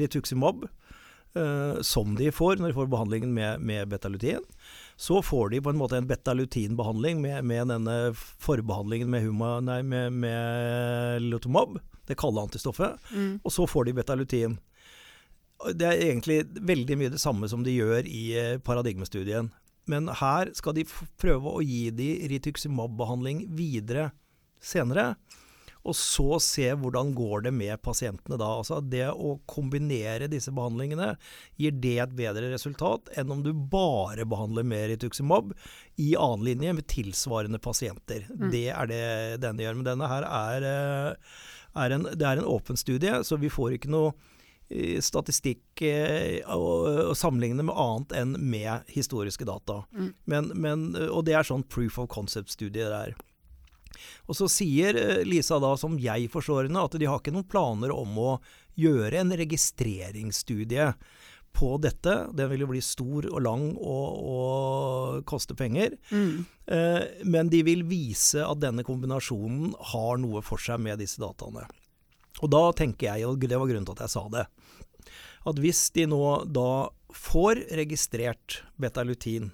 rituximab, 0.00 0.64
som 1.82 2.12
de 2.14 2.28
får 2.30 2.60
når 2.60 2.70
de 2.70 2.76
får 2.76 2.90
behandlingen 2.92 3.32
med, 3.34 3.62
med 3.66 3.88
betalutin. 3.90 4.44
Så 4.96 5.18
får 5.22 5.48
de 5.50 5.60
på 5.64 5.72
en 5.72 5.80
måte 5.80 5.98
en 5.98 6.06
betalutinbehandling 6.06 7.18
med, 7.22 7.44
med 7.44 7.72
denne 7.72 7.96
forbehandlingen 8.14 9.10
med, 9.10 9.24
huma, 9.26 9.56
nei, 9.64 9.80
med, 9.82 10.14
med 10.14 11.26
lutomab, 11.26 11.80
det 12.06 12.18
kalde 12.20 12.44
antistoffet. 12.44 13.00
Mm. 13.10 13.40
Og 13.42 13.52
så 13.52 13.66
får 13.66 13.88
de 13.88 13.96
betalutin. 13.98 14.56
Det 15.74 15.88
er 15.88 16.06
egentlig 16.06 16.42
veldig 16.60 16.98
mye 17.00 17.12
det 17.14 17.22
samme 17.22 17.48
som 17.50 17.64
de 17.66 17.74
gjør 17.74 18.06
i 18.06 18.24
eh, 18.38 18.56
paradigmestudien. 18.62 19.50
Men 19.90 20.08
her 20.20 20.50
skal 20.56 20.76
de 20.76 20.86
prøve 21.20 21.50
å 21.50 21.62
gi 21.64 21.88
de 21.94 22.10
rituximab-behandling 22.32 23.44
videre 23.56 24.10
senere. 24.64 25.14
Og 25.84 25.96
så 25.96 26.38
se 26.40 26.70
hvordan 26.80 27.12
går 27.16 27.44
det 27.46 27.52
med 27.52 27.76
pasientene 27.84 28.38
da. 28.40 28.48
Altså 28.60 28.80
Det 28.80 29.04
å 29.12 29.36
kombinere 29.50 30.30
disse 30.32 30.52
behandlingene, 30.54 31.12
gir 31.60 31.74
det 31.76 31.96
et 32.06 32.14
bedre 32.16 32.48
resultat 32.54 33.10
enn 33.18 33.32
om 33.34 33.42
du 33.44 33.52
bare 33.52 34.24
behandler 34.28 34.64
med 34.66 34.88
rituximab 34.94 35.52
i 36.00 36.14
annen 36.16 36.46
linje 36.46 36.76
med 36.78 36.88
tilsvarende 36.88 37.60
pasienter. 37.62 38.24
Mm. 38.32 38.46
Det 38.54 38.68
er 38.72 38.90
det 38.90 39.02
denne 39.44 39.66
gjør. 39.66 39.76
Men 39.80 39.90
denne 39.90 40.08
her 40.08 40.28
er, 40.28 40.68
eh, 40.70 41.34
er 41.84 41.96
en, 41.98 42.08
det 42.14 42.30
er 42.30 42.40
en 42.40 42.48
åpen 42.48 42.80
studie, 42.80 43.20
så 43.24 43.36
vi 43.40 43.52
får 43.52 43.76
ikke 43.76 43.92
noe 43.92 44.14
eh, 44.70 44.96
statistikk 45.04 45.84
eh, 45.84 46.40
å, 46.48 47.12
å 47.12 47.18
sammenligne 47.18 47.68
med 47.68 47.76
annet 47.76 48.16
enn 48.22 48.34
med 48.40 48.88
historiske 48.88 49.44
data. 49.44 49.82
Mm. 49.92 50.10
Men, 50.32 50.50
men, 50.56 50.88
og 51.10 51.26
det 51.28 51.36
er 51.36 51.52
sånn 51.52 51.68
proof 51.68 52.00
of 52.00 52.08
concept-studie 52.14 52.88
det 52.88 53.04
er. 53.04 53.16
Og 54.28 54.38
så 54.38 54.48
sier 54.50 54.96
eh, 54.98 55.22
Lisa 55.26 55.60
da, 55.62 55.74
som 55.80 55.98
jeg 56.00 56.30
forstår 56.32 56.68
henne, 56.68 56.84
at 56.84 56.96
de 57.00 57.08
har 57.10 57.20
ikke 57.20 57.34
noen 57.34 57.48
planer 57.48 57.94
om 57.94 58.18
å 58.20 58.32
gjøre 58.80 59.20
en 59.20 59.34
registreringsstudie 59.38 60.92
på 61.54 61.76
dette. 61.78 62.14
Den 62.34 62.50
vil 62.50 62.64
jo 62.64 62.70
bli 62.72 62.82
stor 62.82 63.28
og 63.30 63.42
lang 63.44 63.68
og, 63.78 64.18
og 64.34 65.24
koste 65.30 65.54
penger. 65.58 65.94
Mm. 66.10 66.44
Eh, 66.66 67.00
men 67.30 67.50
de 67.52 67.62
vil 67.66 67.86
vise 67.88 68.42
at 68.42 68.62
denne 68.62 68.84
kombinasjonen 68.86 69.74
har 69.94 70.18
noe 70.22 70.42
for 70.44 70.60
seg 70.60 70.82
med 70.82 71.00
disse 71.02 71.22
dataene. 71.22 71.68
Og 72.42 72.50
da 72.50 72.64
tenker 72.74 73.12
jeg, 73.12 73.28
og 73.28 73.38
det 73.38 73.58
var 73.60 73.70
grunnen 73.70 73.86
til 73.86 73.94
at 73.94 74.06
jeg 74.06 74.14
sa 74.16 74.26
det, 74.32 74.48
at 75.44 75.60
hvis 75.60 75.86
de 75.94 76.08
nå 76.10 76.24
da 76.50 76.88
får 77.14 77.60
registrert 77.78 78.62
betalutin 78.80 79.52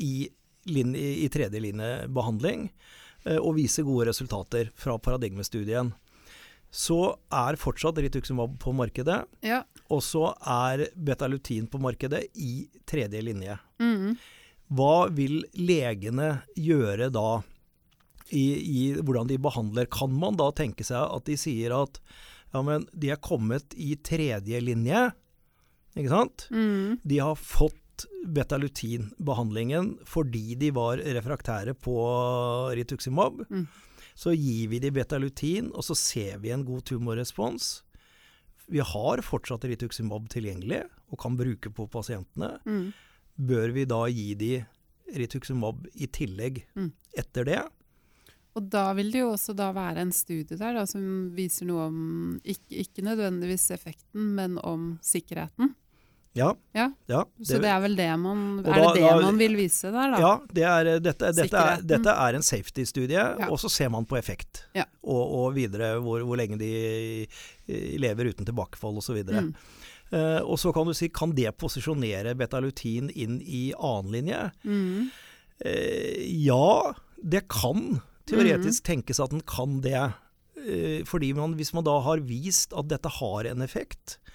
i, 0.00 0.28
linje, 0.70 1.10
i 1.26 1.28
tredje 1.32 1.60
linje 1.60 1.90
behandling, 2.14 2.70
eh, 2.70 2.96
og 3.40 3.56
viser 3.58 3.82
gode 3.86 4.06
resultater 4.10 4.70
fra 4.78 4.96
paradigmestudien, 5.02 5.92
så 6.70 7.16
er 7.32 7.56
fortsatt 7.58 7.98
rituximab 8.02 8.56
på 8.60 8.72
markedet, 8.76 9.22
Ja. 9.46 9.62
og 9.90 10.02
så 10.02 10.32
er 10.44 10.88
betalutin 10.94 11.66
på 11.70 11.78
markedet 11.80 12.24
i 12.34 12.68
tredje 12.86 13.22
linje. 13.22 13.58
Mm. 13.80 14.16
Hva 14.74 15.08
vil 15.14 15.44
legene 15.54 16.42
gjøre 16.58 17.10
da 17.14 17.42
i, 18.34 18.44
i 18.58 18.80
hvordan 18.98 19.28
de 19.30 19.38
behandler? 19.38 19.86
Kan 19.86 20.12
man 20.18 20.36
da 20.36 20.50
tenke 20.52 20.84
seg 20.84 20.98
at 21.06 21.24
de 21.28 21.36
sier 21.38 21.70
at 21.76 22.00
ja, 22.52 22.62
men 22.66 22.86
de 22.92 23.12
er 23.14 23.20
kommet 23.22 23.74
i 23.78 23.94
tredje 23.96 24.60
linje, 24.62 25.12
ikke 25.96 26.10
sant? 26.12 26.48
Mm. 26.50 26.98
De 27.06 27.18
har 27.22 27.38
fått 27.38 27.78
betalutin-behandlingen 28.26 29.96
fordi 30.08 30.54
de 30.58 30.70
var 30.74 30.98
refraktære 30.98 31.74
på 31.78 31.96
rituximab. 32.76 33.42
Mm. 33.50 33.66
Så 34.16 34.32
gir 34.32 34.68
vi 34.72 34.78
de 34.80 34.90
betalutin, 34.90 35.70
og 35.74 35.84
så 35.84 35.94
ser 35.96 36.38
vi 36.40 36.50
en 36.54 36.64
god 36.64 36.86
tumorrespons. 36.88 37.82
Vi 38.72 38.80
har 38.80 39.22
fortsatt 39.22 39.64
rituximab 39.68 40.28
tilgjengelig 40.32 40.82
og 41.12 41.18
kan 41.22 41.36
bruke 41.38 41.70
på 41.70 41.86
pasientene 41.92 42.58
Mm. 42.66 42.92
bør 43.38 43.72
vi 43.72 43.84
da 43.84 44.06
gi 44.08 44.34
de 44.34 44.66
rituximab 45.14 45.86
i 45.94 46.06
tillegg 46.06 46.64
Mm. 46.74 46.92
etter 47.16 47.44
det? 47.44 47.62
Og 48.56 48.70
da 48.70 48.92
vil 48.94 49.10
det 49.12 49.20
jo 49.20 49.32
også 49.34 49.54
da 49.54 49.70
være 49.72 49.98
en 50.00 50.12
studie 50.12 50.56
der 50.56 50.72
da, 50.72 50.86
som 50.86 51.30
viser 51.36 51.66
noe 51.66 51.88
om, 51.90 52.40
ikke, 52.42 52.70
ikke 52.88 53.02
nødvendigvis 53.04 53.70
effekten, 53.70 54.34
men 54.34 54.56
om 54.58 54.98
sikkerheten. 55.02 55.74
Ja. 56.36 56.50
Ja, 56.76 56.90
ja 57.08 57.22
Så 57.40 57.58
det 57.62 57.70
er 57.72 57.80
vel 57.80 57.94
det 57.96 58.06
man, 58.20 58.58
er 58.60 58.66
da- 58.68 58.92
det 58.92 59.00
det 59.00 59.08
da- 59.08 59.20
man 59.24 59.38
vil 59.40 59.56
vise 59.56 59.88
der, 59.90 60.12
da? 60.12 60.18
ja, 60.20 60.32
det 60.52 60.64
er, 60.68 60.90
dette, 61.00 61.32
dette, 61.32 61.56
er, 61.56 61.80
dette 61.82 62.12
er 62.12 62.34
en 62.36 62.44
safety-studie, 62.44 63.16
Ja. 63.40 63.48
og 63.50 63.56
så 63.62 63.70
ser 63.72 63.88
man 63.90 64.04
på 64.04 64.18
effekt. 64.20 64.64
Ja. 64.76 64.84
Og, 65.02 65.24
og 65.40 65.54
videre 65.56 65.94
hvor, 66.04 66.20
hvor 66.28 66.36
lenge 66.36 66.58
de 66.60 66.70
eh, 67.26 67.96
lever 67.98 68.28
uten 68.34 68.44
tilbakefall 68.44 68.98
osv. 69.00 69.22
Mm. 69.24 69.54
Uh, 70.12 70.38
og 70.46 70.54
så 70.62 70.70
kan 70.72 70.86
du 70.86 70.92
si, 70.94 71.08
kan 71.10 71.32
det 71.34 71.50
posisjonere 71.58 72.36
betalutin 72.38 73.08
inn 73.10 73.40
i 73.42 73.72
annen 73.74 74.12
linje? 74.14 74.52
Mm. 74.62 75.08
Uh, 75.64 76.20
ja, 76.46 76.92
det 77.24 77.48
kan 77.48 78.02
teoretisk 78.28 78.84
Mm. 78.84 78.86
tenkes 78.92 79.20
at 79.20 79.30
den 79.30 79.40
kan 79.42 79.80
det. 79.80 80.12
Uh, 80.56 81.02
fordi 81.06 81.32
man, 81.34 81.54
hvis 81.58 81.72
man 81.74 81.84
da 81.84 81.98
har 82.00 82.18
vist 82.22 82.72
at 82.76 82.88
dette 82.88 83.08
har 83.18 83.46
en 83.50 83.62
effekt, 83.62 84.18
eh, 84.18 84.25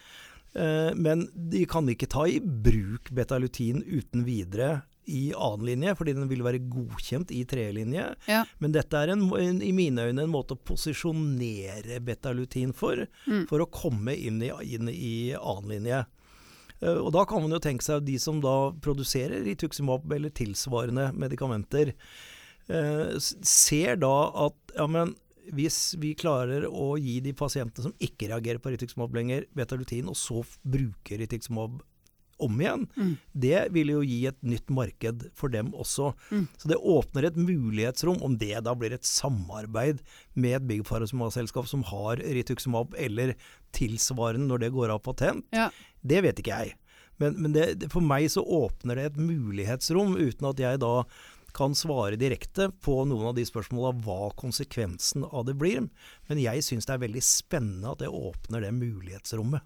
men 0.54 1.28
de 1.52 1.66
kan 1.66 1.88
ikke 1.88 2.10
ta 2.12 2.26
i 2.28 2.40
bruk 2.44 3.08
betalutin 3.16 3.84
uten 3.88 4.26
videre 4.28 4.82
i 5.12 5.32
annen 5.34 5.66
linje, 5.66 5.94
fordi 5.98 6.14
den 6.14 6.28
vil 6.30 6.44
være 6.46 6.60
godkjent 6.72 7.32
i 7.34 7.42
tredje 7.50 7.74
linje. 7.74 8.04
Ja. 8.30 8.44
Men 8.60 8.72
dette 8.76 9.00
er 9.00 9.10
en, 9.16 9.24
en, 9.40 9.62
i 9.66 9.72
mine 9.76 10.06
øyne 10.10 10.24
en 10.28 10.32
måte 10.32 10.54
å 10.56 10.60
posisjonere 10.68 12.00
betalutin 12.06 12.74
for, 12.76 13.08
Mm. 13.28 13.48
for 13.50 13.60
å 13.64 13.70
komme 13.72 14.14
inn 14.16 14.42
i, 14.44 14.52
inn 14.76 14.90
i 14.90 15.34
annen 15.36 15.70
linje. 15.72 16.06
Eh, 16.82 16.98
Og 17.02 17.12
da 17.14 17.26
kan 17.26 17.42
man 17.42 17.52
jo 17.52 17.60
tenke 17.60 17.84
seg 17.84 18.06
de 18.06 18.18
som 18.20 18.40
da 18.42 18.72
produserer 18.82 19.44
rituximab 19.46 20.12
eller 20.14 20.30
tilsvarende 20.30 21.12
medikamenter, 21.14 21.94
eh, 22.70 23.18
ser 23.20 23.96
da 23.98 24.16
at 24.48 24.54
ja, 24.78 24.88
men 24.88 25.16
hvis 25.52 25.96
vi 26.00 26.14
klarer 26.16 26.66
å 26.70 26.94
gi 27.00 27.20
de 27.22 27.34
pasientene 27.38 27.84
som 27.90 27.94
ikke 28.00 28.30
reagerer 28.32 28.60
på 28.64 28.72
rituximab 28.74 29.14
lenger, 29.18 29.46
betalutin, 29.56 30.08
og 30.12 30.16
så 30.16 30.42
bruker 30.64 31.20
rituximab 31.22 31.82
om 32.42 32.56
igjen, 32.58 32.88
Mm. 32.98 33.18
det 33.38 33.60
vil 33.72 33.88
jo 33.94 34.00
gi 34.02 34.26
et 34.26 34.40
nytt 34.42 34.70
marked 34.74 35.28
for 35.38 35.48
dem 35.54 35.68
også. 35.78 36.16
Mm. 36.32 36.48
Så 36.58 36.68
det 36.72 36.78
åpner 36.82 37.28
et 37.28 37.36
mulighetsrom, 37.38 38.18
om 38.26 38.36
det 38.42 38.64
da 38.66 38.74
blir 38.74 38.94
et 38.96 39.04
samarbeid 39.06 40.00
med 40.34 40.56
et 40.58 40.66
big 40.68 40.82
pharma-selskap 40.84 41.68
som 41.70 41.84
har 41.84 42.18
rituximab 42.18 42.96
eller 42.98 43.36
tilsvarende 43.78 44.48
når 44.50 44.60
det 44.66 44.72
går 44.74 44.90
av 44.90 45.04
patent, 45.06 45.46
Ja. 45.54 45.70
det 46.04 46.24
vet 46.24 46.40
ikke 46.42 46.58
jeg. 46.66 46.74
Men, 47.22 47.36
men 47.40 47.54
det, 47.54 47.68
det, 47.78 47.92
for 47.92 48.02
meg 48.02 48.26
så 48.34 48.42
åpner 48.42 48.96
det 48.98 49.06
et 49.12 49.18
mulighetsrom, 49.22 50.16
uten 50.18 50.48
at 50.50 50.58
jeg 50.58 50.80
da 50.82 51.04
kan 51.56 51.76
svare 51.78 52.20
direkte 52.20 52.70
på 52.84 53.02
noen 53.10 53.32
av 53.32 53.38
de 53.38 53.46
spørsmåla 53.48 53.94
hva 54.06 54.32
konsekvensen 54.40 55.26
av 55.30 55.46
det 55.50 55.56
blir. 55.60 55.88
Men 56.30 56.42
jeg 56.42 56.66
syns 56.66 56.90
det 56.90 56.96
er 56.96 57.06
veldig 57.06 57.24
spennende 57.26 57.94
at 57.94 58.04
det 58.04 58.12
åpner 58.12 58.66
det 58.66 58.74
mulighetsrommet. 58.78 59.66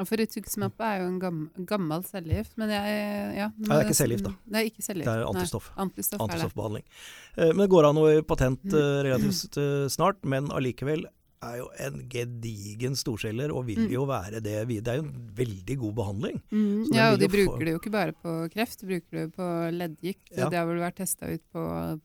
Og 0.00 0.08
for 0.08 0.16
rituximab 0.16 0.80
er 0.86 1.02
jo 1.02 1.08
en 1.10 1.18
gammel, 1.20 1.64
gammel 1.68 2.04
cellegift, 2.08 2.54
men 2.60 2.72
jeg 2.72 2.92
ja, 3.36 3.48
Nei, 3.52 3.66
det 3.68 3.76
er 3.76 3.88
ikke 3.88 3.98
cellegift, 3.98 4.28
da. 4.28 4.32
Det 4.46 4.60
er 4.60 4.68
ikke 4.70 4.84
cellegift. 4.86 5.08
Det 5.10 5.12
er 5.12 5.24
nei. 5.24 5.32
antistoff. 5.34 5.70
Antistoff 5.76 6.20
er 6.20 6.22
det. 6.22 6.36
Antistoffbehandling. 6.38 6.86
Eh, 7.34 7.50
Men 7.50 7.64
det 7.64 7.70
går 7.74 7.88
an 7.90 8.00
å 8.00 8.06
patent 8.30 8.68
eh, 8.70 8.92
relativt 9.04 9.58
eh, 9.60 9.88
snart, 9.92 10.22
men 10.24 10.48
allikevel 10.56 11.04
er 11.42 11.54
jo 11.56 11.68
en 11.80 12.02
gedigen 12.12 12.92
storselger, 13.00 13.48
og 13.54 13.64
vil 13.66 13.78
Mm. 13.86 13.90
jo 13.94 14.04
være 14.04 14.40
det. 14.42 14.42
Det 14.68 14.88
er 14.88 14.96
jo 14.98 15.04
en 15.04 15.30
veldig 15.34 15.76
god 15.78 15.94
behandling. 15.94 16.42
Mm, 16.52 16.92
ja, 16.92 17.12
og 17.12 17.18
de 17.18 17.28
bruker 17.28 17.64
det 17.64 17.72
jo 17.72 17.78
ikke 17.80 17.90
bare 17.94 18.12
på 18.12 18.34
kreft, 18.52 18.80
de 18.80 18.86
bruker 18.90 19.10
det 19.10 19.22
jo 19.24 19.30
på 19.38 19.46
leddgikt. 19.72 20.36
Ja. 20.36 20.48
Det 20.50 20.58
har 20.58 20.66
vel 20.66 20.78
vært 20.82 20.96
testa 21.00 21.26
ut 21.32 21.40
på, 21.52 21.62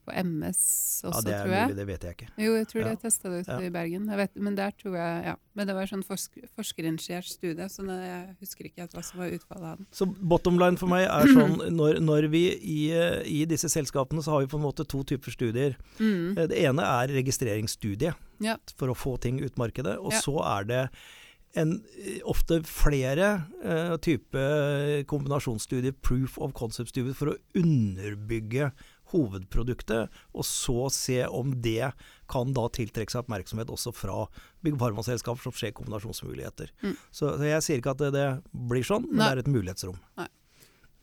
på 0.07 0.13
MS 0.23 1.01
Ja, 1.03 1.09
også, 1.09 1.23
det 1.25 1.33
er 1.33 1.43
tror 1.43 1.51
jeg. 1.51 1.67
mulig, 1.67 1.75
det 1.75 1.87
vet 1.87 2.01
jeg 2.07 2.15
ikke. 2.15 2.29
Jo, 2.45 2.53
jeg 2.55 2.67
tror 2.67 2.79
de 2.79 2.85
Ja. 2.85 2.87
har 2.87 2.95
testa 3.03 3.29
det 3.29 3.39
ut 3.41 3.47
Ja. 3.47 3.59
i 3.59 3.69
Bergen. 3.69 4.07
Jeg 4.07 4.17
vet, 4.17 4.35
men 4.37 4.55
der 4.55 4.71
tror 4.71 4.95
jeg, 4.95 5.25
ja. 5.25 5.35
Men 5.55 5.67
det 5.67 5.75
var 5.75 5.85
sånn 5.87 6.03
forsk 6.03 6.31
forskerinitiert 6.57 7.23
studie, 7.23 7.63
så 7.69 7.83
jeg 7.87 8.35
husker 8.41 8.65
ikke 8.65 8.87
hva 8.91 9.03
som 9.03 9.19
var 9.19 9.29
utfallet 9.31 9.63
av 9.71 9.77
den. 9.77 9.87
Så 9.91 10.05
bottom 10.05 10.57
line 10.59 10.75
for 10.77 10.87
meg 10.87 11.07
er 11.07 11.27
sånn 11.27 11.59
når, 11.79 11.99
når 12.03 12.29
vi 12.29 12.41
i, 12.59 12.91
i 13.25 13.45
disse 13.45 13.67
selskapene 13.71 14.23
så 14.23 14.31
har 14.31 14.41
vi 14.41 14.47
på 14.47 14.57
en 14.59 14.63
måte 14.63 14.85
to 14.87 15.03
typer 15.03 15.31
studier. 15.31 15.75
Mm. 15.99 16.37
Eh, 16.37 16.47
Det 16.47 16.57
ene 16.63 16.79
er 16.83 17.07
registreringsstudie 17.07 18.13
Ja. 18.43 18.57
for 18.75 18.91
å 18.91 18.97
få 18.97 19.19
ting 19.21 19.39
ut 19.43 19.55
markedet. 19.57 19.97
Og 19.99 20.11
Ja. 20.13 20.19
så 20.21 20.39
er 20.43 20.63
det 20.65 20.89
en, 21.55 21.81
eh, 22.03 22.19
ofte 22.27 22.63
flere 22.67 23.47
uh, 23.63 23.95
type 23.97 24.35
kombinasjonsstudier, 25.07 25.93
proof 26.01 26.37
of 26.37 26.51
concept-studier, 26.53 27.15
for 27.15 27.31
å 27.31 27.37
underbygge 27.55 28.73
hovedproduktet, 29.13 30.09
og 30.33 30.43
så 30.43 30.89
se 30.91 31.25
om 31.27 31.53
det 31.61 31.93
kan 32.27 32.51
da 32.57 32.67
tiltrekke 32.73 33.13
seg 33.13 33.23
oppmerksomhet 33.23 33.71
også 33.71 33.93
fra 33.95 34.25
big 34.65 34.75
pharma-selskaper 34.81 35.45
som 35.45 35.55
ser 35.55 35.71
kombinasjonsmuligheter. 35.77 36.71
Mm. 36.83 36.95
Så, 37.11 37.35
så 37.37 37.45
jeg 37.47 37.61
sier 37.63 37.79
ikke 37.79 37.93
at 37.95 38.01
det, 38.03 38.11
det 38.17 38.27
blir 38.51 38.83
sånn, 38.83 39.07
men 39.11 39.21
Nei. 39.21 39.29
det 39.29 39.37
er 39.37 39.43
et 39.45 39.53
mulighetsrom. 39.55 39.99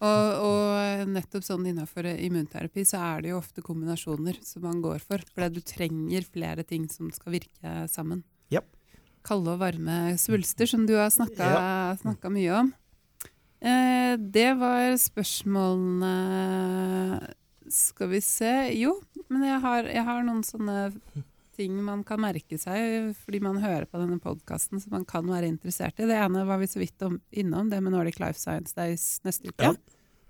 Og, 0.03 0.28
og 0.42 1.11
nettopp 1.12 1.44
sånn 1.46 1.66
innenfor 1.70 2.09
immunterapi 2.11 2.82
så 2.88 2.98
er 3.12 3.22
det 3.22 3.30
jo 3.30 3.38
ofte 3.38 3.62
kombinasjoner 3.62 4.40
som 4.42 4.64
man 4.66 4.80
går 4.82 5.03
for. 5.05 5.22
Fordi 5.34 5.61
du 5.61 5.62
trenger 5.66 6.26
flere 6.26 6.64
ting 6.66 6.88
som 6.90 7.11
skal 7.14 7.36
virke 7.38 7.74
sammen. 7.90 8.24
Yep. 8.50 8.66
Kalde 9.22 9.55
og 9.55 9.62
varme 9.62 10.16
svulster, 10.18 10.66
som 10.66 10.88
du 10.88 10.96
har 10.98 11.12
snakka, 11.14 11.53
snakka 12.03 12.32
mye 12.34 12.57
om. 12.64 12.72
Eh, 13.62 14.16
det 14.18 14.59
var 14.59 14.96
spørsmålene 14.98 16.14
Skal 17.70 18.09
vi 18.11 18.18
se 18.26 18.50
Jo, 18.74 18.96
men 19.30 19.44
jeg 19.46 19.61
har, 19.62 19.86
jeg 19.86 20.03
har 20.09 20.24
noen 20.26 20.42
sånne 20.42 20.90
ting 21.57 21.76
man 21.84 22.03
kan 22.07 22.20
merke 22.22 22.59
seg 22.61 23.12
fordi 23.20 23.40
man 23.44 23.61
hører 23.62 23.86
på 23.88 24.00
denne 24.00 24.18
podkasten 24.22 24.80
som 24.82 24.94
man 24.94 25.07
kan 25.09 25.26
være 25.28 25.50
interessert 25.50 26.00
i. 26.00 26.09
Det 26.09 26.18
ene 26.18 26.46
var 26.48 26.61
vi 26.62 26.70
så 26.70 26.80
vidt 26.82 27.05
om, 27.07 27.18
innom, 27.30 27.70
det 27.70 27.80
med 27.84 27.94
Nordic 27.94 28.18
Life 28.22 28.40
Science 28.40 28.76
Days 28.76 29.20
neste 29.26 29.53
uke. 29.53 29.72
Ja. 29.72 29.76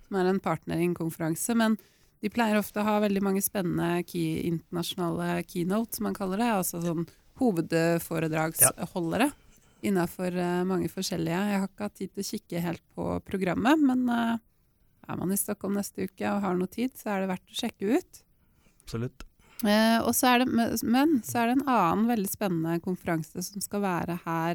Som 0.08 0.18
er 0.20 0.30
en 0.30 0.42
partneringkonferanse. 0.42 1.56
Men 1.58 1.78
de 2.22 2.30
pleier 2.30 2.58
ofte 2.60 2.82
å 2.82 2.86
ha 2.86 2.98
veldig 3.02 3.22
mange 3.24 3.42
spennende 3.42 4.04
key, 4.06 4.42
internasjonale 4.50 5.42
keynotes, 5.46 5.98
som 5.98 6.10
man 6.10 6.18
kaller 6.18 6.42
det. 6.42 6.50
Altså 6.58 6.82
sånn 6.84 7.08
hovedforedragsholdere 7.42 9.32
innafor 9.82 10.36
mange 10.68 10.86
forskjellige. 10.92 11.42
Jeg 11.50 11.58
har 11.58 11.68
ikke 11.70 11.88
hatt 11.88 11.98
tid 11.98 12.12
til 12.12 12.22
å 12.22 12.28
kikke 12.28 12.62
helt 12.62 12.84
på 12.94 13.06
programmet, 13.26 13.80
men 13.82 14.04
uh, 14.06 14.36
er 15.08 15.18
man 15.18 15.34
i 15.34 15.38
Stockholm 15.40 15.74
neste 15.78 16.06
uke 16.06 16.28
og 16.30 16.42
har 16.44 16.58
noe 16.58 16.70
tid, 16.70 16.94
så 16.98 17.14
er 17.14 17.24
det 17.24 17.32
verdt 17.32 17.50
å 17.50 17.58
sjekke 17.58 17.98
ut. 17.98 18.22
Absolutt. 18.84 19.26
Eh, 19.62 20.02
det, 20.42 20.48
men 20.82 21.22
så 21.24 21.38
er 21.42 21.46
det 21.46 21.52
en 21.60 21.68
annen 21.68 22.08
veldig 22.10 22.30
spennende 22.30 22.80
konferanse 22.82 23.42
som 23.46 23.60
skal 23.62 23.80
være 23.84 24.18
her 24.24 24.54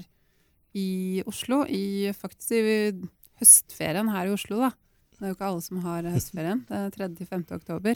i 0.78 1.24
Oslo, 1.26 1.64
i 1.66 2.12
faktisk 2.14 2.52
i 2.52 2.92
høstferien 3.40 4.10
her 4.12 4.26
i 4.28 4.34
Oslo, 4.36 4.58
da. 4.66 4.72
Det 5.18 5.24
er 5.26 5.30
jo 5.32 5.36
ikke 5.38 5.48
alle 5.50 5.62
som 5.66 5.78
har 5.82 6.04
høstferien. 6.04 6.66
Det 6.68 6.76
er 6.78 6.90
3.-5. 7.10 7.52
oktober. 7.56 7.96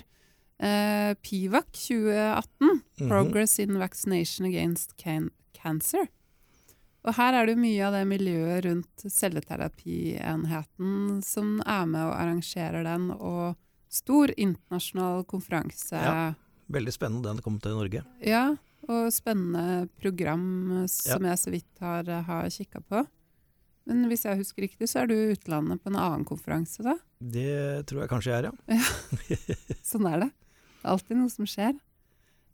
Eh, 0.61 1.13
PIVAC 1.21 1.65
2018, 1.89 2.81
Mhm. 3.01 3.09
Progress 3.09 3.59
in 3.59 3.77
Vaccination 3.77 4.45
Against 4.47 4.95
can 4.97 5.29
Cancer. 5.53 6.07
Og 7.03 7.15
her 7.17 7.33
er 7.33 7.45
det 7.45 7.55
jo 7.55 7.61
mye 7.61 7.85
av 7.87 7.93
det 7.93 8.07
miljøet 8.07 8.65
rundt 8.65 8.95
celleterapienheten 9.09 11.21
som 11.25 11.61
er 11.65 11.85
med 11.89 12.01
og 12.05 12.13
arrangerer 12.13 12.83
den, 12.85 13.09
og 13.11 13.55
stor 13.91 14.27
internasjonal 14.37 15.23
konferanse. 15.25 15.91
Ja. 15.97 16.33
Veldig 16.71 16.93
spennende 16.95 17.29
den 17.29 17.41
kom 17.45 17.57
til 17.61 17.77
Norge. 17.77 18.03
Ja, 18.25 18.45
og 18.89 19.09
spennende 19.13 19.87
program 20.01 20.85
som 20.89 21.27
jeg 21.27 21.39
så 21.41 21.53
vidt 21.53 21.83
har, 21.83 22.07
har 22.27 22.49
kikka 22.53 22.81
på. 22.81 23.03
Men 23.89 24.05
hvis 24.11 24.25
jeg 24.27 24.37
husker 24.39 24.65
riktig, 24.65 24.89
så 24.89 25.01
er 25.01 25.09
du 25.09 25.15
i 25.15 25.31
utlandet 25.33 25.81
på 25.81 25.89
en 25.91 25.99
annen 25.99 26.25
konferanse 26.27 26.83
da? 26.85 26.95
Det 27.19 27.85
tror 27.89 28.03
jeg 28.03 28.11
kanskje 28.11 28.33
jeg 28.33 28.43
er, 28.43 28.51
ja. 28.51 29.77
Sånn 29.91 30.05
er 30.09 30.27
det. 30.27 30.29
Det 30.31 30.85
er 30.85 30.93
alltid 30.95 31.17
noe 31.17 31.33
som 31.33 31.49
skjer. 31.49 31.73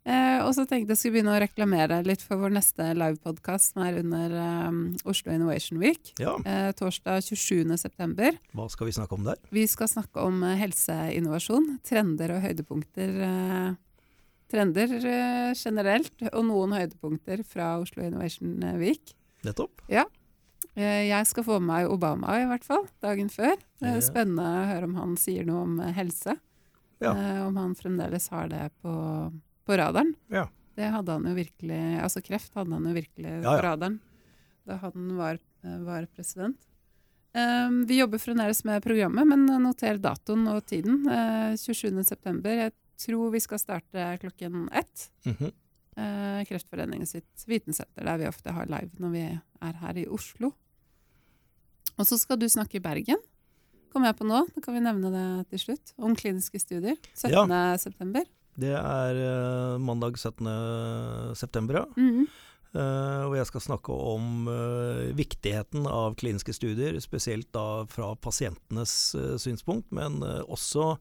Eh, 0.08 0.38
og 0.40 0.54
så 0.56 0.64
tenkte 0.64 0.94
jeg 0.94 1.00
skulle 1.00 1.18
begynne 1.18 1.34
å 1.36 1.40
reklamere 1.42 1.98
litt 2.06 2.22
for 2.24 2.40
vår 2.40 2.54
neste 2.54 2.86
livepodkast 2.96 3.74
som 3.74 3.82
er 3.84 3.98
under 4.00 4.36
um, 4.70 4.78
Oslo 5.08 5.34
Innovation 5.34 5.80
Week. 5.82 6.14
ja. 6.22 6.32
Eh, 6.48 6.70
torsdag 6.78 7.26
27.9. 7.26 8.38
Hva 8.56 8.68
skal 8.72 8.88
vi 8.88 8.94
snakke 8.96 9.18
om 9.18 9.26
der? 9.28 9.42
Vi 9.52 9.66
skal 9.68 9.90
snakke 9.92 10.24
om 10.24 10.40
eh, 10.48 10.56
helseinnovasjon, 10.62 11.74
trender 11.84 12.32
og 12.38 12.40
høydepunkter. 12.46 13.20
Eh, 13.28 13.68
trender 14.50 14.94
eh, 14.98 15.52
generelt, 15.56 16.14
og 16.32 16.44
noen 16.48 16.74
høydepunkter 16.76 17.44
fra 17.46 17.76
Oslo 17.82 18.04
Innovation 18.06 18.58
Week. 18.80 19.14
Nettopp. 19.46 19.84
Ja. 19.92 20.06
jeg 20.78 21.26
skal 21.26 21.44
få 21.46 21.58
med 21.58 21.68
meg 21.68 21.90
Obama, 21.90 22.40
i 22.40 22.46
hvert 22.50 22.66
fall, 22.66 22.86
dagen 23.02 23.30
før. 23.30 23.56
Det 23.78 23.92
er 23.96 24.02
spennende 24.02 24.42
å 24.42 24.68
høre 24.72 24.88
om 24.88 24.96
han 24.98 25.16
sier 25.20 25.46
noe 25.46 25.64
om 25.66 25.78
eh, 25.82 25.94
helse. 25.96 26.36
Ja. 26.98 27.12
Eh, 27.12 27.46
om 27.46 27.56
han 27.56 27.74
fremdeles 27.78 28.28
har 28.34 28.50
det 28.50 28.68
på, 28.82 28.92
på 29.66 29.78
radaren. 29.78 30.14
Ja. 30.32 30.48
Det 30.78 30.90
hadde 30.94 31.14
han 31.16 31.24
jo 31.26 31.32
virkelig 31.34 31.78
Altså 31.98 32.20
kreft 32.22 32.54
hadde 32.54 32.70
han 32.70 32.84
jo 32.86 32.92
virkelig 32.94 33.32
Ja, 33.42 33.50
på 33.50 33.62
radaren 33.64 33.96
da 34.68 34.76
han 34.82 35.16
var, 35.16 35.38
eh, 35.64 35.78
var 35.80 36.06
president. 36.12 36.58
Um, 37.32 37.86
vi 37.88 37.98
jobber 38.00 38.20
fremdeles 38.20 38.64
med 38.68 38.82
programmet, 38.84 39.24
men 39.24 39.46
noter 39.62 39.96
datoen 39.96 40.42
og 40.52 40.66
tiden. 40.68 41.06
Uh, 41.08 41.54
27.9. 41.56 42.52
Jeg 42.52 42.74
tror 42.98 43.32
vi 43.34 43.40
skal 43.42 43.60
starte 43.62 44.10
klokken 44.22 44.68
ett. 44.72 45.10
Mhm. 45.26 45.52
Eh, 45.98 46.44
Kreftforeningen 46.46 47.06
sitt 47.06 47.44
vitensenter, 47.46 48.04
der 48.06 48.18
vi 48.18 48.28
ofte 48.28 48.54
har 48.54 48.70
live 48.70 49.02
når 49.02 49.10
vi 49.10 49.24
er 49.26 49.78
her 49.80 49.98
i 49.98 50.06
Oslo. 50.06 50.52
Og 51.98 52.06
så 52.06 52.18
skal 52.18 52.38
du 52.38 52.46
snakke 52.46 52.78
i 52.78 52.82
Bergen, 52.82 53.18
kommer 53.90 54.12
jeg 54.12 54.18
på 54.20 54.28
nå. 54.28 54.44
Da 54.54 54.62
kan 54.62 54.74
vi 54.74 54.84
nevne 54.84 55.10
det 55.10 55.48
til 55.50 55.58
slutt. 55.58 55.94
Om 55.98 56.14
kliniske 56.14 56.60
studier. 56.62 56.94
17. 57.14 57.78
september. 57.78 58.22
Det 58.58 58.74
er 58.74 59.18
uh, 59.18 59.78
mandag 59.82 60.18
17. 60.18 61.34
september, 61.34 61.82
ja. 61.82 61.86
Mm 61.96 62.28
Eh, 62.28 62.57
og 63.28 63.34
jeg 63.36 63.48
skal 63.48 63.62
snakke 63.64 63.94
om 63.94 64.48
eh, 64.52 65.10
viktigheten 65.16 65.86
av 65.88 66.16
kliniske 66.20 66.52
studier, 66.56 66.98
spesielt 67.02 67.50
da 67.54 67.84
fra 67.90 68.12
pasientenes 68.20 68.92
eh, 69.18 69.34
synspunkt, 69.40 69.90
men 69.94 70.20
eh, 70.26 70.40
også 70.46 70.94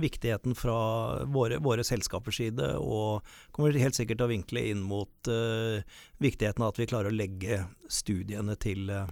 viktigheten 0.00 0.56
fra 0.58 0.78
våre, 1.24 1.60
våre 1.64 1.84
selskapers 1.86 2.40
side, 2.42 2.70
og 2.78 3.24
kommer 3.54 3.76
helt 3.80 3.98
sikkert 3.98 4.20
til 4.20 4.28
å 4.28 4.32
vinkle 4.34 4.64
inn 4.72 4.82
mot 4.84 5.30
eh, 5.32 5.84
viktigheten 6.24 6.64
av 6.64 6.74
at 6.74 6.82
vi 6.82 6.88
klarer 6.90 7.12
å 7.12 7.18
legge 7.18 7.62
studiene 7.88 8.58
til, 8.60 8.88
eh, 8.90 9.06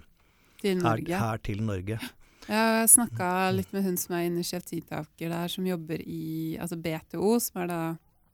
Til 0.63 0.83
her, 0.85 1.01
her 1.11 1.43
til 1.43 1.63
Norge. 1.65 1.99
Jeg 2.43 2.87
snakka 2.91 3.27
litt 3.55 3.71
med 3.71 3.85
hun 3.85 3.97
som 3.99 4.17
er 4.17 4.27
initiativtaker 4.27 5.31
der, 5.31 5.51
som 5.51 5.67
jobber 5.67 6.01
i 6.03 6.57
altså 6.59 6.75
BTO, 6.75 7.37
som 7.39 7.63
er 7.63 7.69
da 7.71 7.83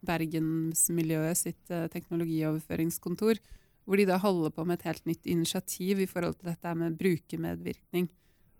Bergensmiljøet 0.05 1.37
sitt 1.37 1.71
eh, 1.73 1.87
teknologioverføringskontor. 1.91 3.39
Hvor 3.89 3.97
de 3.97 4.05
da 4.05 4.19
holder 4.21 4.53
på 4.53 4.63
med 4.69 4.77
et 4.77 4.85
helt 4.85 5.07
nytt 5.09 5.25
initiativ 5.25 6.03
i 6.03 6.05
forhold 6.09 6.37
til 6.37 6.51
dette 6.51 6.75
med 6.77 6.97
brukermedvirkning. 6.99 8.05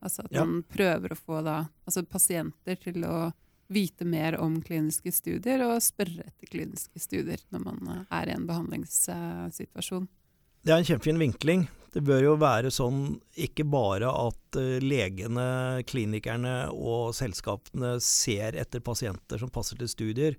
Altså 0.01 0.23
at 0.25 0.31
Ja. 0.33 0.43
man 0.45 0.63
prøver 0.63 1.13
å 1.13 1.19
få 1.19 1.43
da, 1.45 1.69
altså 1.85 2.01
pasienter 2.07 2.79
til 2.81 3.03
å 3.05 3.31
vite 3.69 4.05
mer 4.05 4.39
om 4.41 4.55
kliniske 4.65 5.11
studier, 5.13 5.61
og 5.61 5.81
spørre 5.85 6.25
etter 6.25 6.49
kliniske 6.49 6.97
studier 6.97 7.37
når 7.53 7.65
man 7.67 7.91
eh, 7.93 8.05
er 8.09 8.29
i 8.31 8.33
en 8.33 8.47
behandlingssituasjon. 8.49 10.07
Det 10.65 10.73
er 10.73 10.81
en 10.81 10.87
kjempefin 10.87 11.21
vinkling. 11.21 11.67
Det 11.93 12.01
bør 12.05 12.21
jo 12.21 12.33
være 12.37 12.69
sånn 12.73 13.19
ikke 13.37 13.65
bare 13.69 14.09
at 14.09 14.57
eh, 14.59 14.77
legene, 14.81 15.83
klinikerne 15.89 16.71
og 16.73 17.13
selskapene 17.17 17.95
ser 18.03 18.57
etter 18.59 18.81
pasienter 18.85 19.41
som 19.41 19.49
passer 19.53 19.77
til 19.79 19.89
studier, 19.89 20.37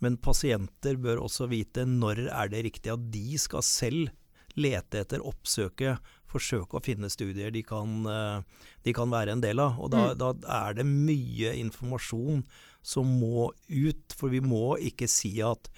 men 0.00 0.16
pasienter 0.20 0.96
bør 1.00 1.22
også 1.26 1.48
vite 1.52 1.84
når 1.88 2.26
er 2.28 2.48
det 2.52 2.64
riktig 2.70 2.92
at 2.92 3.06
de 3.12 3.38
skal 3.40 3.64
selv 3.64 4.10
lete 4.56 5.04
etter, 5.04 5.20
oppsøke, 5.20 5.98
forsøke 6.30 6.78
å 6.78 6.82
finne 6.84 7.10
studier 7.10 7.50
de 7.50 7.62
kan, 7.62 8.06
eh, 8.06 8.42
de 8.84 8.92
kan 8.92 9.10
være 9.10 9.32
en 9.32 9.40
del 9.40 9.58
av. 9.60 9.78
Og 9.80 9.90
da, 9.90 10.14
Mm. 10.14 10.18
da 10.18 10.68
er 10.68 10.74
det 10.74 10.86
mye 10.86 11.54
informasjon 11.58 12.44
som 12.82 13.06
må 13.20 13.50
ut, 13.68 14.12
for 14.14 14.28
vi 14.28 14.40
må 14.40 14.78
ikke 14.78 15.08
si 15.08 15.40
at 15.42 15.68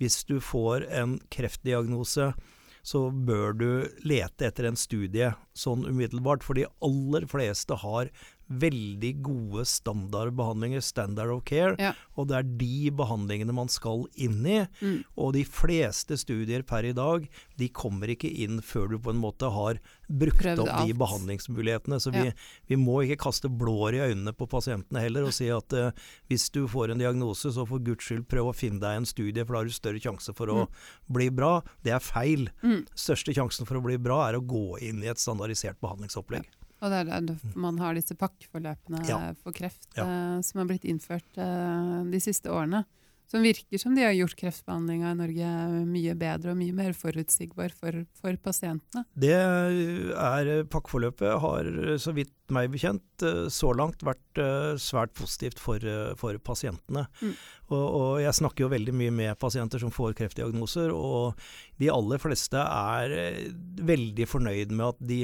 hvis 0.00 0.24
du 0.24 0.40
får 0.40 0.90
en 0.90 1.18
kreftdiagnose, 1.30 2.34
så 2.82 3.10
bør 3.12 3.52
du 3.58 3.88
lete 4.02 4.46
etter 4.48 4.64
en 4.64 4.76
studie 4.76 5.34
sånn 5.54 5.84
umiddelbart. 5.84 6.42
For 6.42 6.54
de 6.54 6.64
aller 6.80 7.26
fleste 7.26 7.76
har 7.76 8.08
veldig 8.50 9.12
gode 9.22 9.64
standardbehandlinger, 9.68 10.80
standard 10.82 11.30
of 11.30 11.44
care, 11.44 11.76
Ja. 11.78 11.92
og 12.16 12.28
det 12.28 12.36
er 12.36 12.42
de 12.42 12.90
behandlingene 12.90 13.54
man 13.54 13.68
skal 13.68 14.06
inn 14.16 14.44
i. 14.44 14.66
Mm. 14.82 15.04
Og 15.16 15.32
de 15.34 15.44
fleste 15.44 16.16
studier 16.18 16.62
per 16.66 16.84
i 16.84 16.92
dag, 16.92 17.28
de 17.56 17.68
kommer 17.68 18.08
ikke 18.08 18.30
inn 18.30 18.60
før 18.60 18.88
du 18.90 18.98
på 18.98 19.10
en 19.10 19.20
måte 19.22 19.50
har 19.50 19.78
brukt 20.10 20.40
Prøvd 20.42 20.58
opp 20.64 20.86
de 20.86 20.94
behandlingsmulighetene. 20.94 22.00
Så 22.00 22.10
vi, 22.12 22.26
Ja. 22.26 22.32
vi 22.68 22.76
må 22.76 23.04
ikke 23.06 23.20
kaste 23.30 23.48
blår 23.48 23.94
i 23.94 24.02
øynene 24.12 24.32
på 24.34 24.48
pasientene 24.48 25.00
heller 25.00 25.24
og 25.24 25.32
si 25.32 25.48
at 25.48 25.72
uh, 25.72 25.92
hvis 26.28 26.50
du 26.50 26.66
får 26.66 26.90
en 26.90 26.98
diagnose, 26.98 27.52
så 27.52 27.66
for 27.66 27.78
guds 27.78 28.04
skyld 28.04 28.26
prøv 28.26 28.50
å 28.50 28.54
finne 28.56 28.80
deg 28.80 28.96
en 28.96 29.06
studie, 29.06 29.44
for 29.44 29.54
da 29.54 29.58
har 29.60 29.64
du 29.66 29.70
større 29.70 30.00
sjanse 30.00 30.34
for 30.34 30.46
å 30.48 30.68
bli 31.10 31.28
bra. 31.30 31.62
Det 31.84 31.92
er 31.92 32.00
feil. 32.00 32.48
Mm. 32.62 32.86
Største 32.94 33.32
sjansen 33.34 33.66
for 33.66 33.76
å 33.76 33.82
bli 33.84 33.96
bra 33.96 34.28
er 34.28 34.34
å 34.38 34.44
gå 34.46 34.78
inn 34.82 35.02
i 35.04 35.06
et 35.06 35.18
standardisert 35.18 35.78
behandlingsopplegg. 35.80 36.44
Og 36.80 36.90
det 36.90 37.02
er 37.02 37.10
der 37.28 37.36
man 37.60 37.78
har 37.78 37.94
disse 37.98 38.16
pakkeforløpene 38.16 39.04
Ja. 39.08 39.20
for 39.42 39.52
kreft 39.52 39.86
Ja. 39.96 40.04
eh, 40.06 40.40
som 40.46 40.60
har 40.62 40.66
blitt 40.70 40.84
innført 40.88 41.36
eh, 41.36 42.04
de 42.10 42.20
siste 42.20 42.48
årene. 42.50 42.84
Som 43.30 43.44
virker 43.46 43.78
som 43.78 43.94
de 43.94 44.02
har 44.02 44.10
gjort 44.10 44.34
kreftbehandlinga 44.34 45.12
i 45.12 45.14
Norge 45.14 45.50
mye 45.86 46.14
bedre 46.18 46.50
og 46.50 46.56
mye 46.58 46.72
mer 46.74 46.90
forutsigbar 46.98 47.70
for, 47.70 48.00
for 48.18 48.34
pasientene. 48.42 49.04
Det 49.14 49.30
er 49.30 50.64
Pakkeforløpet 50.66 51.36
har, 51.38 51.68
så 52.02 52.10
vidt 52.16 52.32
meg 52.50 52.72
bekjent, 52.72 53.04
eh, 53.22 53.44
så 53.46 53.70
langt 53.78 54.02
vært 54.02 54.40
eh, 54.42 54.74
svært 54.82 55.14
positivt 55.14 55.60
for, 55.62 55.78
eh, 55.78 56.10
for 56.18 56.34
pasientene. 56.42 57.06
Mm. 57.22 57.36
Og, 57.70 57.86
og 58.00 58.20
jeg 58.24 58.34
snakker 58.40 58.64
jo 58.66 58.72
veldig 58.74 58.96
mye 58.98 59.14
med 59.14 59.38
pasienter 59.38 59.78
som 59.78 59.94
får 59.94 60.16
kreftdiagnoser, 60.18 60.90
og 60.90 61.38
de 61.78 61.86
aller 61.94 62.18
fleste 62.18 62.58
er 62.58 63.14
eh, 63.14 63.44
veldig 63.78 64.26
fornøyd 64.26 64.74
med 64.74 64.88
at 64.90 65.06
de 65.06 65.20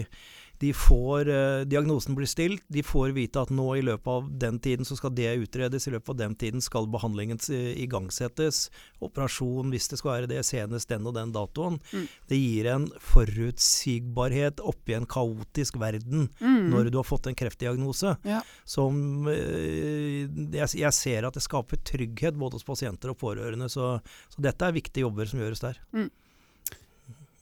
de 0.62 0.72
får 0.76 1.28
eh, 1.28 1.64
Diagnosen 1.68 2.14
blir 2.16 2.26
stilt, 2.30 2.62
de 2.72 2.82
får 2.82 3.12
vite 3.16 3.40
at 3.42 3.50
nå 3.54 3.66
i 3.76 3.82
løpet 3.84 4.06
av 4.08 4.28
den 4.40 4.58
tiden 4.62 4.86
så 4.88 4.96
skal 4.96 5.12
det 5.16 5.34
utredes, 5.42 5.86
i 5.88 5.92
løpet 5.94 6.14
av 6.14 6.16
den 6.22 6.34
tiden 6.38 6.64
skal 6.64 6.88
behandlingen 6.92 7.38
eh, 7.52 7.72
igangsettes. 7.84 8.66
Operasjon, 9.04 9.70
hvis 9.74 9.88
det 9.92 9.98
skal 10.00 10.12
være 10.14 10.30
det, 10.30 10.42
senest 10.48 10.88
den 10.92 11.06
og 11.06 11.14
den 11.18 11.32
datoen. 11.34 11.78
Mm. 11.92 12.06
Det 12.30 12.40
gir 12.40 12.70
en 12.72 12.88
forutsigbarhet 13.00 14.60
oppi 14.64 14.96
en 14.96 15.06
kaotisk 15.06 15.76
verden 15.80 16.28
Mm. 16.40 16.70
når 16.70 16.90
du 16.90 16.96
har 16.98 17.04
fått 17.04 17.26
en 17.26 17.34
kreftdiagnose, 17.34 18.16
Ja. 18.24 18.40
som 18.64 19.28
eh, 19.28 20.26
jeg, 20.52 20.92
ser 20.92 21.24
at 21.26 21.34
det 21.34 21.42
skaper 21.42 21.76
trygghet 21.84 22.36
både 22.38 22.56
hos 22.58 22.64
pasienter 22.64 23.10
og 23.10 23.18
pårørende. 23.18 23.68
Så, 23.70 24.00
så 24.28 24.42
dette 24.42 24.64
er 24.66 24.72
viktige 24.76 25.06
jobber 25.06 25.26
som 25.26 25.40
gjøres 25.40 25.60
der. 25.60 25.80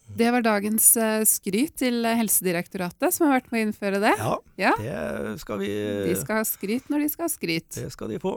Det 0.05 0.29
var 0.31 0.45
dagens 0.45 0.97
eh, 1.01 1.23
skryt 1.27 1.79
til 1.81 2.05
Helsedirektoratet, 2.05 3.15
som 3.15 3.27
har 3.29 3.39
vært 3.41 3.49
med 3.53 3.61
å 3.63 3.67
innføre 3.69 4.01
det. 4.03 4.13
Ja, 4.21 4.35
Ja. 4.61 4.73
det 4.79 5.39
skal 5.41 5.59
vi 5.63 5.71
De 6.11 6.17
skal 6.21 6.43
ha 6.43 6.45
skryt 6.45 6.91
når 6.93 7.07
de 7.07 7.09
skal 7.09 7.25
ha 7.25 7.33
skryt. 7.33 7.71
Det 7.75 7.91
skal 7.93 8.13
de 8.13 8.19
få. 8.23 8.37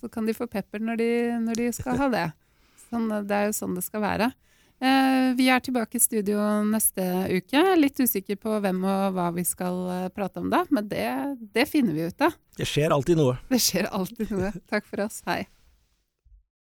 Så 0.00 0.10
kan 0.12 0.26
de 0.26 0.34
få 0.36 0.48
pepper 0.50 0.82
når 0.84 0.96
de, 1.00 1.10
når 1.44 1.54
de 1.60 1.68
skal 1.72 1.96
ha 2.00 2.08
det. 2.12 2.24
Sånn, 2.90 3.06
eh, 3.12 3.22
det 3.28 3.36
er 3.36 3.46
jo 3.50 3.54
sånn 3.56 3.76
det 3.76 3.84
skal 3.86 4.02
være. 4.04 4.32
Eh, 4.84 5.30
vi 5.38 5.46
er 5.48 5.60
tilbake 5.64 5.96
i 5.96 6.02
studio 6.02 6.40
neste 6.68 7.04
uke. 7.30 7.62
Litt 7.78 8.00
usikker 8.02 8.36
på 8.36 8.58
hvem 8.60 8.82
og 8.84 9.14
hva 9.16 9.28
vi 9.36 9.44
skal 9.46 9.78
eh, 9.94 10.08
prate 10.12 10.42
om 10.42 10.50
da, 10.52 10.64
men 10.74 10.88
det, 10.90 11.06
det 11.54 11.68
finner 11.70 11.94
vi 11.96 12.08
ut 12.10 12.20
av. 12.26 12.34
Det 12.58 12.66
skjer 12.68 12.92
alltid 12.92 13.16
noe. 13.20 13.38
Det 13.48 13.60
skjer 13.62 13.88
alltid 13.92 14.34
noe. 14.34 14.50
Takk 14.68 14.84
for 14.90 15.04
oss. 15.06 15.22
Hei. 15.28 15.44